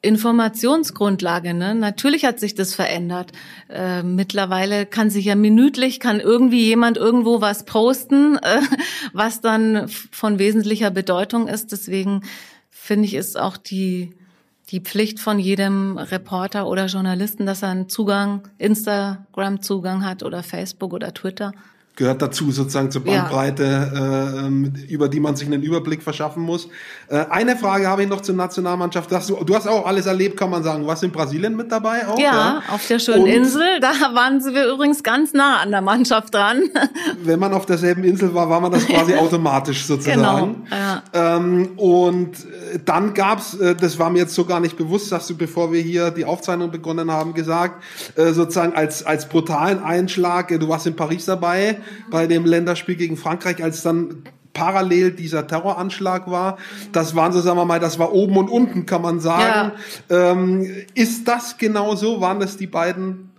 Informationsgrundlage, 0.02 1.54
ne? 1.54 1.76
Natürlich 1.76 2.24
hat 2.24 2.40
sich 2.40 2.56
das 2.56 2.74
verändert. 2.74 3.34
Äh, 3.70 4.02
mittlerweile 4.04 4.86
kann 4.86 5.10
sich 5.10 5.26
ja 5.26 5.36
minütlich, 5.36 6.00
kann 6.00 6.22
irgendwie 6.22 6.64
jemand 6.64 6.98
irgendwo 6.98 7.42
was 7.42 7.66
posten, 7.66 8.38
äh, 8.42 8.62
was 9.12 9.42
dann 9.42 9.90
von 9.90 10.40
wesentlicher 10.40 10.90
Bedeutung 10.90 11.48
ist. 11.48 11.72
Deswegen 11.72 12.22
finde 12.70 13.06
ich, 13.06 13.14
ist 13.14 13.38
auch 13.38 13.58
die, 13.58 14.16
die 14.70 14.80
Pflicht 14.80 15.20
von 15.20 15.38
jedem 15.38 15.98
Reporter 15.98 16.68
oder 16.68 16.86
Journalisten, 16.86 17.46
dass 17.46 17.64
er 17.64 17.70
einen 17.70 17.90
Zugang, 17.90 18.48
Instagram-Zugang 18.58 20.06
hat 20.06 20.24
oder 20.24 20.44
Facebook 20.44 20.94
oder 20.94 21.14
Twitter 21.14 21.52
gehört 22.00 22.22
dazu 22.22 22.52
sozusagen 22.52 22.90
zur 22.92 23.04
Bandbreite, 23.04 23.64
ja. 23.94 24.48
äh, 24.48 24.86
über 24.88 25.10
die 25.10 25.20
man 25.20 25.36
sich 25.36 25.48
einen 25.48 25.62
Überblick 25.62 26.02
verschaffen 26.02 26.42
muss. 26.42 26.70
Äh, 27.10 27.26
eine 27.30 27.58
Frage 27.58 27.88
habe 27.88 28.04
ich 28.04 28.10
noch 28.10 28.22
zur 28.22 28.36
Nationalmannschaft. 28.36 29.12
Du, 29.12 29.44
du 29.44 29.56
hast 29.56 29.68
auch 29.68 29.86
alles 29.86 30.06
erlebt, 30.06 30.38
kann 30.38 30.50
man 30.50 30.64
sagen. 30.64 30.88
Was 30.88 31.04
in 31.04 31.12
Brasilien 31.12 31.58
mit 31.58 31.72
dabei 31.72 32.08
auch? 32.08 32.18
Ja, 32.18 32.24
ja? 32.24 32.64
auf 32.70 32.88
der 32.88 33.00
schönen 33.00 33.24
Und 33.24 33.28
Insel. 33.28 33.82
Da 33.82 33.92
waren 34.14 34.40
wir 34.42 34.72
übrigens 34.72 35.04
ganz 35.04 35.34
nah 35.34 35.58
an 35.58 35.72
der 35.72 35.82
Mannschaft 35.82 36.34
dran. 36.34 36.64
Wenn 37.24 37.38
man 37.38 37.52
auf 37.54 37.66
derselben 37.66 38.06
Insel 38.06 38.34
war, 38.34 38.50
war 38.50 38.62
man 38.62 38.72
das 38.72 38.88
quasi 38.88 39.16
automatisch 39.18 39.86
sozusagen. 39.86 40.22
Genau, 40.22 40.56
ja. 40.72 41.04
Ähm, 41.14 41.72
und 41.76 42.46
äh, 42.46 42.80
dann 42.86 43.14
gab's, 43.14 43.56
äh, 43.56 43.76
das 43.76 44.00
war 44.00 44.10
mir 44.10 44.20
jetzt 44.20 44.36
so 44.36 44.46
gar 44.46 44.62
nicht 44.62 44.78
bewusst, 44.78 45.12
hast 45.12 45.30
du, 45.30 45.36
bevor 45.36 45.74
wir 45.74 45.82
hier 45.82 46.12
die 46.12 46.24
Aufzeichnung 46.24 46.72
begonnen 46.72 47.12
haben, 47.12 47.34
gesagt, 47.34 47.84
äh, 48.16 48.32
sozusagen 48.32 48.74
als, 48.74 49.06
als 49.06 49.28
brutalen 49.28 49.84
Einschlag, 49.84 50.48
du 50.48 50.70
warst 50.70 50.88
in 50.88 50.96
Paris 50.96 51.26
dabei, 51.26 51.82
bei 52.10 52.28
dem 52.28 52.46
Länderspiel 52.46 52.96
gegen 52.96 53.18
Frankreich, 53.18 53.64
als 53.64 53.82
dann 53.84 54.24
parallel 54.54 55.12
dieser 55.12 55.48
Terroranschlag 55.48 56.30
war. 56.30 56.58
Das 56.92 57.16
waren 57.16 57.32
so, 57.32 57.40
sagen 57.40 57.58
wir 57.58 57.66
mal, 57.66 57.80
das 57.80 58.00
war 58.00 58.14
oben 58.14 58.38
und 58.38 58.50
unten, 58.50 58.86
kann 58.86 59.02
man 59.02 59.20
sagen. 59.20 59.72
Ja. 60.10 60.32
Ähm, 60.32 60.86
ist 60.96 61.28
das 61.28 61.58
genau 61.58 61.96
so? 61.96 62.20
Waren 62.22 62.40
das 62.40 62.58
die 62.58 62.68
beiden 62.68 63.30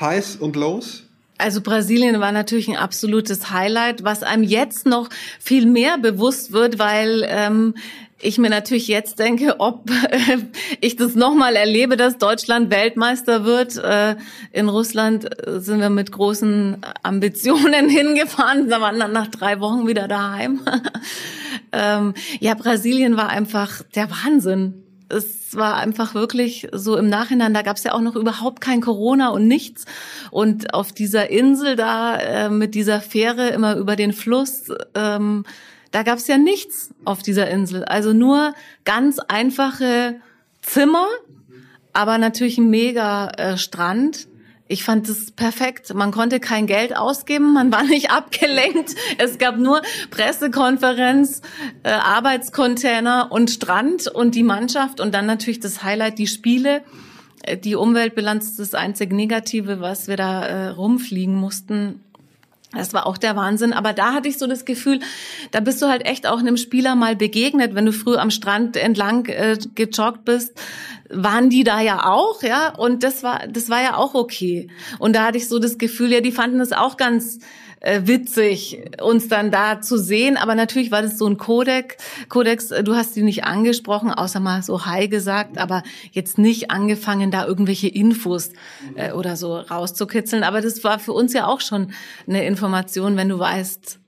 Highs 0.00 0.36
und 0.36 0.56
Lows? 0.56 1.04
Also 1.38 1.60
Brasilien 1.60 2.18
war 2.18 2.32
natürlich 2.32 2.68
ein 2.68 2.76
absolutes 2.76 3.52
Highlight, 3.52 4.02
was 4.02 4.24
einem 4.24 4.42
jetzt 4.42 4.86
noch 4.86 5.08
viel 5.38 5.66
mehr 5.66 5.96
bewusst 5.96 6.52
wird, 6.52 6.80
weil 6.80 7.24
ähm, 7.28 7.74
ich 8.20 8.38
mir 8.38 8.50
natürlich 8.50 8.88
jetzt 8.88 9.18
denke, 9.18 9.60
ob 9.60 9.90
äh, 9.90 10.38
ich 10.80 10.96
das 10.96 11.14
nochmal 11.14 11.54
erlebe, 11.56 11.96
dass 11.96 12.18
Deutschland 12.18 12.70
Weltmeister 12.70 13.44
wird. 13.44 13.76
Äh, 13.76 14.16
in 14.52 14.68
Russland 14.68 15.46
äh, 15.46 15.60
sind 15.60 15.80
wir 15.80 15.90
mit 15.90 16.10
großen 16.10 16.78
Ambitionen 17.02 17.88
hingefahren, 17.88 18.68
da 18.68 18.80
waren 18.80 18.98
dann 18.98 19.12
nach 19.12 19.28
drei 19.28 19.60
Wochen 19.60 19.86
wieder 19.86 20.08
daheim. 20.08 20.60
ähm, 21.72 22.14
ja, 22.40 22.54
Brasilien 22.54 23.16
war 23.16 23.28
einfach 23.28 23.82
der 23.94 24.10
Wahnsinn. 24.10 24.82
Es 25.10 25.56
war 25.56 25.76
einfach 25.76 26.14
wirklich 26.14 26.68
so 26.72 26.96
im 26.96 27.08
Nachhinein, 27.08 27.54
da 27.54 27.62
gab 27.62 27.76
es 27.76 27.84
ja 27.84 27.92
auch 27.94 28.00
noch 28.00 28.14
überhaupt 28.16 28.60
kein 28.60 28.82
Corona 28.82 29.28
und 29.28 29.46
nichts. 29.46 29.86
Und 30.30 30.74
auf 30.74 30.92
dieser 30.92 31.30
Insel 31.30 31.76
da 31.76 32.16
äh, 32.16 32.50
mit 32.50 32.74
dieser 32.74 33.00
Fähre 33.00 33.48
immer 33.48 33.76
über 33.76 33.96
den 33.96 34.12
Fluss, 34.12 34.64
ähm, 34.94 35.44
da 35.90 36.02
gab 36.02 36.18
es 36.18 36.26
ja 36.26 36.38
nichts 36.38 36.90
auf 37.04 37.22
dieser 37.22 37.48
Insel. 37.48 37.84
Also 37.84 38.12
nur 38.12 38.54
ganz 38.84 39.18
einfache 39.18 40.20
Zimmer, 40.62 41.06
aber 41.92 42.18
natürlich 42.18 42.58
ein 42.58 42.70
mega 42.70 43.30
äh, 43.30 43.56
Strand. 43.56 44.28
Ich 44.70 44.84
fand 44.84 45.08
es 45.08 45.32
perfekt. 45.32 45.94
Man 45.94 46.10
konnte 46.10 46.40
kein 46.40 46.66
Geld 46.66 46.94
ausgeben, 46.94 47.54
man 47.54 47.72
war 47.72 47.82
nicht 47.84 48.10
abgelenkt. 48.10 48.94
Es 49.16 49.38
gab 49.38 49.56
nur 49.56 49.80
Pressekonferenz, 50.10 51.40
äh, 51.82 51.90
Arbeitscontainer 51.90 53.28
und 53.30 53.50
Strand 53.50 54.08
und 54.08 54.34
die 54.34 54.42
Mannschaft 54.42 55.00
und 55.00 55.14
dann 55.14 55.26
natürlich 55.26 55.60
das 55.60 55.82
Highlight, 55.82 56.18
die 56.18 56.26
Spiele. 56.26 56.82
Äh, 57.42 57.56
die 57.56 57.76
Umweltbilanz 57.76 58.50
ist 58.50 58.58
das 58.58 58.74
einzig 58.74 59.12
Negative, 59.12 59.80
was 59.80 60.06
wir 60.06 60.16
da 60.16 60.44
äh, 60.44 60.68
rumfliegen 60.68 61.34
mussten. 61.34 62.04
Das 62.72 62.92
war 62.92 63.06
auch 63.06 63.16
der 63.16 63.34
Wahnsinn. 63.34 63.72
Aber 63.72 63.92
da 63.92 64.12
hatte 64.12 64.28
ich 64.28 64.38
so 64.38 64.46
das 64.46 64.64
Gefühl, 64.64 65.00
da 65.52 65.60
bist 65.60 65.80
du 65.80 65.86
halt 65.86 66.04
echt 66.04 66.26
auch 66.26 66.38
einem 66.38 66.56
Spieler 66.58 66.96
mal 66.96 67.16
begegnet, 67.16 67.74
wenn 67.74 67.86
du 67.86 67.92
früh 67.92 68.16
am 68.16 68.30
Strand 68.30 68.76
entlang 68.76 69.26
äh, 69.26 69.56
gejoggt 69.74 70.24
bist, 70.24 70.60
waren 71.08 71.48
die 71.48 71.64
da 71.64 71.80
ja 71.80 72.04
auch, 72.04 72.42
ja. 72.42 72.74
Und 72.76 73.02
das 73.02 73.22
war, 73.22 73.46
das 73.48 73.70
war 73.70 73.82
ja 73.82 73.96
auch 73.96 74.14
okay. 74.14 74.68
Und 74.98 75.16
da 75.16 75.24
hatte 75.24 75.38
ich 75.38 75.48
so 75.48 75.58
das 75.58 75.78
Gefühl, 75.78 76.12
ja, 76.12 76.20
die 76.20 76.32
fanden 76.32 76.60
es 76.60 76.72
auch 76.72 76.98
ganz 76.98 77.38
äh, 77.80 78.02
witzig, 78.04 78.90
uns 79.00 79.28
dann 79.28 79.50
da 79.50 79.80
zu 79.80 79.98
sehen. 79.98 80.36
Aber 80.36 80.54
natürlich 80.54 80.90
war 80.90 81.02
das 81.02 81.18
so 81.18 81.26
ein 81.26 81.36
Kodex. 81.36 81.96
Kodex, 82.28 82.70
äh, 82.70 82.82
du 82.82 82.94
hast 82.94 83.16
die 83.16 83.22
nicht 83.22 83.44
angesprochen, 83.44 84.10
außer 84.10 84.40
mal 84.40 84.62
so 84.62 84.86
Hi 84.86 85.08
gesagt, 85.08 85.58
aber 85.58 85.82
jetzt 86.12 86.38
nicht 86.38 86.70
angefangen, 86.70 87.30
da 87.30 87.46
irgendwelche 87.46 87.88
Infos 87.88 88.50
äh, 88.94 89.12
oder 89.12 89.36
so 89.36 89.56
rauszukitzeln. 89.56 90.42
Aber 90.42 90.60
das 90.60 90.82
war 90.84 90.98
für 90.98 91.12
uns 91.12 91.32
ja 91.32 91.46
auch 91.46 91.60
schon 91.60 91.92
eine 92.26 92.44
Information, 92.44 93.16
wenn 93.16 93.28
du 93.28 93.38
weißt, 93.38 93.98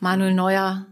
Manuel 0.00 0.34
Neuer 0.34 0.86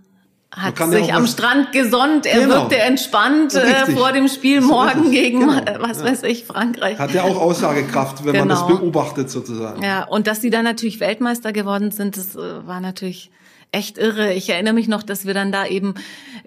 hat 0.57 0.78
sich 0.90 1.12
am 1.12 1.26
Strand 1.26 1.72
gesonnt, 1.72 2.26
er 2.26 2.40
genau. 2.40 2.55
wirkte 2.55 2.78
entspannt 2.78 3.55
äh, 3.55 3.90
vor 3.92 4.12
dem 4.12 4.28
Spiel 4.28 4.61
morgen 4.61 5.11
gegen, 5.11 5.40
genau. 5.40 5.62
was 5.80 5.98
ja. 5.98 6.05
weiß 6.05 6.22
ich, 6.24 6.44
Frankreich. 6.44 6.98
Hat 6.98 7.12
ja 7.12 7.24
auch 7.24 7.40
Aussagekraft, 7.40 8.24
wenn 8.24 8.32
genau. 8.32 8.44
man 8.44 8.48
das 8.50 8.66
genau. 8.66 8.78
beobachtet 8.78 9.30
sozusagen. 9.30 9.82
Ja, 9.82 10.05
und 10.05 10.26
dass 10.26 10.40
sie 10.40 10.50
dann 10.50 10.64
natürlich 10.64 11.00
Weltmeister 11.00 11.52
geworden 11.52 11.90
sind, 11.90 12.16
das 12.16 12.36
äh, 12.36 12.66
war 12.66 12.80
natürlich 12.80 13.30
echt 13.74 13.98
irre. 13.98 14.32
Ich 14.32 14.48
erinnere 14.48 14.74
mich 14.74 14.86
noch, 14.86 15.02
dass 15.02 15.26
wir 15.26 15.34
dann 15.34 15.50
da 15.50 15.66
eben, 15.66 15.94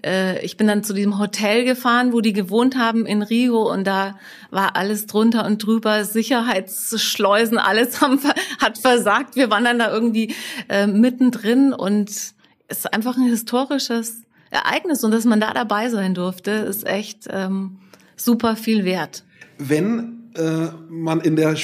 äh, 0.05 0.43
ich 0.43 0.55
bin 0.55 0.67
dann 0.67 0.83
zu 0.83 0.93
diesem 0.93 1.19
Hotel 1.19 1.65
gefahren, 1.65 2.13
wo 2.13 2.21
die 2.21 2.33
gewohnt 2.33 2.77
haben 2.77 3.05
in 3.05 3.21
Rio 3.21 3.69
und 3.69 3.85
da 3.85 4.17
war 4.49 4.77
alles 4.77 5.05
drunter 5.05 5.45
und 5.45 5.63
drüber, 5.63 6.05
Sicherheitsschleusen, 6.05 7.57
alles 7.57 8.01
haben, 8.01 8.19
hat 8.59 8.77
versagt. 8.77 9.35
Wir 9.35 9.49
waren 9.51 9.65
dann 9.65 9.79
da 9.79 9.91
irgendwie 9.91 10.33
äh, 10.69 10.87
mittendrin 10.87 11.73
und 11.73 12.36
ist 12.67 12.93
einfach 12.93 13.17
ein 13.17 13.27
historisches 13.27 14.21
Ereignis 14.49 15.03
und 15.03 15.11
dass 15.11 15.25
man 15.25 15.39
da 15.39 15.53
dabei 15.53 15.89
sein 15.89 16.13
durfte, 16.13 16.51
ist 16.51 16.85
echt 16.85 17.27
ähm, 17.29 17.77
super 18.15 18.55
viel 18.55 18.85
wert. 18.85 19.23
Wenn 19.57 20.31
äh, 20.35 20.67
man 20.89 21.21
in 21.21 21.35
der 21.35 21.55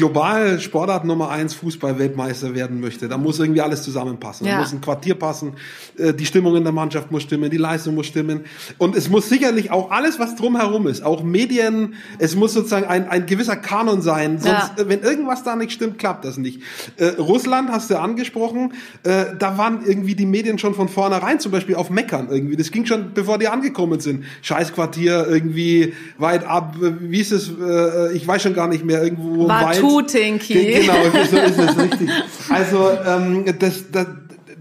global 0.00 0.58
Sportart 0.60 1.04
Nummer 1.04 1.28
eins 1.28 1.52
Fußball-Weltmeister 1.52 2.54
werden 2.54 2.80
möchte, 2.80 3.06
da 3.06 3.18
muss 3.18 3.38
irgendwie 3.38 3.60
alles 3.60 3.82
zusammenpassen. 3.82 4.46
Ja. 4.46 4.54
Da 4.54 4.60
muss 4.60 4.72
ein 4.72 4.80
Quartier 4.80 5.14
passen, 5.14 5.52
äh, 5.98 6.14
die 6.14 6.24
Stimmung 6.24 6.56
in 6.56 6.62
der 6.62 6.72
Mannschaft 6.72 7.10
muss 7.10 7.22
stimmen, 7.22 7.50
die 7.50 7.58
Leistung 7.58 7.94
muss 7.94 8.06
stimmen. 8.06 8.46
Und 8.78 8.96
es 8.96 9.10
muss 9.10 9.28
sicherlich 9.28 9.70
auch 9.70 9.90
alles, 9.90 10.18
was 10.18 10.36
drumherum 10.36 10.86
ist, 10.86 11.02
auch 11.04 11.22
Medien, 11.22 11.94
es 12.18 12.34
muss 12.34 12.54
sozusagen 12.54 12.86
ein, 12.86 13.10
ein 13.10 13.26
gewisser 13.26 13.56
Kanon 13.56 14.00
sein. 14.00 14.38
Sonst, 14.38 14.72
ja. 14.78 14.84
Äh, 14.84 14.88
wenn 14.88 15.02
irgendwas 15.02 15.44
da 15.44 15.54
nicht 15.54 15.72
stimmt, 15.72 15.98
klappt 15.98 16.24
das 16.24 16.38
nicht. 16.38 16.62
Äh, 16.96 17.08
Russland 17.18 17.70
hast 17.70 17.90
du 17.90 18.00
angesprochen, 18.00 18.72
äh, 19.02 19.26
da 19.38 19.58
waren 19.58 19.84
irgendwie 19.84 20.14
die 20.14 20.24
Medien 20.24 20.58
schon 20.58 20.74
von 20.74 20.88
vornherein 20.88 21.40
zum 21.40 21.52
Beispiel 21.52 21.74
auf 21.74 21.90
Meckern 21.90 22.28
irgendwie. 22.30 22.56
Das 22.56 22.70
ging 22.70 22.86
schon, 22.86 23.12
bevor 23.12 23.36
die 23.36 23.48
angekommen 23.48 24.00
sind. 24.00 24.24
Scheißquartier 24.40 25.26
irgendwie 25.28 25.92
weit 26.16 26.46
ab, 26.46 26.76
wie 26.80 27.20
ist 27.20 27.32
es, 27.32 27.50
äh, 27.50 28.14
ich 28.14 28.26
weiß 28.26 28.40
schon 28.40 28.54
gar 28.54 28.66
nicht 28.66 28.82
mehr, 28.82 29.02
irgendwo 29.02 29.46
weit 29.46 29.89
Tutinki. 29.90 30.80
Genau, 30.80 30.94
so 31.30 31.36
ist 31.36 31.58
es 31.58 31.78
richtig. 31.82 32.10
Also 32.48 32.90
ähm, 33.06 33.44
das, 33.58 33.90
das, 33.90 34.06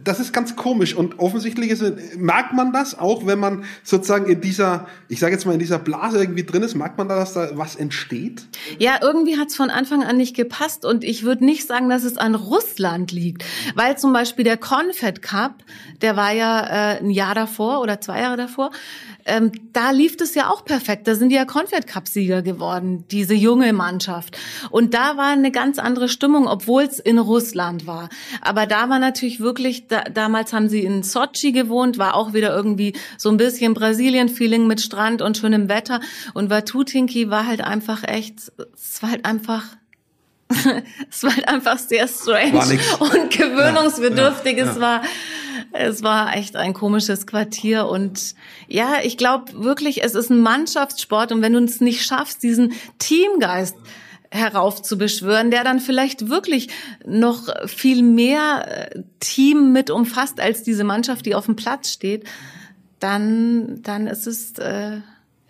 das 0.03 0.19
ist 0.19 0.34
ganz 0.34 0.55
komisch 0.55 0.95
und 0.95 1.19
offensichtlich 1.19 1.69
ist, 1.69 1.84
merkt 2.17 2.53
man 2.53 2.71
das 2.71 2.97
auch, 2.97 3.25
wenn 3.25 3.39
man 3.39 3.63
sozusagen 3.84 4.25
in 4.25 4.41
dieser, 4.41 4.88
ich 5.07 5.19
sage 5.19 5.34
jetzt 5.34 5.45
mal 5.45 5.53
in 5.53 5.59
dieser 5.59 5.80
Blase 5.80 6.19
irgendwie 6.19 6.43
drin 6.43 6.63
ist, 6.63 6.75
merkt 6.75 6.97
man 6.97 7.07
da, 7.07 7.15
dass 7.15 7.34
da 7.34 7.49
was 7.53 7.75
entsteht? 7.75 8.47
Ja, 8.77 8.99
irgendwie 9.01 9.38
hat 9.38 9.49
es 9.49 9.55
von 9.55 9.69
Anfang 9.69 10.03
an 10.03 10.17
nicht 10.17 10.36
gepasst 10.36 10.86
und 10.86 11.03
ich 11.03 11.23
würde 11.23 11.45
nicht 11.45 11.67
sagen, 11.67 11.89
dass 11.89 12.03
es 12.03 12.17
an 12.17 12.36
Russland 12.36 13.11
liegt, 13.11 13.43
weil 13.75 13.97
zum 13.97 14.13
Beispiel 14.13 14.43
der 14.43 14.57
Confed 14.57 15.21
Cup, 15.21 15.63
der 16.01 16.15
war 16.15 16.32
ja 16.32 16.93
äh, 16.93 16.99
ein 16.99 17.11
Jahr 17.11 17.36
davor 17.36 17.82
oder 17.82 18.01
zwei 18.01 18.21
Jahre 18.21 18.38
davor, 18.38 18.71
ähm, 19.26 19.51
da 19.74 19.91
lief 19.91 20.15
es 20.20 20.36
ja 20.36 20.49
auch 20.49 20.65
perfekt. 20.65 21.07
Da 21.07 21.15
sind 21.15 21.30
die 21.30 21.36
ja 21.36 21.45
Confed 21.45 21.88
Cup 21.88 22.07
Sieger 22.07 22.41
geworden, 22.41 23.05
diese 23.11 23.34
junge 23.34 23.74
Mannschaft. 23.74 24.38
Und 24.70 24.93
da 24.93 25.17
war 25.17 25.32
eine 25.32 25.51
ganz 25.51 25.80
andere 25.80 26.09
Stimmung, 26.09 26.47
obwohl 26.47 26.84
es 26.84 26.99
in 26.99 27.20
Russland 27.20 27.88
war. 27.88 28.09
Aber 28.41 28.65
da 28.65 28.89
war 28.89 28.99
natürlich 28.99 29.39
wirklich, 29.39 29.88
da, 29.88 30.03
damals 30.03 30.53
haben 30.53 30.70
sie 30.70 30.84
in 30.84 31.03
Sochi 31.03 31.51
gewohnt, 31.51 31.97
war 31.97 32.15
auch 32.15 32.34
wieder 32.34 32.55
irgendwie 32.55 32.93
so 33.17 33.30
ein 33.30 33.38
bisschen 33.38 33.74
Brasilien-Feeling 33.74 34.67
mit 34.67 34.82
Strand 34.82 35.22
und 35.22 35.38
schönem 35.38 35.70
Wetter. 35.70 35.99
Und 36.34 36.49
Watutinki 36.49 37.30
war 37.30 37.45
halt 37.45 37.61
einfach 37.61 38.03
echt, 38.03 38.51
es 38.76 39.01
war 39.01 39.11
halt 39.11 39.26
einfach 39.26 39.63
es 41.11 41.24
war 41.24 41.36
halt 41.36 41.47
einfach 41.47 41.78
sehr 41.78 42.07
strange 42.07 42.80
und 42.99 43.30
gewöhnungsbedürftig. 43.30 44.57
Ja, 44.57 44.59
ja, 44.59 44.65
ja. 44.65 44.72
Es 44.72 44.80
war 44.80 45.01
es 45.72 46.03
war 46.03 46.36
echt 46.36 46.55
ein 46.55 46.74
komisches 46.74 47.28
Quartier 47.28 47.88
und 47.88 48.36
ja, 48.67 48.99
ich 49.03 49.17
glaube 49.17 49.63
wirklich, 49.63 50.03
es 50.03 50.15
ist 50.15 50.30
ein 50.30 50.41
Mannschaftssport 50.41 51.32
und 51.32 51.41
wenn 51.41 51.53
du 51.53 51.59
es 51.59 51.82
nicht 51.82 52.03
schaffst, 52.05 52.43
diesen 52.43 52.74
Teamgeist 52.97 53.76
heraufzubeschwören, 54.32 55.51
der 55.51 55.63
dann 55.63 55.80
vielleicht 55.80 56.30
wirklich 56.30 56.70
noch 57.05 57.47
viel 57.67 58.03
mehr 58.03 58.91
äh, 58.95 59.03
Team 59.20 59.72
mit 59.72 59.89
umfasst 59.89 60.39
als 60.39 60.63
diese 60.63 60.84
Mannschaft, 60.84 61.26
die 61.26 61.36
auf 61.36 61.45
dem 61.45 61.55
Platz 61.55 61.91
steht, 61.91 62.26
dann 62.99 63.82
dann 63.82 64.07
ist 64.07 64.28
es 64.28 64.57
äh, 64.59 65.01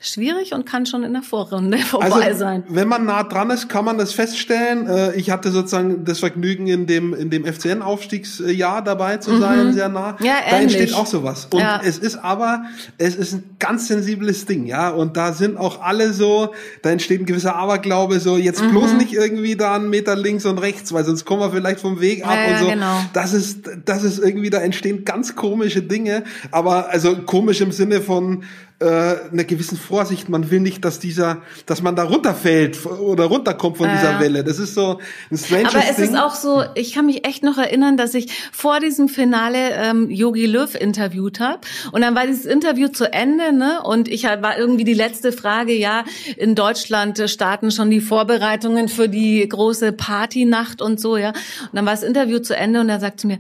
schwierig 0.02 0.54
und 0.54 0.66
kann 0.66 0.86
schon 0.86 1.04
in 1.04 1.12
der 1.12 1.22
Vorrunde 1.22 1.78
vorbei 1.80 2.28
also, 2.28 2.40
sein. 2.40 2.64
Wenn 2.70 2.88
man 2.88 3.06
nah 3.06 3.24
dran 3.24 3.50
ist, 3.50 3.68
kann 3.68 3.84
man 3.84 3.98
das 3.98 4.14
feststellen. 4.14 4.88
Äh, 4.88 5.16
ich 5.16 5.30
hatte 5.30 5.52
sozusagen 5.52 6.06
das 6.06 6.20
Vergnügen, 6.20 6.68
in 6.68 6.88
dem, 6.88 7.14
in 7.14 7.30
dem 7.30 7.46
FCN-Aufstiegsjahr 7.46 8.82
dabei 8.82 9.18
zu 9.18 9.38
sein, 9.38 9.68
mhm. 9.68 9.74
sehr 9.74 9.90
nah. 9.90 10.16
Ja, 10.22 10.36
da 10.50 10.58
ähnlich. 10.58 10.78
entsteht 10.78 10.94
auch 10.94 11.06
sowas. 11.06 11.48
Und 11.52 11.60
ja. 11.60 11.82
es 11.84 11.98
ist 11.98 12.16
aber, 12.16 12.64
es 12.98 13.16
ist 13.16 13.34
ein 13.34 13.56
ganz 13.60 13.88
sensibles 13.88 14.46
Ding, 14.46 14.66
ja. 14.66 14.90
Und 14.90 15.18
da 15.18 15.34
sind 15.34 15.58
auch 15.58 15.82
alle 15.82 16.14
so, 16.14 16.54
da 16.82 16.92
entsteht 16.92 17.20
ein 17.22 17.26
gewisser 17.26 17.56
Aberglaube, 17.56 18.20
so 18.20 18.38
jetzt 18.38 18.64
mhm. 18.64 18.72
bloß 18.72 18.94
nicht 18.94 19.14
irgendwie 19.14 19.58
da 19.58 19.76
einen 19.76 19.90
Meter 19.90 20.16
links 20.16 20.46
und 20.46 20.60
rechts, 20.60 20.94
weil 20.94 21.04
sonst 21.04 21.26
kommen 21.26 21.42
wir 21.42 21.52
vielleicht 21.52 21.82
vom 21.82 22.00
Weg 22.00 22.26
ab 22.26 22.38
ja, 22.38 22.54
und 22.54 22.60
so. 22.60 22.72
Genau. 22.72 23.02
Das 23.12 23.34
ist, 23.34 23.70
das 23.84 24.04
ist 24.04 24.20
irgendwie, 24.20 24.50
da 24.50 24.60
entstehen 24.60 25.04
ganz 25.04 25.36
komische 25.36 25.82
Dinge. 25.82 26.24
Aber 26.52 26.90
also 26.90 27.18
komisch 27.18 27.60
im 27.60 27.74
Sinne 27.74 28.00
von, 28.00 28.44
äh, 28.80 28.86
einer 29.32 29.44
gewissen 29.44 29.78
Vorsicht. 29.78 30.30
Man 30.30 30.50
will 30.52 30.62
nicht, 30.62 30.86
dass 30.86 31.00
dieser, 31.00 31.42
dass 31.66 31.82
man 31.82 31.96
da 31.96 32.04
runterfällt 32.04 32.86
oder 32.86 33.26
runterkommt 33.26 33.78
von 33.78 33.88
ja. 33.88 33.96
dieser 33.96 34.20
Welle. 34.20 34.44
Das 34.44 34.58
ist 34.58 34.74
so 34.74 35.00
ein 35.30 35.38
strange 35.38 35.68
Aber 35.68 35.80
es 35.90 35.98
Ding. 35.98 36.06
ist 36.06 36.18
auch 36.18 36.34
so, 36.34 36.64
ich 36.76 36.94
kann 36.94 37.06
mich 37.06 37.28
echt 37.28 37.44
noch 37.44 37.58
erinnern, 37.58 37.98
dass 37.98 38.14
ich 38.14 38.32
vor 38.52 38.80
diesem 38.80 39.10
Finale 39.10 39.72
ähm, 39.74 40.10
Yogi 40.10 40.46
Löw 40.46 40.74
interviewt 40.76 41.40
habe. 41.40 41.60
Und 41.92 42.02
dann 42.02 42.16
war 42.16 42.26
dieses 42.26 42.46
Interview 42.46 42.88
zu 42.88 43.12
Ende, 43.12 43.52
ne? 43.52 43.82
Und 43.84 44.08
ich 44.08 44.24
war 44.24 44.58
irgendwie 44.58 44.86
die 44.86 44.94
letzte 44.94 45.32
Frage, 45.32 45.74
ja, 45.74 46.06
in 46.38 46.56
Deutschland 46.56 47.22
starten 47.30 47.72
schon 47.72 47.90
die 47.90 48.02
Vorbereitungen 48.02 48.88
für 48.88 49.10
die 49.10 49.48
große 49.48 49.92
Partynacht 49.92 50.82
und 50.82 51.00
so, 51.00 51.18
ja. 51.18 51.30
Und 51.30 51.74
dann 51.74 51.86
war 51.86 51.94
das 51.94 52.04
Interview 52.04 52.40
zu 52.40 52.56
Ende 52.56 52.80
und 52.80 52.90
er 52.90 53.00
sagte 53.00 53.28
mir, 53.28 53.40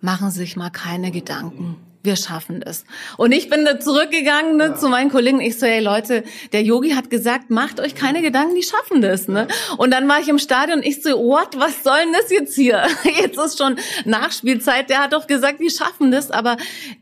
machen 0.00 0.30
Sie 0.30 0.38
sich 0.38 0.56
mal 0.56 0.70
keine 0.70 1.10
Gedanken 1.10 1.76
wir 2.06 2.16
schaffen 2.16 2.60
das. 2.60 2.84
Und 3.18 3.32
ich 3.32 3.50
bin 3.50 3.66
da 3.66 3.78
zurückgegangen 3.78 4.56
ne, 4.56 4.64
ja. 4.64 4.74
zu 4.74 4.88
meinen 4.88 5.10
Kollegen. 5.10 5.40
Ich 5.40 5.58
so, 5.58 5.66
hey 5.66 5.80
Leute, 5.80 6.24
der 6.52 6.62
Yogi 6.62 6.90
hat 6.90 7.10
gesagt, 7.10 7.50
macht 7.50 7.80
euch 7.80 7.94
keine 7.94 8.22
Gedanken, 8.22 8.54
die 8.54 8.62
schaffen 8.62 9.02
das. 9.02 9.28
Ne? 9.28 9.48
Und 9.76 9.90
dann 9.90 10.08
war 10.08 10.20
ich 10.20 10.28
im 10.28 10.38
Stadion 10.38 10.78
und 10.78 10.86
ich 10.86 11.02
so, 11.02 11.10
what, 11.10 11.58
was 11.58 11.82
soll 11.82 11.98
denn 12.04 12.14
das 12.14 12.30
jetzt 12.30 12.54
hier? 12.54 12.86
Jetzt 13.20 13.38
ist 13.38 13.58
schon 13.58 13.76
Nachspielzeit. 14.04 14.88
Der 14.88 15.02
hat 15.02 15.12
doch 15.12 15.26
gesagt, 15.26 15.60
die 15.60 15.70
schaffen 15.70 16.10
das. 16.10 16.30
Aber 16.30 16.56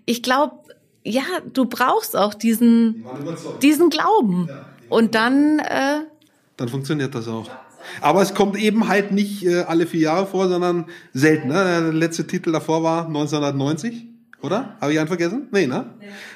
ich 0.07 0.23
glaube, 0.23 0.57
ja, 1.05 1.23
du 1.53 1.67
brauchst 1.67 2.17
auch 2.17 2.35
diesen, 2.35 3.05
diesen 3.63 3.91
Glauben. 3.91 4.49
Und 4.89 5.15
dann... 5.15 5.61
Äh, 5.61 6.01
dann 6.57 6.69
funktioniert 6.69 7.15
das 7.15 7.29
auch. 7.29 7.49
Aber 8.01 8.23
es 8.23 8.35
kommt 8.35 8.57
eben 8.57 8.89
halt 8.89 9.13
nicht 9.13 9.45
äh, 9.45 9.63
alle 9.63 9.87
vier 9.87 10.01
Jahre 10.01 10.27
vor, 10.27 10.49
sondern 10.49 10.87
selten. 11.13 11.49
Ne? 11.49 11.55
Der 11.55 11.93
letzte 11.93 12.27
Titel 12.27 12.53
davor 12.53 12.83
war 12.83 13.07
1990. 13.07 14.14
Oder? 14.45 14.77
Habe 14.79 14.93
ich 14.93 14.99
einen 14.99 15.09
vergessen? 15.09 15.49
Nee, 15.53 15.67
ne? 15.67 15.87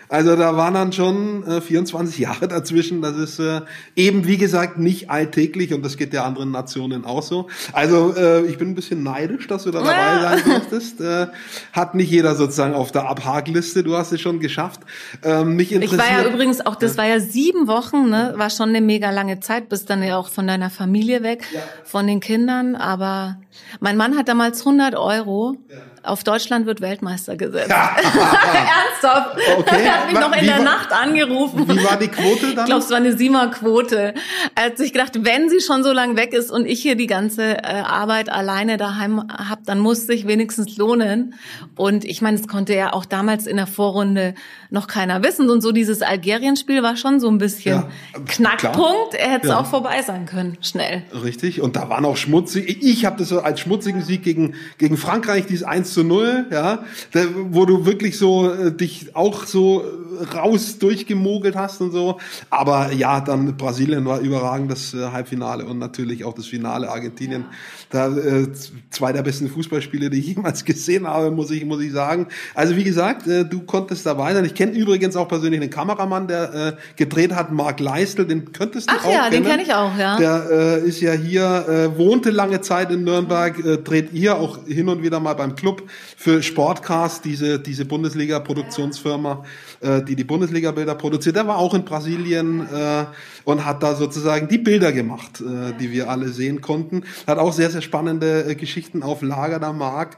Also 0.09 0.35
da 0.35 0.57
waren 0.57 0.73
dann 0.73 0.95
schon 0.95 1.47
äh, 1.47 1.61
24 1.61 2.17
Jahre 2.19 2.49
dazwischen. 2.49 3.03
Das 3.03 3.19
ist 3.19 3.39
äh, 3.39 3.61
eben, 3.97 4.27
wie 4.27 4.39
gesagt, 4.39 4.79
nicht 4.79 5.11
alltäglich 5.11 5.75
und 5.75 5.85
das 5.85 5.99
geht 5.99 6.15
ja 6.15 6.25
anderen 6.25 6.51
Nationen 6.51 7.05
auch 7.05 7.23
so. 7.23 7.49
Also 7.75 8.15
äh, 8.17 8.47
ich 8.47 8.57
bin 8.57 8.71
ein 8.71 8.75
bisschen 8.75 9.03
neidisch, 9.03 9.47
dass 9.47 9.65
du 9.65 9.73
da 9.73 9.81
dabei 9.81 10.23
sein 10.23 10.43
durftest. 10.43 11.03
Äh, 11.03 11.27
hat 11.75 11.95
nicht 11.95 12.11
jeder 12.11 12.35
sozusagen 12.35 12.73
auf 12.73 12.93
der 12.93 13.11
Abhakliste. 13.11 13.83
Du 13.83 13.95
hast 13.95 14.11
es 14.13 14.23
schon 14.23 14.41
geschafft. 14.41 14.81
Ähm, 15.23 15.57
mich 15.57 15.71
interessiert. 15.71 16.01
Ich 16.01 16.17
war 16.17 16.23
ja 16.23 16.29
übrigens 16.31 16.65
auch, 16.65 16.77
das 16.77 16.97
war 16.97 17.07
ja 17.07 17.21
sieben 17.21 17.67
Wochen, 17.67 18.09
ne? 18.09 18.33
War 18.37 18.49
schon 18.49 18.71
eine 18.71 18.81
mega 18.81 19.11
lange 19.11 19.41
Zeit, 19.41 19.69
bist 19.69 19.91
dann 19.91 20.03
ja 20.03 20.17
auch 20.17 20.31
von 20.31 20.47
deiner 20.47 20.71
Familie 20.71 21.23
weg, 21.23 21.45
ja. 21.53 21.61
von 21.85 22.07
den 22.07 22.21
Kindern. 22.21 22.75
Aber 22.75 23.37
mein 23.81 23.99
Mann 23.99 24.17
hat 24.17 24.29
damals 24.29 24.61
100 24.61 24.95
Euro. 24.95 25.57
Ja 25.69 25.77
auf 26.09 26.25
Deutschland 26.25 26.67
wird 26.67 26.81
Weltmeister 26.81 27.37
gesetzt. 27.37 27.71
Ernsthaft. 27.71 29.39
Okay. 29.59 29.85
Er 29.85 29.95
hat 29.95 30.07
mich 30.11 30.21
noch 30.21 30.37
in 30.37 30.47
der 30.47 30.59
war, 30.59 30.65
Nacht 30.65 30.93
angerufen. 30.93 31.69
Wie 31.69 31.85
war 31.85 31.99
die 31.99 32.09
Quote 32.09 32.55
dann? 32.55 32.59
Ich 32.59 32.65
glaube, 32.65 32.83
es 32.83 32.91
war 32.91 32.97
eine 32.97 33.17
Siemer-Quote. 33.17 34.15
Er 34.55 34.65
hat 34.65 34.79
sich 34.79 34.93
gedacht, 34.93 35.13
wenn 35.25 35.49
sie 35.49 35.61
schon 35.61 35.85
so 35.85 35.93
lange 35.93 36.17
weg 36.17 36.33
ist 36.33 36.51
und 36.51 36.67
ich 36.67 36.81
hier 36.81 36.97
die 36.97 37.07
ganze 37.07 37.59
äh, 37.59 37.83
Arbeit 37.85 38.31
alleine 38.31 38.77
daheim 38.77 39.23
habe, 39.31 39.63
dann 39.67 39.79
muss 39.79 40.07
sich 40.07 40.27
wenigstens 40.27 40.77
lohnen. 40.77 41.35
Und 41.77 42.05
ich 42.05 42.23
meine, 42.23 42.39
es 42.39 42.49
konnte 42.49 42.75
ja 42.75 42.93
auch 42.93 43.05
damals 43.05 43.47
in 43.47 43.57
der 43.57 43.67
Vorrunde 43.67 44.35
noch 44.71 44.87
keiner 44.87 45.23
wissen. 45.23 45.51
Und 45.51 45.61
so 45.61 45.73
dieses 45.73 46.03
Algerien-Spiel 46.03 46.83
war 46.83 46.97
schon 46.97 47.21
so 47.21 47.29
ein 47.29 47.39
bisschen 47.39 47.85
ja, 48.15 48.23
Knackpunkt. 48.27 49.15
Er 49.15 49.31
hätte 49.31 49.49
es 49.49 49.51
ja. 49.51 49.61
auch 49.61 49.67
vorbei 49.67 50.03
sein 50.03 50.27
können, 50.27 50.59
schnell. 50.61 51.03
Richtig. 51.23 51.61
Und 51.61 51.77
da 51.77 51.89
waren 51.89 52.05
auch 52.05 52.17
schmutzig. 52.17 52.83
Ich 52.83 53.05
habe 53.05 53.19
das 53.19 53.29
so 53.29 53.41
als 53.41 53.61
schmutzigen 53.61 54.03
Sieg 54.03 54.23
gegen, 54.23 54.55
gegen 54.79 54.97
Frankreich, 54.97 55.47
dieses 55.47 55.65
1 55.65 55.93
zu 55.99 56.05
0, 56.05 56.47
ja, 56.53 56.85
wo 57.51 57.67
du 57.67 57.85
wirklich 57.85 58.17
so 58.19 58.53
äh, 58.53 58.71
dich 58.71 59.17
auch 59.17 59.47
so 59.47 59.85
raus 60.33 60.79
durchgemogelt 60.79 61.57
hast 61.57 61.81
und 61.81 61.91
so. 61.91 62.19
Aber 62.51 62.93
ja, 62.93 63.21
dann 63.21 63.57
Brasilien 63.57 64.05
war 64.05 64.21
überragend 64.21 64.71
das 64.71 64.95
äh, 64.95 65.11
Halbfinale 65.11 65.67
und 65.67 65.81
natürlich 65.81 66.25
auch 66.25 66.35
das 66.35 66.47
Finale 66.47 66.89
Argentinien. 66.89 67.47
Da 67.91 68.15
äh, 68.15 68.49
zwei 68.91 69.13
der 69.13 69.23
besten 69.23 69.49
Fußballspiele, 69.49 70.11
die 70.11 70.19
ich 70.19 70.27
jemals 70.37 70.65
gesehen 70.65 71.07
habe, 71.07 71.31
muss 71.31 71.51
ich 71.51 71.65
muss 71.65 71.81
ich 71.81 71.93
sagen. 71.93 72.27
Also 72.55 72.77
wie 72.77 72.85
gesagt, 72.85 73.27
äh, 73.27 73.45
du 73.45 73.61
konntest 73.61 74.05
dabei 74.05 74.35
sein. 74.35 74.45
Ich 74.45 74.55
kenne 74.55 74.73
übrigens 74.73 75.17
auch 75.17 75.29
persönlich 75.29 75.61
einen 75.61 75.71
Kameramann, 75.71 76.29
der 76.29 76.55
äh, 76.55 76.73
gedreht 76.97 77.35
hat, 77.35 77.51
Marc 77.53 77.81
Leistel, 77.81 78.27
den 78.27 78.53
könntest 78.53 78.91
du 78.91 78.95
Ach 78.97 79.05
auch 79.07 79.13
ja, 79.13 79.29
kennen. 79.29 79.43
den 79.43 79.51
kenne 79.51 79.63
ich 79.63 79.73
auch, 79.73 79.97
ja. 79.97 80.17
Der 80.19 80.47
äh, 80.51 80.87
ist 80.87 81.01
ja 81.01 81.13
hier, 81.13 81.67
äh, 81.69 81.99
wohnte 81.99 82.31
lange 82.31 82.61
Zeit 82.61 82.91
in 82.91 83.05
Nürnberg, 83.05 83.59
äh, 83.65 83.79
dreht 83.79 84.11
hier 84.13 84.37
auch 84.37 84.59
hin 84.67 84.89
und 84.89 85.03
wieder 85.03 85.21
mal 85.21 85.35
beim 85.35 85.55
Club 85.55 85.83
für 86.17 86.43
Sportcast, 86.43 87.25
diese, 87.25 87.59
diese 87.59 87.85
Bundesliga-Produktionsfirma, 87.85 89.45
äh, 89.81 90.03
die 90.03 90.17
die 90.17 90.25
Bundesliga-Bilder 90.25 90.95
produziert. 90.95 91.37
Der 91.37 91.47
war 91.47 91.59
auch 91.59 91.75
in 91.75 91.85
Brasilien 91.85 92.67
äh, 92.73 93.05
und 93.45 93.65
hat 93.65 93.83
da 93.83 93.95
sozusagen 93.95 94.49
die 94.49 94.59
Bilder 94.59 94.93
gemacht, 94.93 95.41
äh, 95.41 95.73
die 95.79 95.93
wir 95.93 96.11
alle 96.11 96.29
sehen 96.29 96.61
konnten. 96.61 97.05
Hat 97.27 97.39
auch 97.39 97.53
sehr, 97.53 97.71
sehr 97.71 97.83
spannende 97.83 98.45
äh, 98.45 98.55
Geschichten 98.55 99.03
auf 99.03 99.23
Lager, 99.23 99.59
der 99.59 99.73
Marc. 99.73 100.17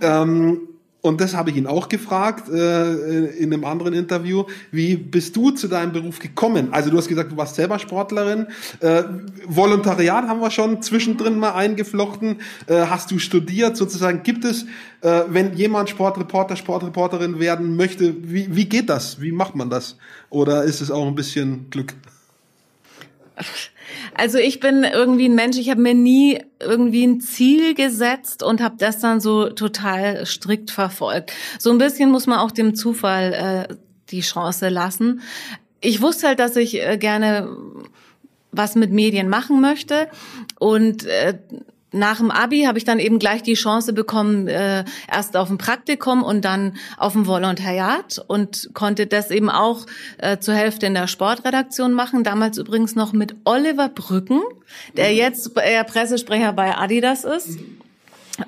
Ähm, 0.00 0.60
und 1.02 1.20
das 1.20 1.34
habe 1.34 1.50
ich 1.50 1.56
ihn 1.56 1.66
auch 1.66 1.88
gefragt 1.88 2.48
äh, 2.50 3.26
in 3.36 3.52
einem 3.52 3.64
anderen 3.64 3.94
Interview. 3.94 4.44
Wie 4.70 4.96
bist 4.96 5.34
du 5.34 5.50
zu 5.50 5.66
deinem 5.66 5.92
Beruf 5.92 6.18
gekommen? 6.18 6.68
Also 6.72 6.90
du 6.90 6.98
hast 6.98 7.08
gesagt, 7.08 7.32
du 7.32 7.36
warst 7.36 7.54
selber 7.54 7.78
Sportlerin. 7.78 8.48
Äh, 8.80 9.04
Volontariat 9.46 10.28
haben 10.28 10.40
wir 10.40 10.50
schon 10.50 10.82
zwischendrin 10.82 11.38
mal 11.38 11.52
eingeflochten. 11.52 12.40
Äh, 12.66 12.86
hast 12.86 13.10
du 13.10 13.18
studiert 13.18 13.78
sozusagen? 13.78 14.22
Gibt 14.22 14.44
es, 14.44 14.64
äh, 15.00 15.22
wenn 15.28 15.54
jemand 15.54 15.88
Sportreporter, 15.88 16.56
Sportreporterin 16.56 17.40
werden 17.40 17.76
möchte, 17.76 18.14
wie, 18.22 18.54
wie 18.54 18.66
geht 18.66 18.90
das? 18.90 19.22
Wie 19.22 19.32
macht 19.32 19.54
man 19.54 19.70
das? 19.70 19.96
Oder 20.28 20.64
ist 20.64 20.82
es 20.82 20.90
auch 20.90 21.06
ein 21.06 21.14
bisschen 21.14 21.70
Glück? 21.70 21.94
Also 24.14 24.38
ich 24.38 24.60
bin 24.60 24.84
irgendwie 24.84 25.28
ein 25.28 25.34
Mensch, 25.34 25.58
ich 25.58 25.70
habe 25.70 25.80
mir 25.80 25.94
nie 25.94 26.40
irgendwie 26.60 27.04
ein 27.06 27.20
Ziel 27.20 27.74
gesetzt 27.74 28.42
und 28.42 28.60
habe 28.60 28.76
das 28.78 28.98
dann 28.98 29.20
so 29.20 29.48
total 29.50 30.26
strikt 30.26 30.70
verfolgt. 30.70 31.32
So 31.58 31.70
ein 31.70 31.78
bisschen 31.78 32.10
muss 32.10 32.26
man 32.26 32.38
auch 32.38 32.50
dem 32.50 32.74
Zufall 32.74 33.68
äh, 33.70 33.74
die 34.10 34.20
Chance 34.20 34.68
lassen. 34.68 35.22
Ich 35.80 36.02
wusste 36.02 36.28
halt, 36.28 36.40
dass 36.40 36.56
ich 36.56 36.80
äh, 36.80 36.98
gerne 36.98 37.48
was 38.52 38.74
mit 38.74 38.90
Medien 38.90 39.28
machen 39.28 39.60
möchte 39.60 40.08
und 40.58 41.06
äh, 41.06 41.38
nach 41.92 42.18
dem 42.18 42.30
Abi 42.30 42.62
habe 42.62 42.78
ich 42.78 42.84
dann 42.84 42.98
eben 42.98 43.18
gleich 43.18 43.42
die 43.42 43.54
Chance 43.54 43.92
bekommen, 43.92 44.48
äh, 44.48 44.84
erst 45.10 45.36
auf 45.36 45.50
ein 45.50 45.58
Praktikum 45.58 46.22
und 46.22 46.44
dann 46.44 46.76
auf 46.96 47.14
ein 47.14 47.26
Volontariat 47.26 48.24
und 48.28 48.70
konnte 48.74 49.06
das 49.06 49.30
eben 49.30 49.50
auch 49.50 49.86
äh, 50.18 50.38
zur 50.38 50.54
Hälfte 50.54 50.86
in 50.86 50.94
der 50.94 51.08
Sportredaktion 51.08 51.92
machen. 51.92 52.24
Damals 52.24 52.58
übrigens 52.58 52.94
noch 52.94 53.12
mit 53.12 53.34
Oliver 53.44 53.88
Brücken, 53.88 54.40
der 54.96 55.14
jetzt 55.14 55.56
äh, 55.56 55.84
Pressesprecher 55.84 56.52
bei 56.52 56.76
Adidas 56.76 57.24
ist. 57.24 57.58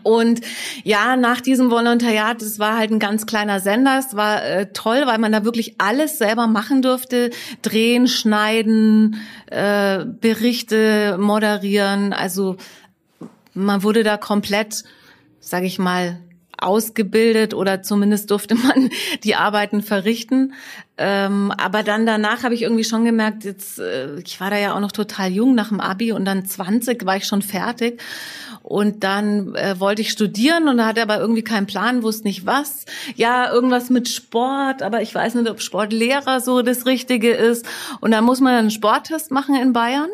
Und 0.03 0.41
ja, 0.85 1.17
nach 1.17 1.41
diesem 1.41 1.71
Volontariat, 1.71 2.41
es 2.41 2.59
war 2.59 2.79
halt 2.79 2.91
ein 2.91 2.99
ganz 2.99 3.27
kleiner 3.27 3.61
Sender, 3.61 3.99
es 3.99 4.17
war 4.17 4.43
äh, 4.43 4.73
toll, 4.73 5.03
weil 5.05 5.19
man 5.19 5.33
da 5.33 5.45
wirklich 5.45 5.75
alles 5.79 6.19
selber 6.19 6.47
machen 6.47 6.83
durfte, 6.83 7.31
drehen, 7.63 8.09
schneiden, 8.09 9.21
äh, 9.51 10.05
Berichte 10.05 11.19
moderieren, 11.19 12.13
also 12.13 12.57
man 13.55 13.83
wurde 13.83 14.03
da 14.03 14.17
komplett, 14.17 14.85
sage 15.41 15.67
ich 15.67 15.79
mal, 15.79 16.19
ausgebildet 16.63 17.55
oder 17.55 17.83
zumindest 17.83 18.31
durfte 18.31 18.55
man 18.55 18.91
die 19.25 19.35
Arbeiten 19.35 19.83
verrichten. 19.83 20.55
Ähm, 20.97 21.53
aber 21.57 21.83
dann 21.83 22.07
danach 22.07 22.45
habe 22.45 22.55
ich 22.55 22.63
irgendwie 22.63 22.85
schon 22.85 23.05
gemerkt, 23.05 23.45
jetzt 23.45 23.79
äh, 23.79 24.19
ich 24.21 24.41
war 24.41 24.51
da 24.51 24.59
ja 24.59 24.75
auch 24.75 24.81
noch 24.81 24.93
total 24.93 25.33
jung 25.33 25.55
nach 25.55 25.71
dem 25.71 25.81
Abi 25.81 26.13
und 26.13 26.25
dann 26.25 26.45
20 26.45 27.05
war 27.05 27.17
ich 27.17 27.25
schon 27.25 27.43
fertig 27.43 28.01
und 28.63 29.03
dann 29.03 29.55
äh, 29.55 29.81
wollte 29.81 30.03
ich 30.03 30.11
studieren 30.11 30.69
und 30.69 30.77
da 30.77 30.87
hatte 30.87 31.03
aber 31.03 31.19
irgendwie 31.19 31.43
keinen 31.43 31.67
Plan, 31.67 32.03
wusste 32.03 32.29
nicht 32.29 32.47
was. 32.47 32.85
Ja, 33.17 33.53
irgendwas 33.53 33.91
mit 33.91 34.09
Sport, 34.09 34.83
aber 34.83 35.03
ich 35.03 35.15
weiß 35.15 35.35
nicht, 35.35 35.51
ob 35.51 35.61
Sportlehrer 35.61 36.41
so 36.41 36.63
das 36.63 36.87
Richtige 36.87 37.33
ist. 37.33 37.67
Und 38.01 38.13
dann 38.13 38.25
muss 38.25 38.41
man 38.41 38.55
einen 38.55 38.71
Sporttest 38.71 39.31
machen 39.31 39.57
in 39.57 39.73
Bayern. 39.73 40.11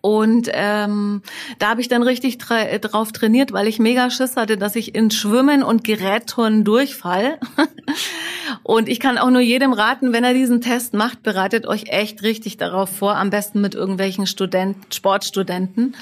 Und 0.00 0.48
ähm, 0.52 1.22
da 1.58 1.70
habe 1.70 1.80
ich 1.80 1.88
dann 1.88 2.02
richtig 2.02 2.38
tra 2.38 2.64
drauf 2.78 3.12
trainiert, 3.12 3.52
weil 3.52 3.66
ich 3.66 3.78
mega 3.78 4.10
Schiss 4.10 4.36
hatte, 4.36 4.56
dass 4.56 4.76
ich 4.76 4.94
in 4.94 5.10
Schwimmen 5.10 5.62
und 5.62 5.84
Gerätturnen 5.84 6.64
durchfall. 6.64 7.38
und 8.62 8.88
ich 8.88 9.00
kann 9.00 9.18
auch 9.18 9.30
nur 9.30 9.40
jedem 9.40 9.72
raten, 9.72 10.12
wenn 10.12 10.24
er 10.24 10.34
diesen 10.34 10.60
Test 10.60 10.94
macht, 10.94 11.22
bereitet 11.22 11.66
euch 11.66 11.88
echt 11.88 12.22
richtig 12.22 12.56
darauf 12.56 12.90
vor, 12.90 13.16
am 13.16 13.30
besten 13.30 13.60
mit 13.60 13.74
irgendwelchen 13.74 14.26
Studenten, 14.26 14.92
Sportstudenten. 14.92 15.94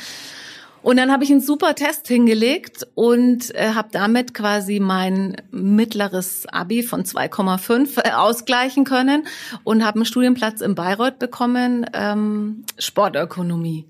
Und 0.86 0.98
dann 0.98 1.10
habe 1.10 1.24
ich 1.24 1.32
einen 1.32 1.40
super 1.40 1.74
Test 1.74 2.06
hingelegt 2.06 2.86
und 2.94 3.52
äh, 3.56 3.70
habe 3.74 3.88
damit 3.90 4.34
quasi 4.34 4.78
mein 4.78 5.36
mittleres 5.50 6.46
Abi 6.46 6.84
von 6.84 7.02
2,5 7.02 8.06
äh, 8.06 8.12
ausgleichen 8.12 8.84
können 8.84 9.26
und 9.64 9.84
habe 9.84 9.96
einen 9.96 10.04
Studienplatz 10.04 10.60
in 10.60 10.76
Bayreuth 10.76 11.18
bekommen, 11.18 11.86
ähm, 11.92 12.64
Sportökonomie. 12.78 13.84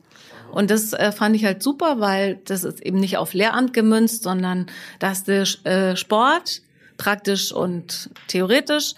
Und 0.51 0.71
das 0.71 0.95
äh, 0.95 1.13
fand 1.13 1.37
ich 1.37 1.45
halt 1.45 1.63
super, 1.63 2.01
weil 2.01 2.41
das 2.47 2.65
ist 2.65 2.81
eben 2.81 2.99
nicht 2.99 3.19
auf 3.19 3.35
Lehramt 3.35 3.75
gemünzt, 3.75 4.23
sondern 4.23 4.65
da 4.99 5.11
hast 5.11 5.29
äh, 5.29 5.97
Sport, 5.97 6.63
praktisch 6.97 7.53
und 7.53 8.09
theoretisch, 8.29 8.95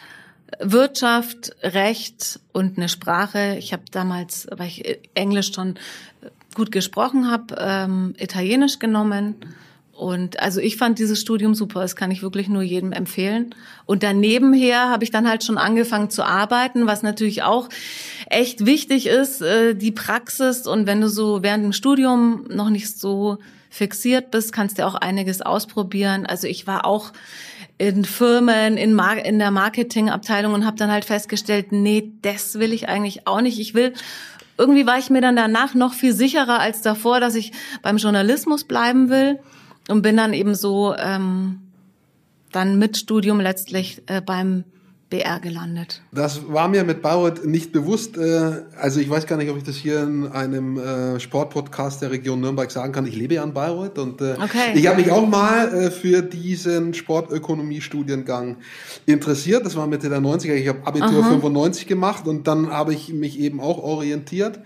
Wirtschaft, 0.60 1.50
Recht 1.64 2.38
und 2.52 2.78
eine 2.78 2.88
Sprache. 2.88 3.56
Ich 3.58 3.72
habe 3.72 3.82
damals, 3.90 4.46
weil 4.56 4.68
ich 4.68 5.00
Englisch 5.14 5.52
schon 5.52 5.74
gut 6.58 6.72
gesprochen 6.72 7.30
habe, 7.30 7.56
ähm, 7.58 8.14
Italienisch 8.18 8.80
genommen. 8.80 9.36
Und 9.92 10.40
also 10.40 10.60
ich 10.60 10.76
fand 10.76 10.98
dieses 10.98 11.20
Studium 11.20 11.54
super, 11.54 11.80
das 11.80 11.96
kann 11.96 12.10
ich 12.10 12.20
wirklich 12.20 12.48
nur 12.48 12.62
jedem 12.62 12.92
empfehlen. 12.92 13.54
Und 13.86 14.02
danebenher 14.02 14.90
habe 14.90 15.04
ich 15.04 15.10
dann 15.10 15.28
halt 15.28 15.42
schon 15.42 15.56
angefangen 15.56 16.10
zu 16.10 16.24
arbeiten, 16.24 16.86
was 16.86 17.02
natürlich 17.02 17.42
auch 17.42 17.68
echt 18.28 18.66
wichtig 18.66 19.06
ist, 19.06 19.40
äh, 19.40 19.74
die 19.74 19.92
Praxis. 19.92 20.66
Und 20.66 20.86
wenn 20.86 21.00
du 21.00 21.08
so 21.08 21.42
während 21.42 21.64
dem 21.64 21.72
Studium 21.72 22.44
noch 22.48 22.70
nicht 22.70 22.98
so 22.98 23.38
fixiert 23.70 24.30
bist, 24.30 24.52
kannst 24.52 24.78
du 24.78 24.86
auch 24.86 24.94
einiges 24.94 25.42
ausprobieren. 25.42 26.26
Also 26.26 26.48
ich 26.48 26.66
war 26.66 26.84
auch 26.84 27.12
in 27.76 28.04
Firmen, 28.04 28.76
in, 28.76 28.94
Mar 28.94 29.24
in 29.24 29.38
der 29.38 29.52
Marketingabteilung 29.52 30.54
und 30.54 30.66
habe 30.66 30.76
dann 30.76 30.90
halt 30.90 31.04
festgestellt, 31.04 31.70
nee, 31.70 32.12
das 32.22 32.58
will 32.58 32.72
ich 32.72 32.88
eigentlich 32.88 33.26
auch 33.28 33.40
nicht. 33.40 33.60
Ich 33.60 33.74
will 33.74 33.94
irgendwie 34.58 34.86
war 34.86 34.98
ich 34.98 35.08
mir 35.08 35.20
dann 35.20 35.36
danach 35.36 35.74
noch 35.74 35.94
viel 35.94 36.12
sicherer 36.12 36.58
als 36.58 36.82
davor, 36.82 37.20
dass 37.20 37.36
ich 37.36 37.52
beim 37.80 37.96
Journalismus 37.96 38.64
bleiben 38.64 39.08
will 39.08 39.38
und 39.88 40.02
bin 40.02 40.16
dann 40.16 40.32
eben 40.32 40.54
so 40.54 40.94
ähm, 40.98 41.60
dann 42.52 42.78
mit 42.78 42.96
Studium 42.96 43.40
letztlich 43.40 44.02
äh, 44.06 44.20
beim 44.20 44.64
BR 45.10 45.40
gelandet. 45.40 46.02
Das 46.12 46.52
war 46.52 46.68
mir 46.68 46.84
mit 46.84 47.00
Bayreuth 47.00 47.46
nicht 47.46 47.72
bewusst. 47.72 48.18
Äh, 48.18 48.64
also 48.78 49.00
ich 49.00 49.08
weiß 49.08 49.26
gar 49.26 49.36
nicht, 49.36 49.50
ob 49.50 49.56
ich 49.56 49.62
das 49.62 49.76
hier 49.76 50.02
in 50.02 50.26
einem 50.26 50.78
äh, 50.78 51.18
Sportpodcast 51.18 52.02
der 52.02 52.10
Region 52.10 52.40
Nürnberg 52.40 52.70
sagen 52.70 52.92
kann. 52.92 53.06
Ich 53.06 53.16
lebe 53.16 53.34
ja 53.34 53.42
in 53.42 53.54
Bayreuth 53.54 53.98
und 53.98 54.20
äh, 54.20 54.34
okay. 54.34 54.72
ich 54.74 54.86
habe 54.86 55.00
mich 55.00 55.10
auch 55.10 55.26
mal 55.26 55.90
für 55.90 56.20
diesen 56.20 56.92
Sportökonomie-Studiengang 56.92 58.56
interessiert. 59.06 59.64
Das 59.64 59.76
war 59.76 59.86
Mitte 59.86 60.10
der 60.10 60.20
90er. 60.20 60.52
Ich 60.52 60.68
habe 60.68 60.86
Abitur 60.86 61.20
Aha. 61.20 61.30
95 61.30 61.86
gemacht 61.86 62.26
und 62.26 62.46
dann 62.46 62.70
habe 62.70 62.92
ich 62.92 63.12
mich 63.12 63.40
eben 63.40 63.60
auch 63.60 63.78
orientiert 63.78 64.60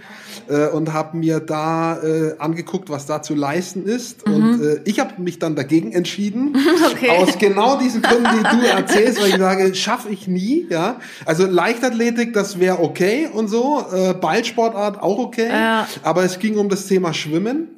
und 0.72 0.93
habe 0.93 1.16
mir 1.16 1.40
da 1.40 1.99
angeguckt, 2.38 2.90
was 2.90 3.07
da 3.07 3.22
zu 3.22 3.34
leisten 3.34 3.84
ist. 3.84 4.26
Mhm. 4.26 4.34
Und 4.34 4.80
ich 4.84 5.01
habe 5.01 5.20
mich 5.20 5.38
dann 5.38 5.55
dagegen 5.55 5.93
entschieden. 5.93 6.57
Okay. 6.93 7.11
Aus 7.11 7.38
genau 7.38 7.78
diesen 7.78 8.03
Gründen, 8.03 8.28
die 8.53 8.61
du 8.61 8.66
erzählst, 8.66 9.20
weil 9.20 9.30
ich 9.30 9.36
sage, 9.36 9.74
schaffe 9.74 10.09
ich 10.11 10.28
nie, 10.32 10.66
ja. 10.70 11.00
Also 11.26 11.46
Leichtathletik, 11.46 12.32
das 12.32 12.58
wäre 12.58 12.80
okay 12.80 13.28
und 13.32 13.48
so. 13.48 13.84
Äh, 13.92 14.14
Ballsportart 14.14 15.02
auch 15.02 15.18
okay. 15.18 15.48
Ja. 15.48 15.86
Aber 16.02 16.24
es 16.24 16.38
ging 16.38 16.58
um 16.58 16.68
das 16.68 16.86
Thema 16.86 17.12
Schwimmen. 17.14 17.68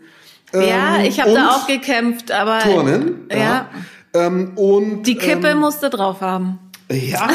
ja, 0.52 0.96
ähm, 0.98 1.04
ich 1.06 1.20
habe 1.20 1.34
da 1.34 1.50
auch 1.50 1.66
gekämpft, 1.66 2.30
aber. 2.30 2.60
Turnen. 2.60 3.28
Ja. 3.30 3.36
ja. 3.36 3.68
Ähm, 4.14 4.52
und, 4.56 5.02
Die 5.02 5.16
Kippe 5.16 5.48
ähm, 5.48 5.58
musste 5.58 5.90
drauf 5.90 6.20
haben. 6.20 6.58
Ja, 6.90 7.30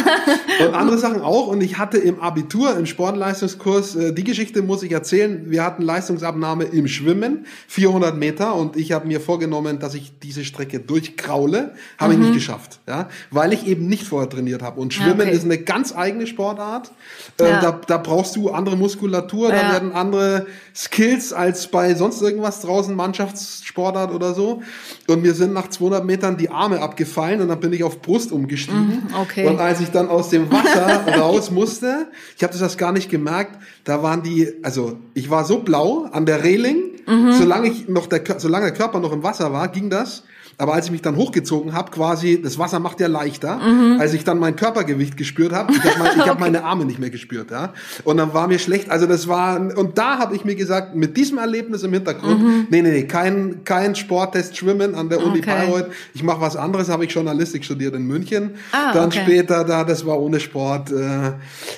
und 0.60 0.76
andere 0.76 1.00
Sachen 1.00 1.22
auch. 1.22 1.48
Und 1.48 1.62
ich 1.62 1.80
hatte 1.80 1.98
im 1.98 2.20
Abitur, 2.20 2.78
im 2.78 2.86
Sportleistungskurs, 2.86 3.96
äh, 3.96 4.14
die 4.14 4.24
Geschichte 4.24 4.62
muss 4.62 4.84
ich 4.84 4.92
erzählen. 4.92 5.50
Wir 5.50 5.64
hatten 5.64 5.82
Leistungsabnahme 5.82 6.66
im 6.66 6.88
Schwimmen, 6.88 7.48
400 7.68 8.16
Meter. 8.16 8.54
Und 8.56 8.78
ich 8.78 8.92
habe 8.92 9.08
mir 9.08 9.20
vorgenommen, 9.20 9.80
dass 9.80 9.96
ich 9.96 10.14
diese 10.22 10.46
Strecke 10.46 10.80
durchkraule. 10.80 11.74
Habe 11.98 12.14
mhm. 12.14 12.20
ich 12.22 12.28
nicht 12.28 12.36
geschafft, 12.36 12.80
ja, 12.88 13.10
weil 13.32 13.52
ich 13.52 13.66
eben 13.66 13.88
nicht 13.88 14.04
vorher 14.04 14.30
trainiert 14.30 14.62
habe. 14.62 14.80
Und 14.80 14.94
Schwimmen 14.94 15.22
okay. 15.22 15.32
ist 15.32 15.46
eine 15.46 15.58
ganz 15.58 15.96
eigene 15.96 16.28
Sportart. 16.28 16.92
Äh, 17.40 17.50
ja. 17.50 17.62
da, 17.62 17.82
da 17.88 17.98
brauchst 17.98 18.36
du 18.36 18.52
andere 18.52 18.78
Muskulatur, 18.78 19.50
ja. 19.50 19.56
da 19.56 19.72
werden 19.74 19.94
andere 19.94 20.46
Skills 20.76 21.34
als 21.34 21.68
bei 21.68 21.96
sonst 21.96 22.22
irgendwas 22.22 22.62
draußen, 22.62 22.96
Mannschaftssportart 22.96 24.14
oder 24.14 24.36
so. 24.36 24.62
Und 25.08 25.24
mir 25.24 25.34
sind 25.34 25.54
nach 25.54 25.70
200 25.70 26.06
Metern 26.06 26.38
die 26.38 26.50
Arme 26.50 26.82
abgefallen 26.82 27.42
und 27.42 27.48
dann 27.48 27.60
bin 27.60 27.74
ich 27.74 27.84
auf 27.84 28.02
Brust 28.02 28.32
umgestiegen. 28.32 29.04
Mhm, 29.10 29.16
okay. 29.20 29.39
Und 29.48 29.60
als 29.60 29.80
ich 29.82 29.90
dann 29.90 30.10
aus 30.10 30.30
dem 30.30 30.52
Wasser 30.52 31.06
raus 31.20 31.52
musste, 31.52 32.08
ich 32.38 32.44
habe 32.44 32.58
das 32.58 32.78
gar 32.78 32.92
nicht 32.92 33.10
gemerkt, 33.10 33.62
da 33.84 34.04
waren 34.04 34.24
die, 34.24 34.54
also 34.64 34.98
ich 35.14 35.30
war 35.30 35.46
so 35.46 35.60
blau 35.60 36.08
an 36.12 36.26
der 36.26 36.44
Reling, 36.44 36.92
mhm. 37.08 37.34
solange 37.34 37.70
ich 37.70 37.88
noch 37.88 38.08
der, 38.08 38.22
solange 38.40 38.66
der 38.66 38.74
Körper 38.76 39.00
noch 39.00 39.12
im 39.12 39.24
Wasser 39.24 39.52
war, 39.54 39.68
ging 39.68 39.90
das. 39.90 40.24
Aber 40.60 40.74
als 40.74 40.88
ich 40.88 40.92
mich 40.92 41.02
dann 41.02 41.16
hochgezogen 41.16 41.74
habe, 41.74 41.90
quasi, 41.90 42.42
das 42.42 42.60
Wasser 42.60 42.80
macht 42.80 43.00
ja 43.00 43.08
leichter, 43.08 43.60
mhm. 43.60 43.98
als 43.98 44.14
ich 44.14 44.26
dann 44.26 44.40
mein 44.40 44.58
Körpergewicht 44.58 45.16
gespürt 45.16 45.54
habe, 45.54 45.72
ich 45.72 45.80
habe 45.80 46.00
mein, 46.00 46.12
okay. 46.20 46.30
hab 46.30 46.40
meine 46.42 46.66
Arme 46.66 46.84
nicht 46.84 47.00
mehr 47.00 47.10
gespürt, 47.10 47.50
ja. 47.50 47.74
Und 48.04 48.18
dann 48.18 48.34
war 48.34 48.50
mir 48.50 48.60
schlecht, 48.60 48.92
also 48.92 49.06
das 49.06 49.30
war, 49.30 49.58
und 49.78 49.98
da 49.98 50.20
habe 50.20 50.36
ich 50.36 50.44
mir 50.44 50.56
gesagt, 50.56 50.96
mit 50.96 51.16
diesem 51.16 51.38
Erlebnis 51.38 51.84
im 51.84 51.94
Hintergrund, 51.94 52.44
mhm. 52.44 52.68
nee, 52.70 52.82
nee, 52.82 52.92
nee, 52.92 53.04
kein, 53.04 53.64
kein 53.64 53.96
Sporttest 53.96 54.58
Schwimmen 54.58 54.96
an 54.96 55.08
der 55.08 55.26
Uni 55.26 55.40
okay. 55.40 55.50
Bayreuth, 55.50 55.88
ich 56.14 56.24
mache 56.24 56.42
was 56.42 56.58
anderes, 56.58 56.90
habe 56.90 57.06
ich 57.06 57.12
Journalistik 57.12 57.64
studiert 57.64 57.96
in 57.96 58.06
München, 58.06 58.56
ah, 58.74 58.92
dann 58.92 59.08
okay. 59.08 59.22
später 59.24 59.64
da, 59.64 59.86
das 59.86 60.06
war 60.06 60.20
ohne 60.20 60.42
Sport, 60.42 60.92
äh, 60.92 61.32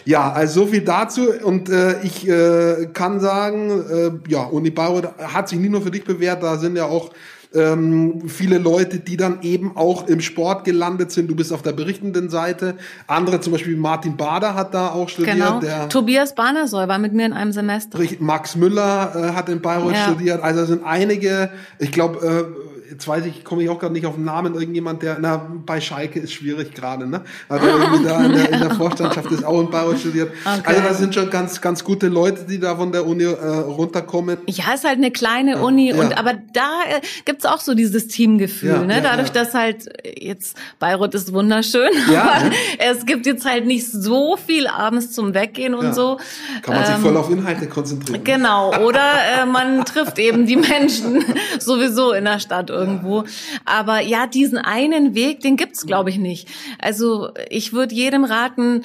ja, 0.05 0.31
also 0.31 0.61
so 0.61 0.67
viel 0.67 0.81
dazu 0.81 1.29
und 1.43 1.69
äh, 1.69 2.01
ich 2.01 2.27
äh, 2.27 2.87
kann 2.93 3.19
sagen, 3.19 3.69
äh, 3.69 4.11
ja, 4.27 4.41
Uni 4.41 4.71
Bayreuth 4.71 5.09
hat 5.19 5.49
sich 5.49 5.59
nicht 5.59 5.71
nur 5.71 5.83
für 5.83 5.91
dich 5.91 6.03
bewährt, 6.03 6.41
da 6.41 6.57
sind 6.57 6.75
ja 6.75 6.85
auch 6.85 7.11
ähm, 7.53 8.29
viele 8.29 8.57
Leute, 8.57 8.99
die 8.99 9.17
dann 9.17 9.41
eben 9.41 9.75
auch 9.75 10.07
im 10.07 10.21
Sport 10.21 10.63
gelandet 10.63 11.11
sind. 11.11 11.29
Du 11.29 11.35
bist 11.35 11.51
auf 11.51 11.61
der 11.61 11.73
berichtenden 11.73 12.29
Seite. 12.29 12.75
Andere, 13.07 13.41
zum 13.41 13.53
Beispiel 13.53 13.75
Martin 13.75 14.15
Bader 14.15 14.55
hat 14.55 14.73
da 14.73 14.89
auch 14.89 15.09
studiert. 15.09 15.35
Genau. 15.35 15.59
Der, 15.59 15.89
Tobias 15.89 16.33
Barnersoll 16.35 16.87
war 16.87 16.97
mit 16.97 17.13
mir 17.13 17.25
in 17.25 17.33
einem 17.33 17.51
Semester. 17.51 17.99
Max 18.19 18.55
Müller 18.55 19.13
äh, 19.15 19.35
hat 19.35 19.49
in 19.49 19.61
Bayreuth 19.61 19.93
ja. 19.93 20.03
studiert. 20.03 20.41
Also 20.41 20.65
sind 20.65 20.85
einige, 20.85 21.51
ich 21.77 21.91
glaube, 21.91 22.25
äh, 22.25 22.70
jetzt 22.91 23.07
weiß 23.07 23.25
ich, 23.25 23.45
komme 23.45 23.63
ich 23.63 23.69
auch 23.69 23.79
gerade 23.79 23.93
nicht 23.93 24.05
auf 24.05 24.15
den 24.15 24.25
Namen, 24.25 24.53
irgendjemand, 24.53 25.01
der, 25.01 25.17
na, 25.19 25.49
bei 25.65 25.79
Schalke 25.79 26.19
ist 26.19 26.33
schwierig 26.33 26.73
gerade, 26.73 27.07
ne? 27.07 27.21
Also 27.47 27.65
irgendwie 27.65 28.03
da 28.03 28.25
in 28.25 28.33
der, 28.33 28.49
in 28.51 28.59
der 28.59 28.71
Vorstandschaft 28.71 29.31
ist 29.31 29.45
auch 29.45 29.61
in 29.61 29.69
Bayreuth 29.69 29.99
studiert. 29.99 30.31
Okay. 30.43 30.61
Also 30.65 30.81
das 30.81 30.97
sind 30.97 31.15
schon 31.15 31.29
ganz, 31.29 31.61
ganz 31.61 31.85
gute 31.85 32.09
Leute, 32.09 32.43
die 32.43 32.59
da 32.59 32.75
von 32.75 32.91
der 32.91 33.07
Uni 33.07 33.23
äh, 33.23 33.29
runterkommen. 33.29 34.39
Ja, 34.47 34.73
ist 34.73 34.83
halt 34.83 34.97
eine 34.97 35.09
kleine 35.09 35.51
ja, 35.51 35.61
Uni 35.61 35.93
und 35.93 36.17
aber 36.17 36.33
da 36.53 36.81
äh, 36.89 37.01
gibt's 37.23 37.45
auch 37.45 37.61
so 37.61 37.73
dieses 37.75 38.07
Teamgefühl, 38.07 38.71
ja, 38.71 38.83
ne? 38.83 39.01
Dadurch, 39.01 39.31
dass 39.31 39.53
halt 39.53 39.85
jetzt 40.19 40.57
Bayreuth 40.79 41.15
ist 41.15 41.31
wunderschön, 41.31 41.91
aber 42.09 42.51
es 42.77 43.05
gibt 43.05 43.25
jetzt 43.25 43.45
halt 43.45 43.65
nicht 43.65 43.89
so 43.89 44.35
viel 44.35 44.67
abends 44.67 45.13
zum 45.13 45.33
Weggehen 45.33 45.75
und 45.75 45.95
so. 45.95 46.19
Kann 46.61 46.75
man 46.75 46.83
ähm, 46.83 46.95
sich 46.95 46.95
voll 46.97 47.15
auf 47.15 47.29
Inhalte 47.29 47.67
konzentrieren. 47.67 48.23
Genau, 48.25 48.73
oder 48.85 49.11
äh, 49.41 49.45
man 49.45 49.85
trifft 49.85 50.19
eben 50.19 50.45
die 50.45 50.57
Menschen 50.57 51.23
sowieso 51.59 52.11
in 52.11 52.25
der 52.25 52.39
Stadt 52.39 52.69
irgendwo. 52.81 53.23
Aber 53.65 54.01
ja, 54.01 54.27
diesen 54.27 54.57
einen 54.57 55.15
Weg, 55.15 55.39
den 55.41 55.57
gibt's 55.57 55.85
glaube 55.85 56.09
ich 56.09 56.17
nicht. 56.17 56.49
Also 56.79 57.29
ich 57.49 57.73
würde 57.73 57.95
jedem 57.95 58.23
raten, 58.23 58.83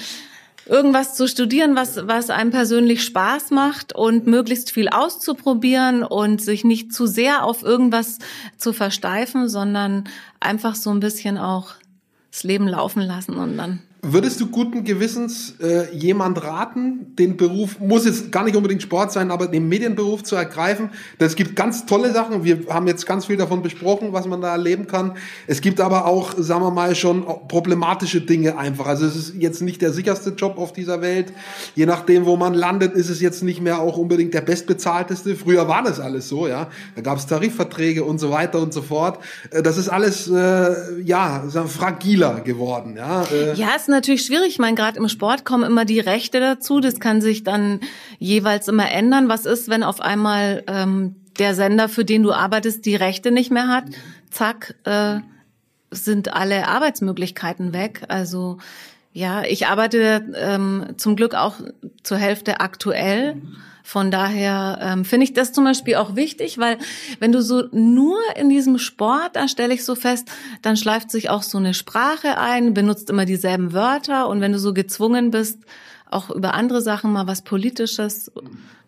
irgendwas 0.67 1.15
zu 1.15 1.29
studieren, 1.29 1.77
was, 1.77 2.07
was 2.07 2.31
einem 2.31 2.51
persönlich 2.51 3.05
Spaß 3.05 3.51
macht 3.51 3.95
und 3.95 4.27
möglichst 4.27 4.73
viel 4.73 4.89
auszuprobieren 4.89 6.03
und 6.03 6.43
sich 6.43 6.65
nicht 6.65 6.93
zu 6.93 7.07
sehr 7.07 7.45
auf 7.45 7.63
irgendwas 7.63 8.19
zu 8.57 8.73
versteifen, 8.73 9.49
sondern 9.49 10.05
einfach 10.41 10.75
so 10.75 10.91
ein 10.91 11.01
bisschen 11.01 11.39
auch 11.39 11.75
das 12.33 12.43
Leben 12.43 12.69
laufen 12.69 13.01
lassen 13.01 13.37
und 13.37 13.57
dann 13.57 13.81
Würdest 14.03 14.41
du 14.41 14.47
guten 14.47 14.85
Gewissens 14.85 15.55
äh, 15.61 15.93
jemand 15.93 16.43
raten, 16.45 17.17
den 17.17 17.37
Beruf, 17.37 17.81
muss 17.81 18.05
jetzt 18.05 18.31
gar 18.31 18.45
nicht 18.45 18.55
unbedingt 18.55 18.83
Sport 18.83 19.11
sein, 19.11 19.31
aber 19.31 19.49
den 19.49 19.69
Medienberuf 19.69 20.23
zu 20.23 20.37
ergreifen? 20.37 20.91
Das 21.19 21.35
gibt 21.35 21.57
ganz 21.57 21.87
tolle 21.87 22.13
Sachen. 22.13 22.45
Wir 22.45 22.67
haben 22.69 22.87
jetzt 22.87 23.07
ganz 23.07 23.27
viel 23.27 23.37
davon 23.37 23.63
besprochen, 23.63 24.13
was 24.13 24.27
man 24.27 24.41
da 24.41 24.53
erleben 24.53 24.87
kann. 24.87 25.17
Es 25.47 25.61
gibt 25.61 25.81
aber 25.81 26.05
auch, 26.05 26.35
sagen 26.37 26.63
wir 26.63 26.71
mal, 26.71 26.95
schon 26.95 27.25
problematische 27.49 28.21
Dinge 28.21 28.59
einfach. 28.59 28.87
Also 28.87 29.07
es 29.07 29.17
ist 29.17 29.35
jetzt 29.39 29.63
nicht 29.63 29.83
der 29.83 29.93
sicherste 29.93 30.31
Job 30.31 30.59
auf 30.59 30.73
dieser 30.73 31.01
Welt. 31.01 31.33
Je 31.75 31.87
nachdem, 31.87 32.27
wo 32.27 32.37
man 32.37 32.55
landet, 32.55 32.95
ist 32.95 33.09
es 33.09 33.21
jetzt 33.21 33.43
nicht 33.43 33.61
mehr 33.61 33.81
auch 33.81 33.97
unbedingt 33.97 34.35
der 34.35 34.43
bestbezahlteste. 34.43 35.35
Früher 35.35 35.69
war 35.69 35.83
das 35.83 36.01
alles 36.01 36.29
so, 36.29 36.47
ja. 36.47 36.69
Da 36.95 37.03
gab 37.03 37.19
es 37.19 37.27
Tarifverträge 37.27 38.05
und 38.05 38.19
so 38.19 38.31
weiter 38.31 38.61
und 38.61 38.73
so 38.73 38.83
fort. 38.83 39.19
Äh, 39.51 39.63
das 39.63 39.79
ist 39.79 39.89
alles, 39.89 40.29
äh, 40.29 41.01
ja, 41.03 41.45
fragiler 41.67 42.41
geworden, 42.41 42.95
ja. 42.97 43.25
Äh, 43.25 43.55
ja, 43.55 43.69
es 43.87 43.91
natürlich 43.91 44.25
schwierig. 44.25 44.49
Ich 44.49 44.59
meine, 44.59 44.75
gerade 44.75 44.99
im 44.99 45.09
Sport 45.09 45.45
kommen 45.45 45.65
immer 45.65 45.85
die 45.85 46.01
Rechte 46.01 46.41
dazu. 46.41 46.81
Das 46.81 47.01
kann 47.01 47.21
sich 47.21 47.45
dann 47.45 47.81
jeweils 48.19 48.69
immer 48.69 48.91
ändern. 48.91 49.29
Was 49.29 49.47
ist, 49.47 49.69
wenn 49.69 49.83
auf 49.83 50.01
einmal 50.01 50.65
ähm, 50.67 51.17
der 51.39 51.55
Sender, 51.55 51.89
für 51.89 52.05
den 52.05 52.23
du 52.23 52.33
arbeitest, 52.33 52.85
die 52.85 52.97
Rechte 52.97 53.31
nicht 53.31 53.51
mehr 53.51 53.69
hat? 53.69 53.85
Zack, 54.31 54.75
äh, 54.85 55.21
sind 55.91 56.35
alle 56.35 56.69
Arbeitsmöglichkeiten 56.69 57.73
weg. 57.73 58.03
Also 58.09 58.59
ja, 59.17 59.45
ich 59.45 59.67
arbeite 59.67 60.31
ähm, 60.37 60.89
zum 60.99 61.17
Glück 61.17 61.35
auch 61.35 61.55
zur 62.03 62.19
Hälfte 62.19 62.61
aktuell. 62.61 63.41
Von 63.83 64.11
daher 64.11 64.79
ähm, 64.83 65.07
finde 65.07 65.25
ich 65.25 65.33
das 65.33 65.55
zum 65.55 65.65
Beispiel 65.65 65.95
auch 65.95 66.17
wichtig, 66.17 66.59
weil 66.59 66.77
wenn 67.19 67.33
du 67.33 67.41
so 67.41 67.63
nur 67.73 68.19
in 68.37 68.51
diesem 68.51 68.77
Sport, 68.77 69.31
da 69.33 69.49
stelle 69.49 69.73
ich 69.73 69.87
so 69.87 69.95
fest, 69.95 70.29
dann 70.61 70.77
schleift 70.77 71.11
sich 71.11 71.31
auch 71.31 71.43
so 71.43 71.57
eine 71.57 71.73
Sprache 71.73 72.37
ein, 72.37 72.75
benutzt 72.75 73.09
immer 73.09 73.25
dieselben 73.25 73.73
Wörter 73.73 74.29
und 74.29 74.43
wenn 74.43 74.53
du 74.53 74.59
so 74.59 74.75
gezwungen 74.75 75.31
bist, 75.31 75.61
auch 76.11 76.29
über 76.29 76.53
andere 76.53 76.83
Sachen 76.83 77.11
mal 77.11 77.27
was 77.27 77.41
Politisches 77.41 78.31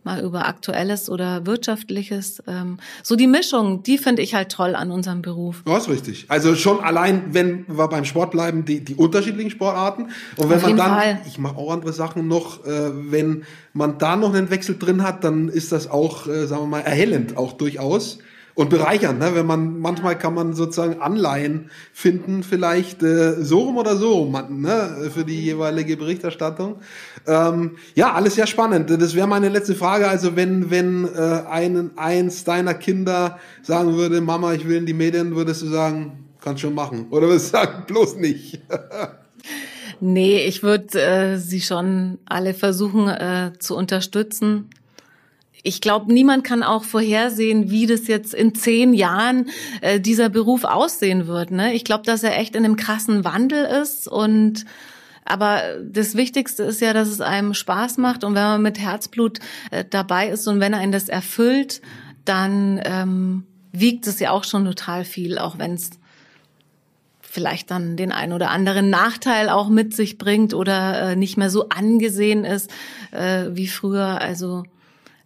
mal 0.05 0.22
über 0.22 0.46
Aktuelles 0.46 1.11
oder 1.11 1.46
Wirtschaftliches. 1.46 2.42
Ähm, 2.46 2.78
so 3.03 3.16
die 3.16 3.26
Mischung, 3.26 3.82
die 3.82 3.99
finde 3.99 4.22
ich 4.22 4.34
halt 4.34 4.51
toll 4.51 4.74
an 4.74 4.90
unserem 4.90 5.22
Beruf. 5.22 5.62
Du 5.64 5.72
hast 5.72 5.88
richtig. 5.88 6.26
Also 6.28 6.55
schon 6.55 6.80
allein, 6.80 7.34
wenn 7.34 7.66
wir 7.68 7.88
beim 7.88 8.05
Sport 8.05 8.30
bleiben, 8.30 8.64
die, 8.64 8.84
die 8.84 8.94
unterschiedlichen 8.94 9.51
Sportarten. 9.51 10.11
Und 10.36 10.51
wenn 10.51 10.57
Auf 10.57 10.62
man 10.62 10.76
dann, 10.76 10.90
Fall. 10.90 11.20
ich 11.26 11.38
mache 11.38 11.57
auch 11.57 11.72
andere 11.72 11.92
Sachen 11.92 12.28
noch, 12.28 12.64
äh, 12.64 12.90
wenn 13.11 13.44
man 13.72 13.99
da 13.99 14.16
noch 14.16 14.34
einen 14.34 14.51
Wechsel 14.51 14.78
drin 14.78 15.03
hat, 15.03 15.24
dann 15.24 15.49
ist 15.49 15.72
das 15.72 15.88
auch, 15.88 16.26
äh, 16.26 16.46
sagen 16.46 16.62
wir 16.62 16.68
mal, 16.68 16.80
erhellend 16.80 17.36
auch 17.36 17.53
durchaus 17.53 18.18
und 18.59 18.70
bereichern, 18.70 19.18
ne? 19.18 19.36
wenn 19.36 19.46
man 19.46 19.78
manchmal 19.78 20.18
kann 20.18 20.34
man 20.34 20.52
sozusagen 20.52 21.00
Anleihen 21.00 21.70
finden, 21.92 22.42
vielleicht 22.42 23.04
äh, 23.04 23.40
so 23.40 23.61
rum 23.61 23.76
oder 23.76 23.96
so 23.96 24.14
rum, 24.14 24.32
ne? 24.62 25.11
für 25.14 25.24
die 25.24 25.40
jeweilige 25.40 25.96
Berichterstattung. 25.96 26.80
Ähm, 27.28 27.76
ja, 27.94 28.14
alles 28.14 28.34
sehr 28.34 28.48
spannend. 28.48 28.90
Das 28.90 29.14
wäre 29.14 29.28
meine 29.28 29.48
letzte 29.48 29.76
Frage. 29.76 30.09
Also 30.09 30.34
wenn 30.34 30.72
wenn 30.72 31.04
äh, 31.04 31.44
einen 31.48 31.96
eins 31.96 32.42
deiner 32.42 32.74
Kinder 32.74 33.38
sagen 33.62 33.94
würde, 33.94 34.20
Mama, 34.20 34.54
ich 34.54 34.66
will 34.66 34.78
in 34.78 34.86
die 34.86 34.92
Medien, 34.92 35.36
würdest 35.36 35.62
du 35.62 35.66
sagen, 35.66 36.24
kannst 36.40 36.62
schon 36.62 36.74
machen, 36.74 37.06
oder 37.11 37.28
würdest 37.28 37.54
du 37.54 37.59
sagen, 37.59 37.84
bloß 37.86 38.16
nicht? 38.16 38.61
Nee, 40.00 40.46
ich 40.46 40.62
würde 40.62 41.02
äh, 41.02 41.38
sie 41.38 41.61
schon 41.61 42.18
alle 42.24 42.54
versuchen 42.54 43.09
äh, 43.09 43.50
zu 43.59 43.74
unterstützen 43.74 44.70
ich 45.62 45.80
glaube, 45.80 46.12
niemand 46.12 46.44
kann 46.44 46.62
auch 46.62 46.84
vorhersehen, 46.84 47.70
wie 47.70 47.86
das 47.86 48.06
jetzt 48.06 48.34
in 48.34 48.54
zehn 48.54 48.94
Jahren 48.94 49.50
äh, 49.80 50.00
dieser 50.00 50.28
Beruf 50.28 50.64
aussehen 50.64 51.26
wird. 51.26 51.50
Ne? 51.50 51.74
Ich 51.74 51.84
glaube, 51.84 52.04
dass 52.04 52.22
er 52.22 52.38
echt 52.38 52.54
in 52.56 52.64
einem 52.64 52.76
krassen 52.76 53.24
Wandel 53.24 53.64
ist 53.64 54.09
und 54.09 54.64
aber 55.24 55.61
das 55.84 56.14
Wichtigste 56.14 56.62
ist 56.62 56.80
ja, 56.80 56.94
dass 56.94 57.09
es 57.09 57.20
einem 57.20 57.52
Spaß 57.52 57.98
macht 57.98 58.24
und 58.24 58.34
wenn 58.34 58.42
man 58.42 58.62
mit 58.62 58.78
Herzblut 58.78 59.40
äh, 59.70 59.84
dabei 59.88 60.28
ist 60.28 60.46
und 60.48 60.59
wenn 60.61 60.72
einen 60.72 60.92
das 60.92 61.11
erfüllt, 61.11 61.82
dann 62.24 62.80
ähm, 62.82 63.44
wiegt 63.72 64.06
es 64.06 64.20
ja 64.20 64.30
auch 64.30 64.44
schon 64.44 64.64
total 64.64 65.04
viel, 65.04 65.38
auch 65.38 65.59
wenn 65.59 65.74
es 65.74 65.90
vielleicht 67.20 67.70
dann 67.70 67.96
den 67.98 68.11
einen 68.11 68.32
oder 68.32 68.50
anderen 68.50 68.88
Nachteil 68.88 69.50
auch 69.50 69.68
mit 69.68 69.94
sich 69.94 70.16
bringt 70.16 70.54
oder 70.54 71.11
äh, 71.11 71.16
nicht 71.16 71.36
mehr 71.36 71.50
so 71.50 71.68
angesehen 71.68 72.44
ist 72.44 72.70
äh, 73.11 73.48
wie 73.50 73.68
früher. 73.68 74.22
Also 74.22 74.64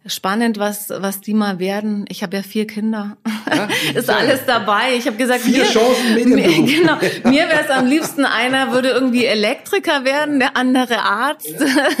spannend, 0.05 0.59
was, 0.59 0.89
was 0.89 1.21
die 1.21 1.33
mal 1.33 1.59
werden. 1.59 2.05
Ich 2.09 2.23
habe 2.23 2.35
ja 2.35 2.43
vier 2.43 2.67
Kinder. 2.67 3.17
Ja, 3.47 3.67
ist 3.99 4.09
alles 4.09 4.41
dabei. 4.45 4.95
Ich 4.97 5.07
habe 5.07 5.15
gesagt, 5.15 5.41
vier 5.41 5.59
mir, 5.59 5.65
Chancen 5.65 6.13
mir, 6.29 6.45
genau, 6.45 6.97
mir 7.23 7.47
wäre 7.47 7.61
es 7.63 7.69
am 7.69 7.85
liebsten, 7.85 8.25
einer 8.25 8.71
würde 8.73 8.89
irgendwie 8.89 9.25
Elektriker 9.25 10.03
werden, 10.03 10.39
der 10.39 10.57
andere 10.57 10.99
Arzt 10.99 11.55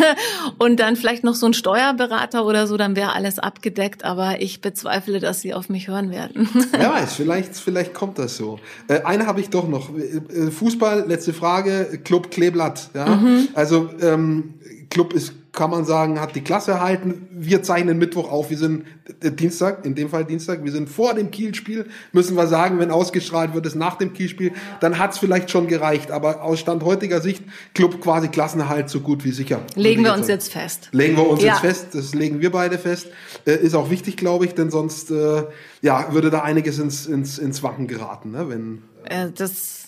und 0.57 0.79
dann 0.79 0.95
vielleicht 0.95 1.23
noch 1.23 1.35
so 1.35 1.45
ein 1.45 1.53
Steuerberater 1.53 2.45
oder 2.45 2.67
so, 2.67 2.75
dann 2.75 2.95
wäre 2.95 3.13
alles 3.13 3.39
abgedeckt. 3.39 4.03
Aber 4.03 4.41
ich 4.41 4.61
bezweifle, 4.61 5.19
dass 5.19 5.41
sie 5.41 5.53
auf 5.53 5.69
mich 5.69 5.87
hören 5.87 6.11
werden. 6.11 6.49
Wer 6.71 6.91
weiß, 6.91 7.13
vielleicht, 7.13 7.55
vielleicht 7.55 7.93
kommt 7.93 8.19
das 8.19 8.35
so. 8.35 8.59
Äh, 8.87 9.01
eine 9.03 9.27
habe 9.27 9.39
ich 9.39 9.49
doch 9.49 9.67
noch. 9.67 9.89
Äh, 9.95 10.51
Fußball, 10.51 11.05
letzte 11.07 11.33
Frage, 11.33 11.99
Club 12.03 12.31
Kleeblatt. 12.31 12.89
Ja? 12.93 13.05
Mhm. 13.05 13.47
Also 13.53 13.89
ähm, 14.01 14.55
Club 14.89 15.13
ist 15.13 15.33
kann 15.53 15.69
man 15.69 15.85
sagen, 15.85 16.19
hat 16.19 16.35
die 16.35 16.41
Klasse 16.41 16.71
erhalten. 16.71 17.27
Wir 17.31 17.61
zeichnen 17.61 17.99
Mittwoch 17.99 18.31
auf. 18.31 18.49
Wir 18.49 18.57
sind 18.57 18.85
äh, 19.21 19.31
Dienstag, 19.31 19.85
in 19.85 19.93
dem 19.93 20.09
Fall 20.09 20.25
Dienstag. 20.25 20.63
Wir 20.63 20.71
sind 20.71 20.89
vor 20.89 21.13
dem 21.13 21.29
Kielspiel. 21.29 21.85
Müssen 22.11 22.35
wir 22.35 22.47
sagen, 22.47 22.79
wenn 22.79 22.89
ausgestrahlt 22.89 23.53
wird, 23.53 23.67
ist 23.67 23.75
nach 23.75 23.95
dem 23.95 24.13
Kielspiel. 24.13 24.51
Dann 24.79 24.97
hat's 24.97 25.19
vielleicht 25.19 25.51
schon 25.51 25.67
gereicht. 25.67 26.09
Aber 26.09 26.41
aus 26.41 26.59
Stand 26.59 26.83
heutiger 26.83 27.21
Sicht, 27.21 27.43
Club 27.75 28.01
quasi 28.01 28.29
Klassenerhalt 28.29 28.89
so 28.89 29.01
gut 29.01 29.23
wie 29.23 29.31
sicher. 29.31 29.61
Legen 29.75 30.03
wir 30.03 30.15
uns 30.15 30.27
jetzt 30.27 30.51
fest. 30.51 30.89
Legen 30.91 31.15
wir 31.17 31.29
uns 31.29 31.43
ja. 31.43 31.53
jetzt 31.53 31.59
fest. 31.61 31.87
Das 31.93 32.15
legen 32.15 32.41
wir 32.41 32.51
beide 32.51 32.79
fest. 32.79 33.09
Äh, 33.45 33.57
ist 33.57 33.75
auch 33.75 33.91
wichtig, 33.91 34.17
glaube 34.17 34.45
ich, 34.45 34.55
denn 34.55 34.71
sonst, 34.71 35.11
äh, 35.11 35.43
ja, 35.83 36.13
würde 36.13 36.31
da 36.31 36.41
einiges 36.41 36.79
ins, 36.79 37.05
ins, 37.05 37.37
ins 37.37 37.61
Wacken 37.61 37.87
geraten, 37.87 38.31
ne? 38.31 38.49
wenn. 38.49 38.81
Äh, 39.05 39.29
das 39.37 39.82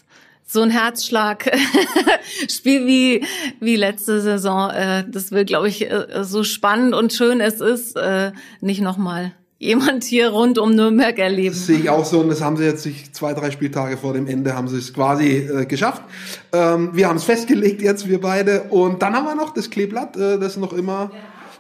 so 0.45 0.61
ein 0.61 0.69
Herzschlag 0.69 1.51
Spiel 2.49 2.85
wie 2.85 3.25
wie 3.59 3.75
letzte 3.75 4.21
Saison. 4.21 4.69
Äh, 4.69 5.05
das 5.09 5.31
will, 5.31 5.45
glaube 5.45 5.67
ich, 5.67 5.89
äh, 5.89 6.23
so 6.23 6.43
spannend 6.43 6.93
und 6.93 7.13
schön 7.13 7.41
es 7.41 7.61
ist, 7.61 7.95
äh, 7.95 8.31
nicht 8.61 8.81
nochmal 8.81 9.33
jemand 9.57 10.03
hier 10.03 10.29
rund 10.29 10.57
um 10.57 10.75
Nürnberg 10.75 11.17
erleben. 11.17 11.55
Das 11.55 11.65
sehe 11.65 11.79
ich 11.79 11.89
auch 11.89 12.05
so 12.05 12.19
und 12.19 12.29
das 12.29 12.41
haben 12.41 12.57
sie 12.57 12.65
jetzt 12.65 12.83
sich 12.83 13.13
zwei, 13.13 13.33
drei 13.33 13.51
Spieltage 13.51 13.97
vor 13.97 14.13
dem 14.13 14.27
Ende 14.27 14.55
haben 14.55 14.67
sie 14.67 14.77
es 14.77 14.93
quasi 14.93 15.37
äh, 15.37 15.65
geschafft. 15.65 16.03
Ähm, 16.51 16.91
wir 16.93 17.07
haben 17.07 17.17
es 17.17 17.23
festgelegt 17.23 17.81
jetzt, 17.81 18.07
wir 18.07 18.21
beide. 18.21 18.63
Und 18.63 19.01
dann 19.01 19.15
haben 19.15 19.25
wir 19.25 19.35
noch 19.35 19.53
das 19.53 19.69
Kleeblatt, 19.69 20.17
äh, 20.17 20.37
das 20.39 20.57
noch 20.57 20.73
immer 20.73 21.11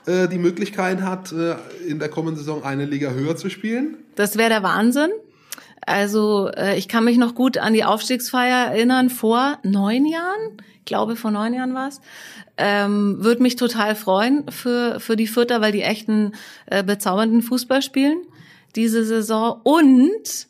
äh, 0.05 0.27
die 0.27 0.37
Möglichkeit 0.37 1.01
hat, 1.01 1.31
äh, 1.31 1.55
in 1.87 1.99
der 1.99 2.09
kommenden 2.09 2.37
Saison 2.37 2.63
eine 2.63 2.85
Liga 2.85 3.11
höher 3.11 3.35
zu 3.35 3.49
spielen. 3.49 3.97
Das 4.15 4.37
wäre 4.37 4.49
der 4.49 4.63
Wahnsinn. 4.63 5.09
Also 5.85 6.49
äh, 6.55 6.77
ich 6.77 6.87
kann 6.87 7.03
mich 7.03 7.17
noch 7.17 7.35
gut 7.35 7.57
an 7.57 7.73
die 7.73 7.83
Aufstiegsfeier 7.83 8.71
erinnern 8.71 9.09
vor 9.09 9.59
neun 9.63 10.05
Jahren. 10.05 10.57
Ich 10.79 10.85
glaube, 10.85 11.15
vor 11.15 11.31
neun 11.31 11.53
Jahren 11.53 11.73
war 11.73 11.87
es. 11.87 12.01
Ähm, 12.57 13.17
Würde 13.19 13.41
mich 13.41 13.55
total 13.55 13.95
freuen 13.95 14.49
für, 14.49 14.99
für 14.99 15.15
die 15.15 15.27
Fürther, 15.27 15.61
weil 15.61 15.71
die 15.71 15.81
echten 15.81 16.33
äh, 16.67 16.83
bezaubernden 16.83 17.41
Fußball 17.41 17.81
spielen 17.81 18.17
diese 18.75 19.05
Saison. 19.05 19.59
Und 19.63 20.47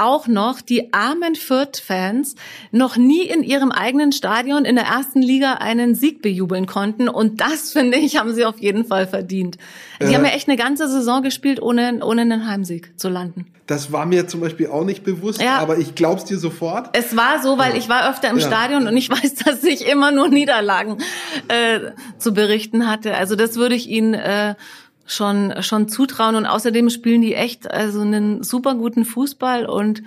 auch 0.00 0.26
noch 0.26 0.60
die 0.60 0.92
armen 0.92 1.34
Fürth-Fans 1.34 2.34
noch 2.72 2.96
nie 2.96 3.22
in 3.22 3.42
ihrem 3.42 3.70
eigenen 3.72 4.12
Stadion 4.12 4.64
in 4.64 4.76
der 4.76 4.86
ersten 4.86 5.22
Liga 5.22 5.54
einen 5.54 5.94
Sieg 5.94 6.22
bejubeln 6.22 6.66
konnten. 6.66 7.08
Und 7.08 7.40
das, 7.40 7.72
finde 7.72 7.98
ich, 7.98 8.16
haben 8.16 8.34
sie 8.34 8.44
auf 8.44 8.58
jeden 8.58 8.84
Fall 8.84 9.06
verdient. 9.06 9.58
Sie 10.00 10.12
Äh. 10.12 10.14
haben 10.16 10.24
ja 10.24 10.30
echt 10.32 10.48
eine 10.48 10.56
ganze 10.56 10.88
Saison 10.88 11.22
gespielt, 11.22 11.60
ohne, 11.62 12.04
ohne 12.04 12.22
einen 12.22 12.46
Heimsieg 12.48 12.98
zu 12.98 13.08
landen. 13.08 13.46
Das 13.66 13.92
war 13.92 14.04
mir 14.04 14.26
zum 14.26 14.40
Beispiel 14.40 14.66
auch 14.66 14.84
nicht 14.84 15.04
bewusst, 15.04 15.40
Ja. 15.40 15.58
aber 15.58 15.78
ich 15.78 15.94
glaub's 15.94 16.24
dir 16.24 16.38
sofort. 16.38 16.90
Es 16.96 17.16
war 17.16 17.40
so, 17.40 17.56
weil 17.56 17.76
ich 17.76 17.88
war 17.88 18.10
öfter 18.10 18.28
im 18.30 18.38
Ja. 18.38 18.46
Stadion 18.46 18.88
und 18.88 18.96
ich 18.96 19.08
weiß, 19.10 19.34
dass 19.36 19.62
ich 19.62 19.86
immer 19.86 20.10
nur 20.10 20.28
Niederlagen 20.28 20.98
äh, 21.48 21.92
zu 22.18 22.34
berichten 22.34 22.88
hatte. 22.90 23.14
Also 23.14 23.36
das 23.36 23.56
würde 23.56 23.76
ich 23.76 23.88
ihnen 23.88 24.14
äh, 24.14 24.54
schon 25.10 25.54
schon 25.60 25.88
zutrauen 25.88 26.36
und 26.36 26.46
außerdem 26.46 26.88
spielen 26.90 27.20
die 27.20 27.34
echt 27.34 27.70
also 27.70 28.00
einen 28.00 28.42
super 28.42 28.74
guten 28.74 29.04
Fußball 29.04 29.66
und 29.66 30.02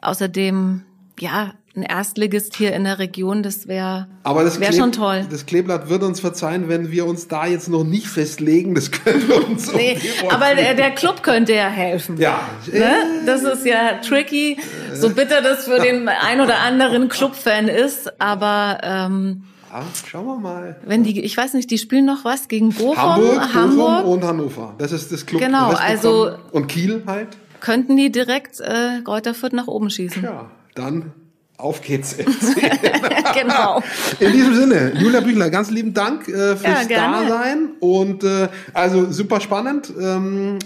außerdem 0.00 0.82
ja 1.18 1.52
ein 1.74 1.82
Erstligist 1.82 2.56
hier 2.56 2.72
in 2.72 2.84
der 2.84 2.98
Region, 2.98 3.42
das 3.42 3.68
wäre 3.68 4.06
Aber 4.22 4.44
das, 4.44 4.60
wäre 4.60 4.72
Kleb- 4.72 4.78
schon 4.80 4.92
toll. 4.92 5.26
das 5.30 5.44
Kleeblatt 5.44 5.90
wird 5.90 6.02
uns 6.04 6.20
verzeihen, 6.20 6.70
wenn 6.70 6.90
wir 6.90 7.04
uns 7.04 7.28
da 7.28 7.46
jetzt 7.46 7.68
noch 7.68 7.84
nicht 7.84 8.06
festlegen. 8.06 8.74
Das 8.74 8.90
können 8.90 9.28
wir 9.28 9.46
uns 9.46 9.70
Nee, 9.74 9.98
aber 10.30 10.54
der, 10.54 10.72
der 10.74 10.92
Club 10.92 11.22
könnte 11.22 11.54
ja 11.54 11.68
helfen. 11.68 12.16
Ja, 12.18 12.40
Ne? 12.72 12.94
Das 13.26 13.42
ist 13.42 13.66
ja 13.66 13.98
tricky, 13.98 14.56
so 14.94 15.10
bitter 15.10 15.42
das 15.42 15.66
für 15.66 15.78
den 15.78 16.08
ein 16.08 16.40
oder 16.40 16.60
anderen 16.60 17.08
Clubfan 17.10 17.68
ist, 17.68 18.18
aber 18.22 18.78
ähm, 18.82 19.44
Ja, 19.76 19.84
schauen 20.08 20.24
wir 20.26 20.38
mal. 20.38 20.76
Wenn 20.86 21.04
die, 21.04 21.20
ich 21.20 21.36
weiß 21.36 21.52
nicht, 21.52 21.70
die 21.70 21.76
spielen 21.76 22.06
noch 22.06 22.24
was 22.24 22.48
gegen 22.48 22.70
Bochum, 22.70 22.96
Hamburg, 22.96 23.54
Hamburg. 23.54 24.02
Bochum 24.04 24.12
und 24.12 24.24
Hannover. 24.24 24.74
Das 24.78 24.90
ist 24.92 25.12
das 25.12 25.26
Club. 25.26 25.42
Genau, 25.42 25.70
also- 25.72 26.30
und 26.52 26.66
Kiel 26.66 27.02
halt. 27.06 27.36
könnten 27.60 27.96
die 27.96 28.10
direkt 28.10 28.60
äh, 28.60 29.02
Greuther 29.04 29.34
Fürth 29.34 29.52
nach 29.52 29.66
oben 29.66 29.90
schießen. 29.90 30.22
Ja, 30.22 30.46
dann 30.74 31.12
auf 31.58 31.82
geht's. 31.82 32.16
genau. 33.34 33.82
In 34.18 34.32
diesem 34.32 34.54
Sinne, 34.54 34.92
Julia 34.98 35.20
Büchler, 35.20 35.50
ganz 35.50 35.70
lieben 35.70 35.92
Dank 35.92 36.26
äh, 36.28 36.56
fürs 36.56 36.62
Ja, 36.62 36.82
gerne. 36.84 37.28
Dasein 37.28 37.68
und 37.80 38.24
äh, 38.24 38.48
also 38.72 39.10
super 39.12 39.40
spannend, 39.40 39.92
ähm, 40.00 40.58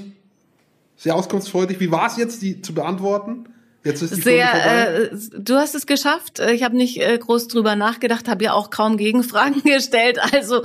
sehr 0.96 1.16
auskunftsfreudig. 1.16 1.80
Wie 1.80 1.90
war 1.90 2.06
es 2.06 2.16
jetzt, 2.16 2.42
die 2.42 2.62
zu 2.62 2.74
beantworten? 2.74 3.46
Jetzt 3.82 4.02
ist 4.02 4.16
die. 4.16 4.20
Sehr, 4.20 5.10
äh, 5.12 5.16
du 5.38 5.54
hast 5.54 5.74
es 5.74 5.86
geschafft. 5.86 6.38
Äh, 6.38 6.52
Ich 6.52 6.62
habe 6.62 6.76
nicht 6.76 7.00
äh, 7.00 7.16
groß 7.18 7.48
drüber 7.48 7.76
nachgedacht, 7.76 8.28
habe 8.28 8.44
ja 8.44 8.52
auch 8.52 8.70
kaum 8.70 8.96
Gegenfragen 8.96 9.62
gestellt. 9.64 10.18
Also 10.34 10.62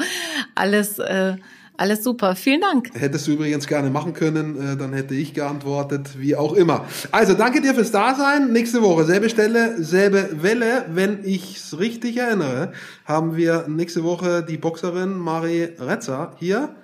alles, 0.54 1.00
äh, 1.00 1.36
alles 1.78 2.04
super. 2.04 2.36
Vielen 2.36 2.62
Dank. 2.62 2.90
Hättest 2.94 3.28
du 3.28 3.32
übrigens 3.32 3.68
gerne 3.68 3.90
machen 3.90 4.14
können, 4.14 4.74
äh, 4.74 4.78
dann 4.78 4.92
hätte 4.94 5.14
ich 5.16 5.34
geantwortet, 5.34 6.20
wie 6.20 6.36
auch 6.36 6.54
immer. 6.54 6.86
Also 7.12 7.34
danke 7.36 7.62
dir 7.62 7.74
fürs 7.74 7.92
Dasein. 7.92 8.52
Nächste 8.52 8.82
Woche, 8.82 9.06
selbe 9.06 9.30
Stelle, 9.30 9.82
selbe 9.82 10.42
Welle. 10.42 10.86
Wenn 10.94 11.24
ich's 11.24 11.78
richtig 11.80 12.18
erinnere, 12.18 12.74
haben 13.06 13.38
wir 13.38 13.66
nächste 13.70 14.04
Woche 14.04 14.44
die 14.44 14.58
Boxerin 14.58 15.18
Marie 15.18 15.70
Retzer 15.80 16.34
hier. 16.38 16.76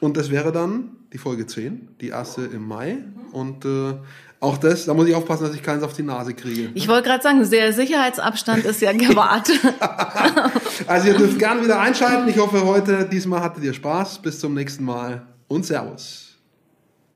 Und 0.00 0.16
das 0.16 0.30
wäre 0.30 0.52
dann 0.52 0.96
die 1.12 1.18
Folge 1.18 1.46
10, 1.46 1.88
die 2.00 2.08
erste 2.08 2.42
im 2.42 2.66
Mai. 2.66 2.98
Und 3.32 3.64
äh, 3.66 3.94
auch 4.40 4.56
das, 4.56 4.86
da 4.86 4.94
muss 4.94 5.06
ich 5.06 5.14
aufpassen, 5.14 5.44
dass 5.44 5.54
ich 5.54 5.62
keins 5.62 5.82
auf 5.82 5.92
die 5.92 6.02
Nase 6.02 6.32
kriege. 6.32 6.70
Ich 6.74 6.88
wollte 6.88 7.08
gerade 7.08 7.22
sagen, 7.22 7.48
der 7.50 7.72
Sicherheitsabstand 7.74 8.64
ist 8.64 8.80
ja 8.80 8.92
gewahrt. 8.92 9.50
Also 10.86 11.08
ihr 11.08 11.14
dürft 11.14 11.38
gerne 11.38 11.62
wieder 11.62 11.78
einschalten. 11.78 12.28
Ich 12.28 12.38
hoffe, 12.38 12.64
heute, 12.64 13.04
diesmal 13.04 13.42
hattet 13.42 13.62
ihr 13.62 13.74
Spaß. 13.74 14.20
Bis 14.22 14.40
zum 14.40 14.54
nächsten 14.54 14.82
Mal 14.82 15.22
und 15.46 15.64
Servus. 15.64 16.29